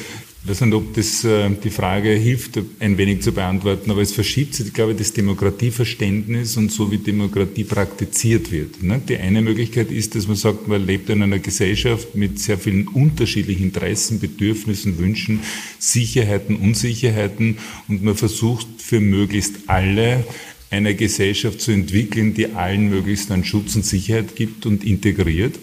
ich 0.44 0.50
weiß 0.50 0.60
nicht, 0.60 0.74
ob 0.74 0.92
das 0.92 1.24
äh, 1.24 1.48
die 1.48 1.70
Frage 1.70 2.10
hilft, 2.10 2.60
ein 2.78 2.98
wenig 2.98 3.22
zu 3.22 3.32
beantworten, 3.32 3.90
aber 3.90 4.02
es 4.02 4.12
verschiebt 4.12 4.54
sich, 4.54 4.74
glaube 4.74 4.92
ich, 4.92 4.98
das 4.98 5.14
Demokratieverständnis 5.14 6.58
und 6.58 6.70
so, 6.70 6.90
wie 6.90 6.98
Demokratie 6.98 7.64
praktiziert 7.64 8.52
wird. 8.52 8.82
Ne? 8.82 9.00
Die 9.08 9.16
eine 9.16 9.40
Möglichkeit 9.40 9.90
ist, 9.90 10.14
dass 10.14 10.28
man 10.28 10.36
sagt, 10.36 10.68
man 10.68 10.84
lebt 10.84 11.08
in 11.08 11.22
einer 11.22 11.38
Gesellschaft 11.38 12.14
mit 12.14 12.38
sehr 12.38 12.58
vielen 12.58 12.88
unterschiedlichen 12.88 13.64
Interessen, 13.64 14.20
Bedürfnissen, 14.20 14.98
Wünschen, 14.98 15.40
Sicherheiten, 15.78 16.56
Unsicherheiten 16.56 17.56
und 17.88 18.04
man 18.04 18.14
versucht 18.14 18.66
für 18.76 19.00
möglichst 19.00 19.54
alle 19.68 20.24
eine 20.68 20.94
Gesellschaft 20.94 21.62
zu 21.62 21.70
entwickeln, 21.72 22.34
die 22.34 22.48
allen 22.52 22.90
möglichst 22.90 23.30
einen 23.30 23.44
Schutz 23.44 23.76
und 23.76 23.86
Sicherheit 23.86 24.36
gibt 24.36 24.66
und 24.66 24.84
integriert. 24.84 25.58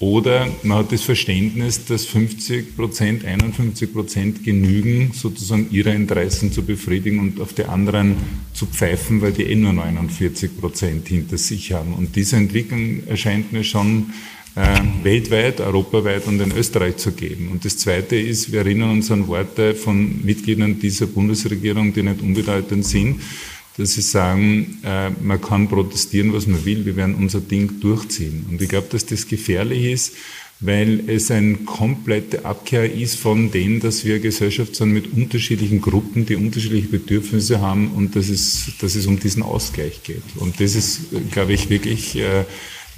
Oder 0.00 0.48
man 0.62 0.78
hat 0.78 0.92
das 0.92 1.02
Verständnis, 1.02 1.84
dass 1.84 2.06
50 2.06 2.74
Prozent, 2.74 3.22
51 3.22 3.92
Prozent 3.92 4.42
genügen, 4.42 5.12
sozusagen 5.12 5.66
ihre 5.70 5.90
Interessen 5.90 6.50
zu 6.52 6.62
befriedigen 6.62 7.18
und 7.20 7.38
auf 7.38 7.52
die 7.52 7.64
anderen 7.64 8.16
zu 8.54 8.64
pfeifen, 8.64 9.20
weil 9.20 9.32
die 9.32 9.42
eh 9.42 9.54
nur 9.54 9.74
49 9.74 10.58
Prozent 10.58 11.06
hinter 11.06 11.36
sich 11.36 11.74
haben. 11.74 11.92
Und 11.92 12.16
diese 12.16 12.36
Entwicklung 12.36 13.06
erscheint 13.08 13.52
mir 13.52 13.62
schon 13.62 14.14
äh, 14.56 14.80
weltweit, 15.02 15.60
europaweit 15.60 16.26
und 16.26 16.40
in 16.40 16.52
Österreich 16.52 16.96
zu 16.96 17.12
geben. 17.12 17.50
Und 17.52 17.66
das 17.66 17.76
Zweite 17.76 18.16
ist, 18.16 18.50
wir 18.50 18.60
erinnern 18.60 18.92
uns 18.92 19.10
an 19.10 19.28
Worte 19.28 19.74
von 19.74 20.24
Mitgliedern 20.24 20.80
dieser 20.80 21.08
Bundesregierung, 21.08 21.92
die 21.92 22.04
nicht 22.04 22.22
unbedeutend 22.22 22.86
sind, 22.86 23.20
dass 23.76 23.94
sie 23.94 24.02
sagen, 24.02 24.78
äh, 24.84 25.10
man 25.10 25.40
kann 25.40 25.68
protestieren, 25.68 26.32
was 26.32 26.46
man 26.46 26.64
will, 26.64 26.84
wir 26.84 26.96
werden 26.96 27.14
unser 27.14 27.40
Ding 27.40 27.80
durchziehen. 27.80 28.46
Und 28.50 28.60
ich 28.60 28.68
glaube, 28.68 28.88
dass 28.90 29.06
das 29.06 29.26
gefährlich 29.26 29.84
ist, 29.92 30.12
weil 30.60 31.08
es 31.08 31.30
eine 31.30 31.54
komplette 31.54 32.44
Abkehr 32.44 32.92
ist 32.92 33.16
von 33.16 33.50
dem, 33.50 33.80
dass 33.80 34.04
wir 34.04 34.18
Gesellschaft 34.18 34.76
sind 34.76 34.92
mit 34.92 35.12
unterschiedlichen 35.12 35.80
Gruppen, 35.80 36.26
die 36.26 36.36
unterschiedliche 36.36 36.88
Bedürfnisse 36.88 37.60
haben 37.60 37.92
und 37.92 38.14
dass 38.14 38.28
es, 38.28 38.72
dass 38.78 38.94
es 38.94 39.06
um 39.06 39.18
diesen 39.18 39.42
Ausgleich 39.42 40.02
geht. 40.02 40.22
Und 40.36 40.60
das 40.60 40.74
ist, 40.74 41.00
glaube 41.30 41.54
ich, 41.54 41.70
wirklich 41.70 42.16
äh, 42.16 42.44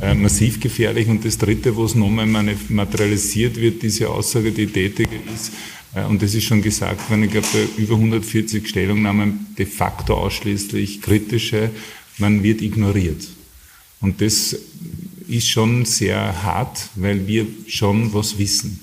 äh, 0.00 0.14
massiv 0.14 0.58
gefährlich. 0.58 1.06
Und 1.08 1.24
das 1.24 1.38
Dritte, 1.38 1.76
wo 1.76 1.84
es 1.84 1.94
nochmal 1.94 2.26
materialisiert 2.68 3.56
wird, 3.56 3.82
diese 3.82 4.08
Aussage, 4.08 4.50
die 4.50 4.66
tätige 4.66 5.16
ist, 5.32 5.52
und 5.94 6.22
das 6.22 6.34
ist 6.34 6.44
schon 6.44 6.62
gesagt 6.62 7.08
worden, 7.10 7.24
ich 7.24 7.32
glaube, 7.32 7.68
über 7.76 7.94
140 7.96 8.66
Stellungnahmen 8.66 9.46
de 9.58 9.66
facto 9.66 10.14
ausschließlich 10.14 11.02
kritische, 11.02 11.70
man 12.18 12.42
wird 12.42 12.62
ignoriert. 12.62 13.28
Und 14.00 14.20
das 14.20 14.56
ist 15.28 15.48
schon 15.48 15.84
sehr 15.84 16.42
hart, 16.42 16.88
weil 16.96 17.26
wir 17.26 17.46
schon 17.66 18.12
was 18.14 18.38
wissen. 18.38 18.80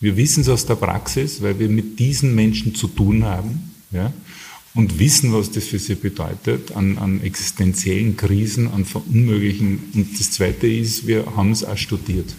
Wir 0.00 0.16
wissen 0.16 0.42
es 0.42 0.48
aus 0.48 0.66
der 0.66 0.76
Praxis, 0.76 1.42
weil 1.42 1.58
wir 1.58 1.68
mit 1.68 1.98
diesen 1.98 2.34
Menschen 2.34 2.74
zu 2.74 2.88
tun 2.88 3.24
haben 3.24 3.72
ja, 3.90 4.12
und 4.74 4.98
wissen, 4.98 5.32
was 5.32 5.50
das 5.50 5.66
für 5.66 5.78
sie 5.78 5.96
bedeutet 5.96 6.72
an, 6.72 6.98
an 6.98 7.20
existenziellen 7.22 8.16
Krisen, 8.16 8.68
an 8.68 8.84
Verunmöglichen. 8.84 9.90
Und 9.94 10.18
das 10.18 10.30
Zweite 10.30 10.68
ist, 10.68 11.06
wir 11.06 11.24
haben 11.34 11.50
es 11.50 11.64
auch 11.64 11.76
studiert. 11.76 12.34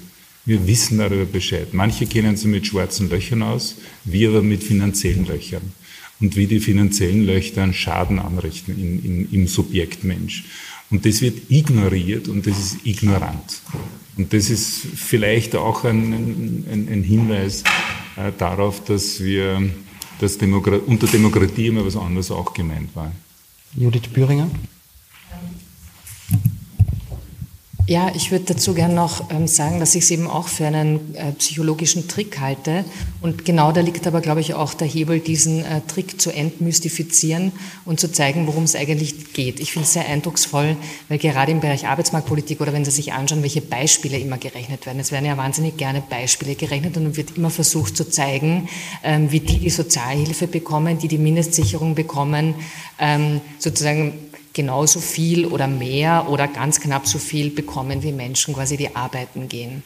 Wir 0.46 0.66
wissen 0.68 0.98
darüber 0.98 1.26
Bescheid. 1.26 1.74
Manche 1.74 2.06
kennen 2.06 2.36
sie 2.36 2.48
mit 2.48 2.66
schwarzen 2.66 3.10
Löchern 3.10 3.44
aus, 3.44 3.76
wir 4.04 4.30
aber 4.30 4.42
mit 4.42 4.64
finanziellen 4.64 5.26
Löchern. 5.26 5.74
Und 6.20 6.36
wie 6.36 6.48
die 6.48 6.60
finanziellen 6.60 7.26
Löcher 7.26 7.64
einen 7.64 7.74
Schaden 7.74 8.20
anrichten 8.20 8.78
in, 8.78 9.06
in, 9.06 9.32
im 9.32 9.48
Subjekt 9.48 10.04
Mensch. 10.04 10.44
Und 10.92 11.06
das 11.06 11.22
wird 11.22 11.50
ignoriert 11.50 12.28
und 12.28 12.48
das 12.48 12.58
ist 12.58 12.86
ignorant. 12.86 13.62
Und 14.18 14.34
das 14.34 14.50
ist 14.50 14.82
vielleicht 14.96 15.56
auch 15.56 15.86
ein, 15.86 16.66
ein, 16.70 16.88
ein 16.92 17.04
Hinweis 17.04 17.64
äh, 18.18 18.32
darauf, 18.38 18.84
dass 18.84 19.24
wir, 19.24 19.70
dass 20.20 20.38
Demokra 20.38 20.78
unter 20.78 21.08
Demokratie 21.08 21.68
immer 21.68 21.86
was 21.86 21.96
anderes 21.96 22.32
auch 22.32 22.54
gemeint 22.54 22.94
war. 22.96 23.12
Judith 23.78 24.10
Büringer? 24.12 24.50
Ja, 27.90 28.12
ich 28.14 28.30
würde 28.30 28.46
dazu 28.46 28.76
gerne 28.76 28.94
noch 28.94 29.32
ähm, 29.32 29.48
sagen, 29.48 29.80
dass 29.80 29.96
ich 29.96 30.04
es 30.04 30.12
eben 30.12 30.28
auch 30.28 30.48
für 30.48 30.68
einen 30.68 31.16
äh, 31.16 31.32
psychologischen 31.32 32.08
Trick 32.08 32.40
halte. 32.40 32.86
Und 33.20 33.46
genau 33.46 33.72
da 33.72 33.82
liegt 33.82 34.06
aber, 34.06 34.22
glaube 34.22 34.42
ich, 34.42 34.54
auch 34.54 34.76
der 34.76 34.88
Hebel, 34.88 35.20
diesen 35.20 35.66
äh, 35.66 35.82
Trick 35.88 36.22
zu 36.22 36.30
entmystifizieren 36.30 37.52
und 37.86 38.00
zu 38.00 38.12
zeigen, 38.12 38.46
worum 38.46 38.66
es 38.66 38.76
eigentlich 38.76 39.34
geht. 39.34 39.60
Ich 39.60 39.72
finde 39.72 39.88
es 39.88 39.94
sehr 39.94 40.08
eindrucksvoll, 40.08 40.78
weil 41.08 41.18
gerade 41.18 41.52
im 41.52 41.62
Bereich 41.62 41.88
Arbeitsmarktpolitik 41.88 42.62
oder 42.62 42.74
wenn 42.74 42.86
Sie 42.86 42.92
sich 42.92 43.14
anschauen, 43.14 43.42
welche 43.42 43.62
Beispiele 43.62 44.20
immer 44.20 44.38
gerechnet 44.38 44.86
werden. 44.86 45.00
Es 45.00 45.12
werden 45.12 45.26
ja 45.26 45.36
wahnsinnig 45.36 45.76
gerne 45.78 46.04
Beispiele 46.08 46.54
gerechnet 46.54 46.96
und 46.96 47.18
wird 47.18 47.38
immer 47.38 47.50
versucht 47.50 47.98
zu 47.98 48.08
zeigen, 48.08 48.70
ähm, 49.04 49.32
wie 49.32 49.40
die 49.40 49.58
die 49.58 49.72
Sozialhilfe 49.72 50.46
bekommen, 50.46 51.00
die 51.00 51.08
die 51.08 51.18
Mindestsicherung 51.18 51.96
bekommen, 51.96 52.54
ähm, 53.00 53.42
sozusagen 53.58 54.14
genauso 54.60 55.00
viel 55.00 55.46
oder 55.46 55.70
mehr 55.70 56.28
oder 56.28 56.46
ganz 56.50 56.82
knapp 56.82 57.08
so 57.08 57.18
viel 57.18 57.50
bekommen 57.50 58.04
wie 58.04 58.12
Menschen 58.12 58.54
quasi, 58.54 58.76
die 58.76 58.94
arbeiten 58.94 59.48
gehen. 59.48 59.84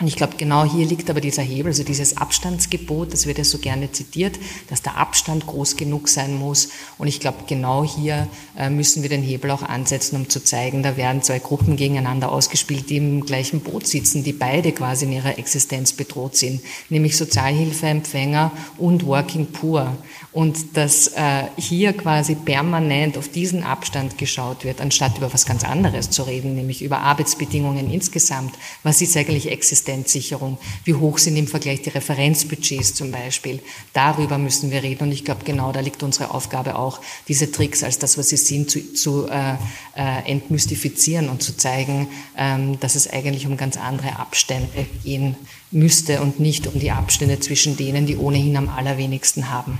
Und 0.00 0.06
ich 0.08 0.14
glaube, 0.16 0.34
genau 0.36 0.64
hier 0.64 0.86
liegt 0.86 1.08
aber 1.10 1.20
dieser 1.20 1.42
Hebel, 1.42 1.70
also 1.70 1.82
dieses 1.82 2.16
Abstandsgebot, 2.16 3.12
das 3.12 3.26
wird 3.26 3.38
ja 3.38 3.44
so 3.44 3.58
gerne 3.58 3.90
zitiert, 3.90 4.38
dass 4.68 4.82
der 4.82 4.96
Abstand 4.96 5.46
groß 5.46 5.76
genug 5.76 6.08
sein 6.08 6.36
muss. 6.36 6.70
Und 6.98 7.06
ich 7.06 7.20
glaube, 7.20 7.38
genau 7.48 7.84
hier 7.84 8.28
äh, 8.56 8.70
müssen 8.70 9.02
wir 9.02 9.08
den 9.08 9.22
Hebel 9.22 9.50
auch 9.50 9.62
ansetzen, 9.62 10.16
um 10.16 10.28
zu 10.28 10.42
zeigen, 10.42 10.82
da 10.82 10.96
werden 10.96 11.22
zwei 11.22 11.38
Gruppen 11.40 11.76
gegeneinander 11.76 12.30
ausgespielt, 12.30 12.90
die 12.90 12.96
im 12.96 13.24
gleichen 13.24 13.60
Boot 13.60 13.86
sitzen, 13.86 14.24
die 14.24 14.32
beide 14.32 14.72
quasi 14.72 15.06
in 15.06 15.12
ihrer 15.12 15.38
Existenz 15.38 15.92
bedroht 15.92 16.36
sind, 16.36 16.60
nämlich 16.88 17.16
Sozialhilfeempfänger 17.16 18.52
und 18.78 19.06
Working 19.06 19.46
Poor. 19.46 19.96
Und 20.34 20.76
dass 20.76 21.06
äh, 21.06 21.44
hier 21.56 21.92
quasi 21.92 22.34
permanent 22.34 23.16
auf 23.16 23.28
diesen 23.28 23.62
Abstand 23.62 24.18
geschaut 24.18 24.64
wird, 24.64 24.80
anstatt 24.80 25.16
über 25.16 25.32
was 25.32 25.46
ganz 25.46 25.62
anderes 25.62 26.10
zu 26.10 26.24
reden, 26.24 26.56
nämlich 26.56 26.82
über 26.82 26.98
Arbeitsbedingungen 26.98 27.88
insgesamt. 27.88 28.52
Was 28.82 29.00
ist 29.00 29.16
eigentlich 29.16 29.48
Existenzsicherung? 29.48 30.58
Wie 30.82 30.94
hoch 30.94 31.18
sind 31.18 31.36
im 31.36 31.46
Vergleich 31.46 31.82
die 31.82 31.90
Referenzbudgets 31.90 32.94
zum 32.94 33.12
Beispiel? 33.12 33.60
Darüber 33.92 34.36
müssen 34.38 34.72
wir 34.72 34.82
reden. 34.82 35.04
Und 35.04 35.12
ich 35.12 35.24
glaube, 35.24 35.44
genau 35.44 35.70
da 35.70 35.78
liegt 35.78 36.02
unsere 36.02 36.32
Aufgabe 36.32 36.76
auch, 36.80 37.00
diese 37.28 37.52
Tricks 37.52 37.84
als 37.84 38.00
das, 38.00 38.18
was 38.18 38.30
sie 38.30 38.36
sind, 38.36 38.68
zu, 38.68 38.92
zu 38.92 39.28
äh, 39.28 39.52
äh, 39.96 40.28
entmystifizieren 40.28 41.28
und 41.28 41.44
zu 41.44 41.56
zeigen, 41.56 42.08
ähm, 42.36 42.80
dass 42.80 42.96
es 42.96 43.08
eigentlich 43.08 43.46
um 43.46 43.56
ganz 43.56 43.76
andere 43.76 44.18
Abstände 44.18 44.86
gehen 45.04 45.36
müsste 45.70 46.20
und 46.20 46.40
nicht 46.40 46.66
um 46.66 46.80
die 46.80 46.90
Abstände 46.90 47.38
zwischen 47.38 47.76
denen, 47.76 48.06
die 48.06 48.16
ohnehin 48.16 48.56
am 48.56 48.68
allerwenigsten 48.68 49.48
haben. 49.48 49.78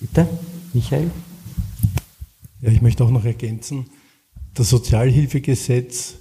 Bitte, 0.00 0.28
Michael? 0.74 1.10
Ja, 2.60 2.70
ich 2.70 2.82
möchte 2.82 3.04
auch 3.04 3.10
noch 3.10 3.24
ergänzen, 3.24 3.86
das 4.54 4.70
Sozialhilfegesetz 4.70 6.16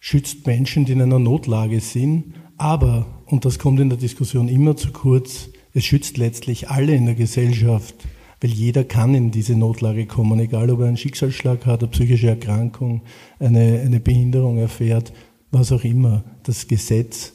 schützt 0.00 0.46
Menschen, 0.46 0.84
die 0.84 0.92
in 0.92 1.02
einer 1.02 1.18
Notlage 1.18 1.80
sind, 1.80 2.34
aber, 2.56 3.06
und 3.26 3.44
das 3.44 3.58
kommt 3.58 3.80
in 3.80 3.88
der 3.88 3.98
Diskussion 3.98 4.48
immer 4.48 4.76
zu 4.76 4.92
kurz, 4.92 5.50
es 5.72 5.84
schützt 5.84 6.16
letztlich 6.16 6.70
alle 6.70 6.94
in 6.94 7.06
der 7.06 7.14
Gesellschaft, 7.14 7.94
weil 8.40 8.50
jeder 8.50 8.84
kann 8.84 9.14
in 9.14 9.30
diese 9.30 9.54
Notlage 9.54 10.06
kommen, 10.06 10.38
egal 10.40 10.70
ob 10.70 10.80
er 10.80 10.86
einen 10.86 10.96
Schicksalsschlag 10.96 11.66
hat, 11.66 11.82
eine 11.82 11.90
psychische 11.90 12.28
Erkrankung, 12.28 13.02
eine, 13.38 13.80
eine 13.80 14.00
Behinderung 14.00 14.58
erfährt, 14.58 15.12
was 15.50 15.72
auch 15.72 15.84
immer. 15.84 16.24
Das 16.42 16.66
Gesetz 16.66 17.32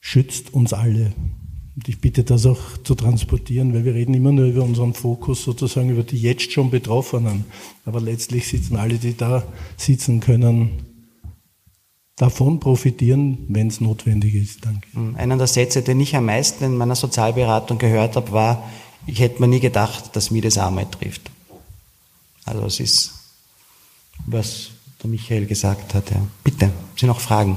schützt 0.00 0.52
uns 0.54 0.72
alle. 0.72 1.12
Und 1.74 1.88
ich 1.88 2.00
bitte 2.00 2.22
das 2.22 2.44
auch 2.44 2.60
zu 2.84 2.94
transportieren, 2.94 3.72
weil 3.72 3.84
wir 3.84 3.94
reden 3.94 4.12
immer 4.12 4.30
nur 4.30 4.44
über 4.46 4.62
unseren 4.62 4.92
Fokus, 4.92 5.42
sozusagen 5.42 5.88
über 5.88 6.02
die 6.02 6.18
jetzt 6.18 6.52
schon 6.52 6.70
Betroffenen. 6.70 7.46
Aber 7.86 8.00
letztlich 8.00 8.46
sitzen 8.46 8.76
alle, 8.76 8.98
die 8.98 9.16
da 9.16 9.42
sitzen 9.78 10.20
können, 10.20 10.82
davon 12.16 12.60
profitieren, 12.60 13.38
wenn 13.48 13.68
es 13.68 13.80
notwendig 13.80 14.34
ist. 14.34 14.64
Danke. 14.64 14.86
Hm, 14.92 15.16
einer 15.16 15.38
der 15.38 15.46
Sätze, 15.46 15.82
den 15.82 15.98
ich 16.00 16.14
am 16.14 16.26
meisten 16.26 16.62
in 16.64 16.76
meiner 16.76 16.94
Sozialberatung 16.94 17.78
gehört 17.78 18.16
habe, 18.16 18.32
war, 18.32 18.70
ich 19.06 19.20
hätte 19.20 19.40
mir 19.40 19.48
nie 19.48 19.60
gedacht, 19.60 20.14
dass 20.14 20.30
mir 20.30 20.42
das 20.42 20.58
Arbeit 20.58 20.92
trifft. 20.92 21.30
Also 22.44 22.66
es 22.66 22.80
ist, 22.80 23.12
was 24.26 24.70
der 25.02 25.10
Michael 25.10 25.46
gesagt 25.46 25.94
hat. 25.94 26.10
Ja. 26.10 26.26
Bitte, 26.44 26.70
Sie 26.96 27.06
noch 27.06 27.20
Fragen? 27.20 27.56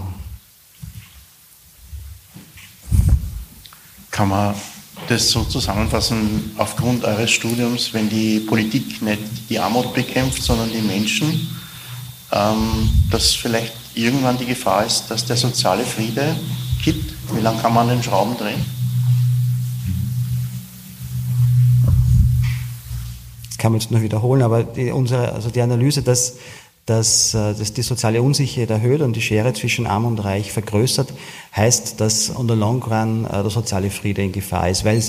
Kann 4.16 4.30
man 4.30 4.56
das 5.10 5.30
so 5.30 5.44
zusammenfassen, 5.44 6.52
aufgrund 6.58 7.04
eures 7.04 7.30
Studiums, 7.30 7.94
wenn 7.94 8.08
die 8.08 8.40
Politik 8.40 9.02
nicht 9.02 9.20
die 9.50 9.60
Armut 9.60 9.94
bekämpft, 9.94 10.42
sondern 10.42 10.72
die 10.72 10.80
Menschen, 10.80 11.50
ähm, 12.32 12.90
dass 13.12 13.34
vielleicht 13.34 13.74
irgendwann 13.94 14.38
die 14.38 14.46
Gefahr 14.46 14.86
ist, 14.86 15.08
dass 15.10 15.26
der 15.26 15.36
soziale 15.36 15.84
Friede 15.84 16.34
kippt? 16.82 17.14
Wie 17.34 17.42
lange 17.42 17.62
kann 17.62 17.74
man 17.74 17.90
den 17.90 18.02
Schrauben 18.02 18.38
drehen? 18.38 18.64
Das 23.50 23.58
kann 23.58 23.74
man 23.74 23.82
jetzt 23.82 23.92
nur 23.92 24.02
wiederholen, 24.02 24.44
aber 24.44 24.64
die, 24.64 24.92
unsere, 24.92 25.34
also 25.34 25.50
die 25.50 25.60
Analyse, 25.60 26.02
dass 26.02 26.36
dass, 26.86 27.34
äh, 27.34 27.56
dass 27.56 27.74
die 27.74 27.82
soziale 27.82 28.22
Unsicherheit 28.22 28.70
erhöht 28.70 29.02
und 29.02 29.16
die 29.16 29.22
Schere 29.22 29.54
zwischen 29.54 29.88
Arm 29.88 30.06
und 30.06 30.20
Reich 30.20 30.52
vergrößert, 30.52 31.14
heißt, 31.56 32.00
dass 32.00 32.36
on 32.36 32.48
the 32.48 32.54
long 32.54 32.84
run 32.84 33.26
äh, 33.26 33.42
der 33.42 33.50
soziale 33.50 33.90
Friede 33.90 34.22
in 34.22 34.32
Gefahr 34.32 34.70
ist, 34.70 34.86
weil 34.86 35.02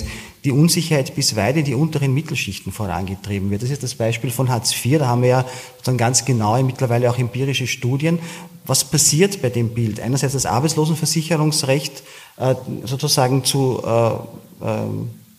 die 0.43 0.51
Unsicherheit 0.51 1.13
bis 1.13 1.35
weit 1.35 1.57
in 1.57 1.65
die 1.65 1.75
unteren 1.75 2.13
Mittelschichten 2.13 2.71
vorangetrieben 2.71 3.51
wird. 3.51 3.61
Das 3.61 3.69
ist 3.69 3.83
das 3.83 3.95
Beispiel 3.95 4.31
von 4.31 4.49
Hartz 4.49 4.73
IV, 4.73 4.99
da 4.99 5.07
haben 5.07 5.21
wir 5.21 5.29
ja 5.29 5.45
dann 5.83 5.97
ganz 5.97 6.25
genaue, 6.25 6.63
mittlerweile 6.63 7.11
auch 7.11 7.17
empirische 7.19 7.67
Studien. 7.67 8.19
Was 8.65 8.83
passiert 8.83 9.41
bei 9.41 9.49
dem 9.49 9.69
Bild? 9.69 9.99
Einerseits 9.99 10.33
das 10.33 10.45
Arbeitslosenversicherungsrecht 10.45 12.03
äh, 12.37 12.55
sozusagen 12.85 13.43
zu 13.43 13.81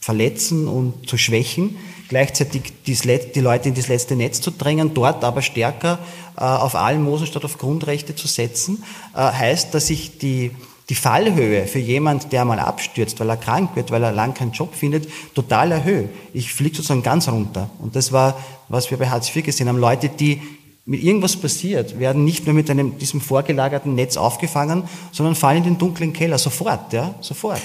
verletzen 0.00 0.68
und 0.68 1.08
zu 1.08 1.18
schwächen, 1.18 1.76
gleichzeitig 2.08 2.72
die 2.86 3.40
Leute 3.40 3.68
in 3.68 3.74
das 3.74 3.88
letzte 3.88 4.16
Netz 4.16 4.40
zu 4.40 4.50
drängen, 4.50 4.94
dort 4.94 5.24
aber 5.24 5.42
stärker 5.42 5.98
äh, 6.36 6.40
auf 6.40 6.74
Almosen 6.74 7.26
statt 7.26 7.44
auf 7.44 7.58
Grundrechte 7.58 8.14
zu 8.14 8.26
setzen, 8.26 8.82
äh, 9.14 9.18
heißt, 9.18 9.74
dass 9.74 9.90
ich 9.90 10.18
die, 10.18 10.52
die 10.88 10.94
Fallhöhe 10.94 11.66
für 11.66 11.78
jemand, 11.78 12.32
der 12.32 12.44
mal 12.44 12.58
abstürzt, 12.58 13.20
weil 13.20 13.28
er 13.28 13.36
krank 13.36 13.76
wird, 13.76 13.90
weil 13.90 14.02
er 14.02 14.12
lang 14.12 14.34
keinen 14.34 14.52
Job 14.52 14.74
findet, 14.74 15.08
total 15.34 15.72
erhöhe. 15.72 16.08
Ich 16.32 16.52
fliege 16.52 16.76
sozusagen 16.76 17.02
ganz 17.02 17.28
runter. 17.28 17.70
Und 17.78 17.94
das 17.94 18.12
war, 18.12 18.38
was 18.68 18.90
wir 18.90 18.98
bei 18.98 19.08
Hartz 19.08 19.34
IV 19.34 19.44
gesehen 19.44 19.68
haben. 19.68 19.78
Leute, 19.78 20.08
die 20.08 20.40
mit 20.86 21.02
irgendwas 21.02 21.36
passiert, 21.36 21.98
werden 21.98 22.24
nicht 22.24 22.46
nur 22.46 22.54
mit 22.54 22.70
einem, 22.70 22.96
diesem 22.96 23.20
vorgelagerten 23.20 23.94
Netz 23.94 24.16
aufgefangen, 24.16 24.84
sondern 25.12 25.34
fallen 25.34 25.58
in 25.58 25.64
den 25.64 25.78
dunklen 25.78 26.14
Keller. 26.14 26.38
Sofort, 26.38 26.94
ja, 26.94 27.14
sofort. 27.20 27.60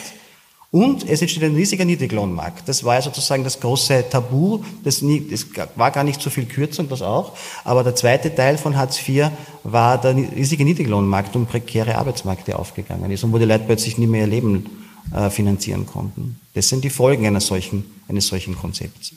Und 0.73 1.07
es 1.07 1.21
entsteht 1.21 1.43
ein 1.43 1.53
riesiger 1.53 1.85
Niedriglohnmarkt. 1.85 2.67
Das 2.67 2.83
war 2.83 2.95
ja 2.95 3.01
sozusagen 3.03 3.43
das 3.43 3.59
große 3.59 4.05
Tabu. 4.09 4.63
Das, 4.83 5.03
war 5.75 5.91
gar 5.91 6.03
nicht 6.03 6.19
so 6.19 6.31
viel 6.31 6.45
Kürzung, 6.45 6.89
das 6.89 7.03
auch. 7.03 7.33
Aber 7.63 7.83
der 7.83 7.93
zweite 7.95 8.33
Teil 8.33 8.57
von 8.57 8.75
Hartz 8.75 8.97
IV 9.07 9.29
war 9.63 10.01
der 10.01 10.15
riesige 10.15 10.65
Niedriglohnmarkt 10.65 11.35
und 11.35 11.47
prekäre 11.47 11.95
Arbeitsmärkte 11.95 12.57
aufgegangen 12.57 13.11
ist 13.11 13.23
und 13.23 13.31
wo 13.31 13.37
die 13.37 13.45
Leute 13.45 13.65
plötzlich 13.67 13.99
nie 13.99 14.07
mehr 14.07 14.21
ihr 14.21 14.31
Leben 14.31 14.65
äh, 15.13 15.29
finanzieren 15.29 15.85
konnten. 15.85 16.39
Das 16.55 16.69
sind 16.69 16.83
die 16.83 16.89
Folgen 16.89 17.27
eines 17.27 17.45
solchen, 17.45 17.85
eines 18.07 18.25
solchen 18.25 18.57
Konzepts. 18.57 19.13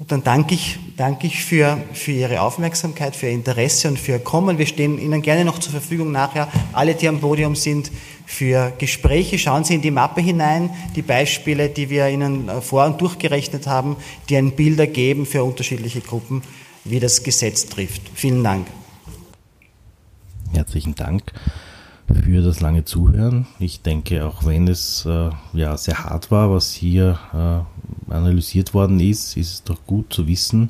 Und 0.00 0.10
dann 0.10 0.24
danke 0.24 0.54
ich, 0.54 0.78
danke 0.96 1.26
ich 1.26 1.44
für, 1.44 1.76
für 1.92 2.12
Ihre 2.12 2.40
Aufmerksamkeit, 2.40 3.14
für 3.14 3.26
Ihr 3.26 3.32
Interesse 3.32 3.86
und 3.86 3.98
für 3.98 4.12
Ihr 4.12 4.18
Kommen. 4.18 4.56
Wir 4.56 4.64
stehen 4.64 4.98
Ihnen 4.98 5.20
gerne 5.20 5.44
noch 5.44 5.58
zur 5.58 5.72
Verfügung 5.72 6.10
nachher, 6.10 6.48
alle, 6.72 6.94
die 6.94 7.06
am 7.06 7.20
Podium 7.20 7.54
sind, 7.54 7.92
für 8.24 8.72
Gespräche. 8.78 9.38
Schauen 9.38 9.64
Sie 9.64 9.74
in 9.74 9.82
die 9.82 9.90
Mappe 9.90 10.22
hinein, 10.22 10.70
die 10.96 11.02
Beispiele, 11.02 11.68
die 11.68 11.90
wir 11.90 12.08
Ihnen 12.08 12.48
äh, 12.48 12.62
vor- 12.62 12.86
und 12.86 12.98
durchgerechnet 12.98 13.66
haben, 13.66 13.96
die 14.30 14.38
ein 14.38 14.52
Bild 14.52 14.78
ergeben 14.78 15.26
für 15.26 15.44
unterschiedliche 15.44 16.00
Gruppen, 16.00 16.40
wie 16.84 16.98
das 16.98 17.22
Gesetz 17.22 17.66
trifft. 17.66 18.00
Vielen 18.14 18.42
Dank. 18.42 18.68
Herzlichen 20.54 20.94
Dank 20.94 21.30
für 22.24 22.40
das 22.40 22.60
lange 22.60 22.86
Zuhören. 22.86 23.46
Ich 23.58 23.82
denke, 23.82 24.24
auch 24.24 24.46
wenn 24.46 24.66
es 24.66 25.04
äh, 25.04 25.28
ja 25.52 25.76
sehr 25.76 26.04
hart 26.04 26.30
war, 26.30 26.50
was 26.50 26.72
hier 26.72 27.18
äh, 27.34 27.79
analysiert 28.10 28.74
worden 28.74 29.00
ist, 29.00 29.36
ist 29.36 29.52
es 29.52 29.64
doch 29.64 29.86
gut 29.86 30.12
zu 30.12 30.26
wissen, 30.26 30.68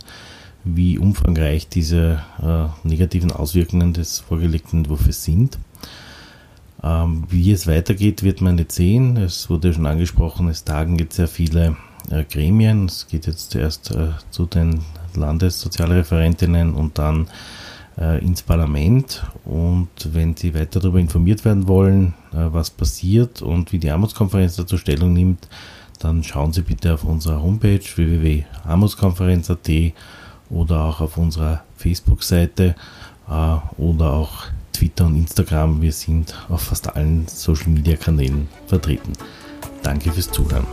wie 0.64 0.98
umfangreich 0.98 1.68
diese 1.68 2.22
äh, 2.42 2.86
negativen 2.86 3.32
Auswirkungen 3.32 3.92
des 3.92 4.20
vorgelegten 4.20 4.80
Entwurfs 4.80 5.24
sind. 5.24 5.58
Ähm, 6.82 7.24
wie 7.28 7.52
es 7.52 7.66
weitergeht, 7.66 8.22
wird 8.22 8.40
man 8.40 8.56
nicht 8.56 8.72
sehen. 8.72 9.16
Es 9.16 9.50
wurde 9.50 9.72
schon 9.72 9.86
angesprochen, 9.86 10.48
es 10.48 10.64
tagen 10.64 10.98
jetzt 10.98 11.16
sehr 11.16 11.28
viele 11.28 11.76
äh, 12.10 12.24
Gremien. 12.24 12.86
Es 12.86 13.06
geht 13.06 13.26
jetzt 13.26 13.50
zuerst 13.50 13.90
äh, 13.90 14.08
zu 14.30 14.46
den 14.46 14.80
Landessozialreferentinnen 15.14 16.74
und 16.74 16.98
dann 16.98 17.28
äh, 17.98 18.24
ins 18.24 18.42
Parlament. 18.42 19.24
Und 19.44 19.88
wenn 20.12 20.36
Sie 20.36 20.54
weiter 20.54 20.80
darüber 20.80 20.98
informiert 20.98 21.44
werden 21.44 21.68
wollen, 21.68 22.14
äh, 22.32 22.46
was 22.50 22.70
passiert 22.70 23.42
und 23.42 23.72
wie 23.72 23.78
die 23.78 23.90
Armutskonferenz 23.90 24.56
dazu 24.56 24.78
Stellung 24.78 25.12
nimmt, 25.12 25.48
dann 26.00 26.24
schauen 26.24 26.52
Sie 26.52 26.62
bitte 26.62 26.94
auf 26.94 27.04
unserer 27.04 27.42
Homepage 27.42 27.80
www.armutskonferenz.at 27.94 29.70
oder 30.48 30.84
auch 30.84 31.00
auf 31.00 31.16
unserer 31.16 31.62
Facebook-Seite 31.76 32.74
äh, 33.28 33.56
oder 33.76 34.12
auch 34.12 34.46
Twitter 34.72 35.06
und 35.06 35.16
Instagram. 35.16 35.82
Wir 35.82 35.92
sind 35.92 36.34
auf 36.48 36.62
fast 36.62 36.96
allen 36.96 37.28
Social-Media-Kanälen 37.28 38.48
vertreten. 38.66 39.12
Danke 39.82 40.10
fürs 40.10 40.30
Zuhören. 40.30 40.66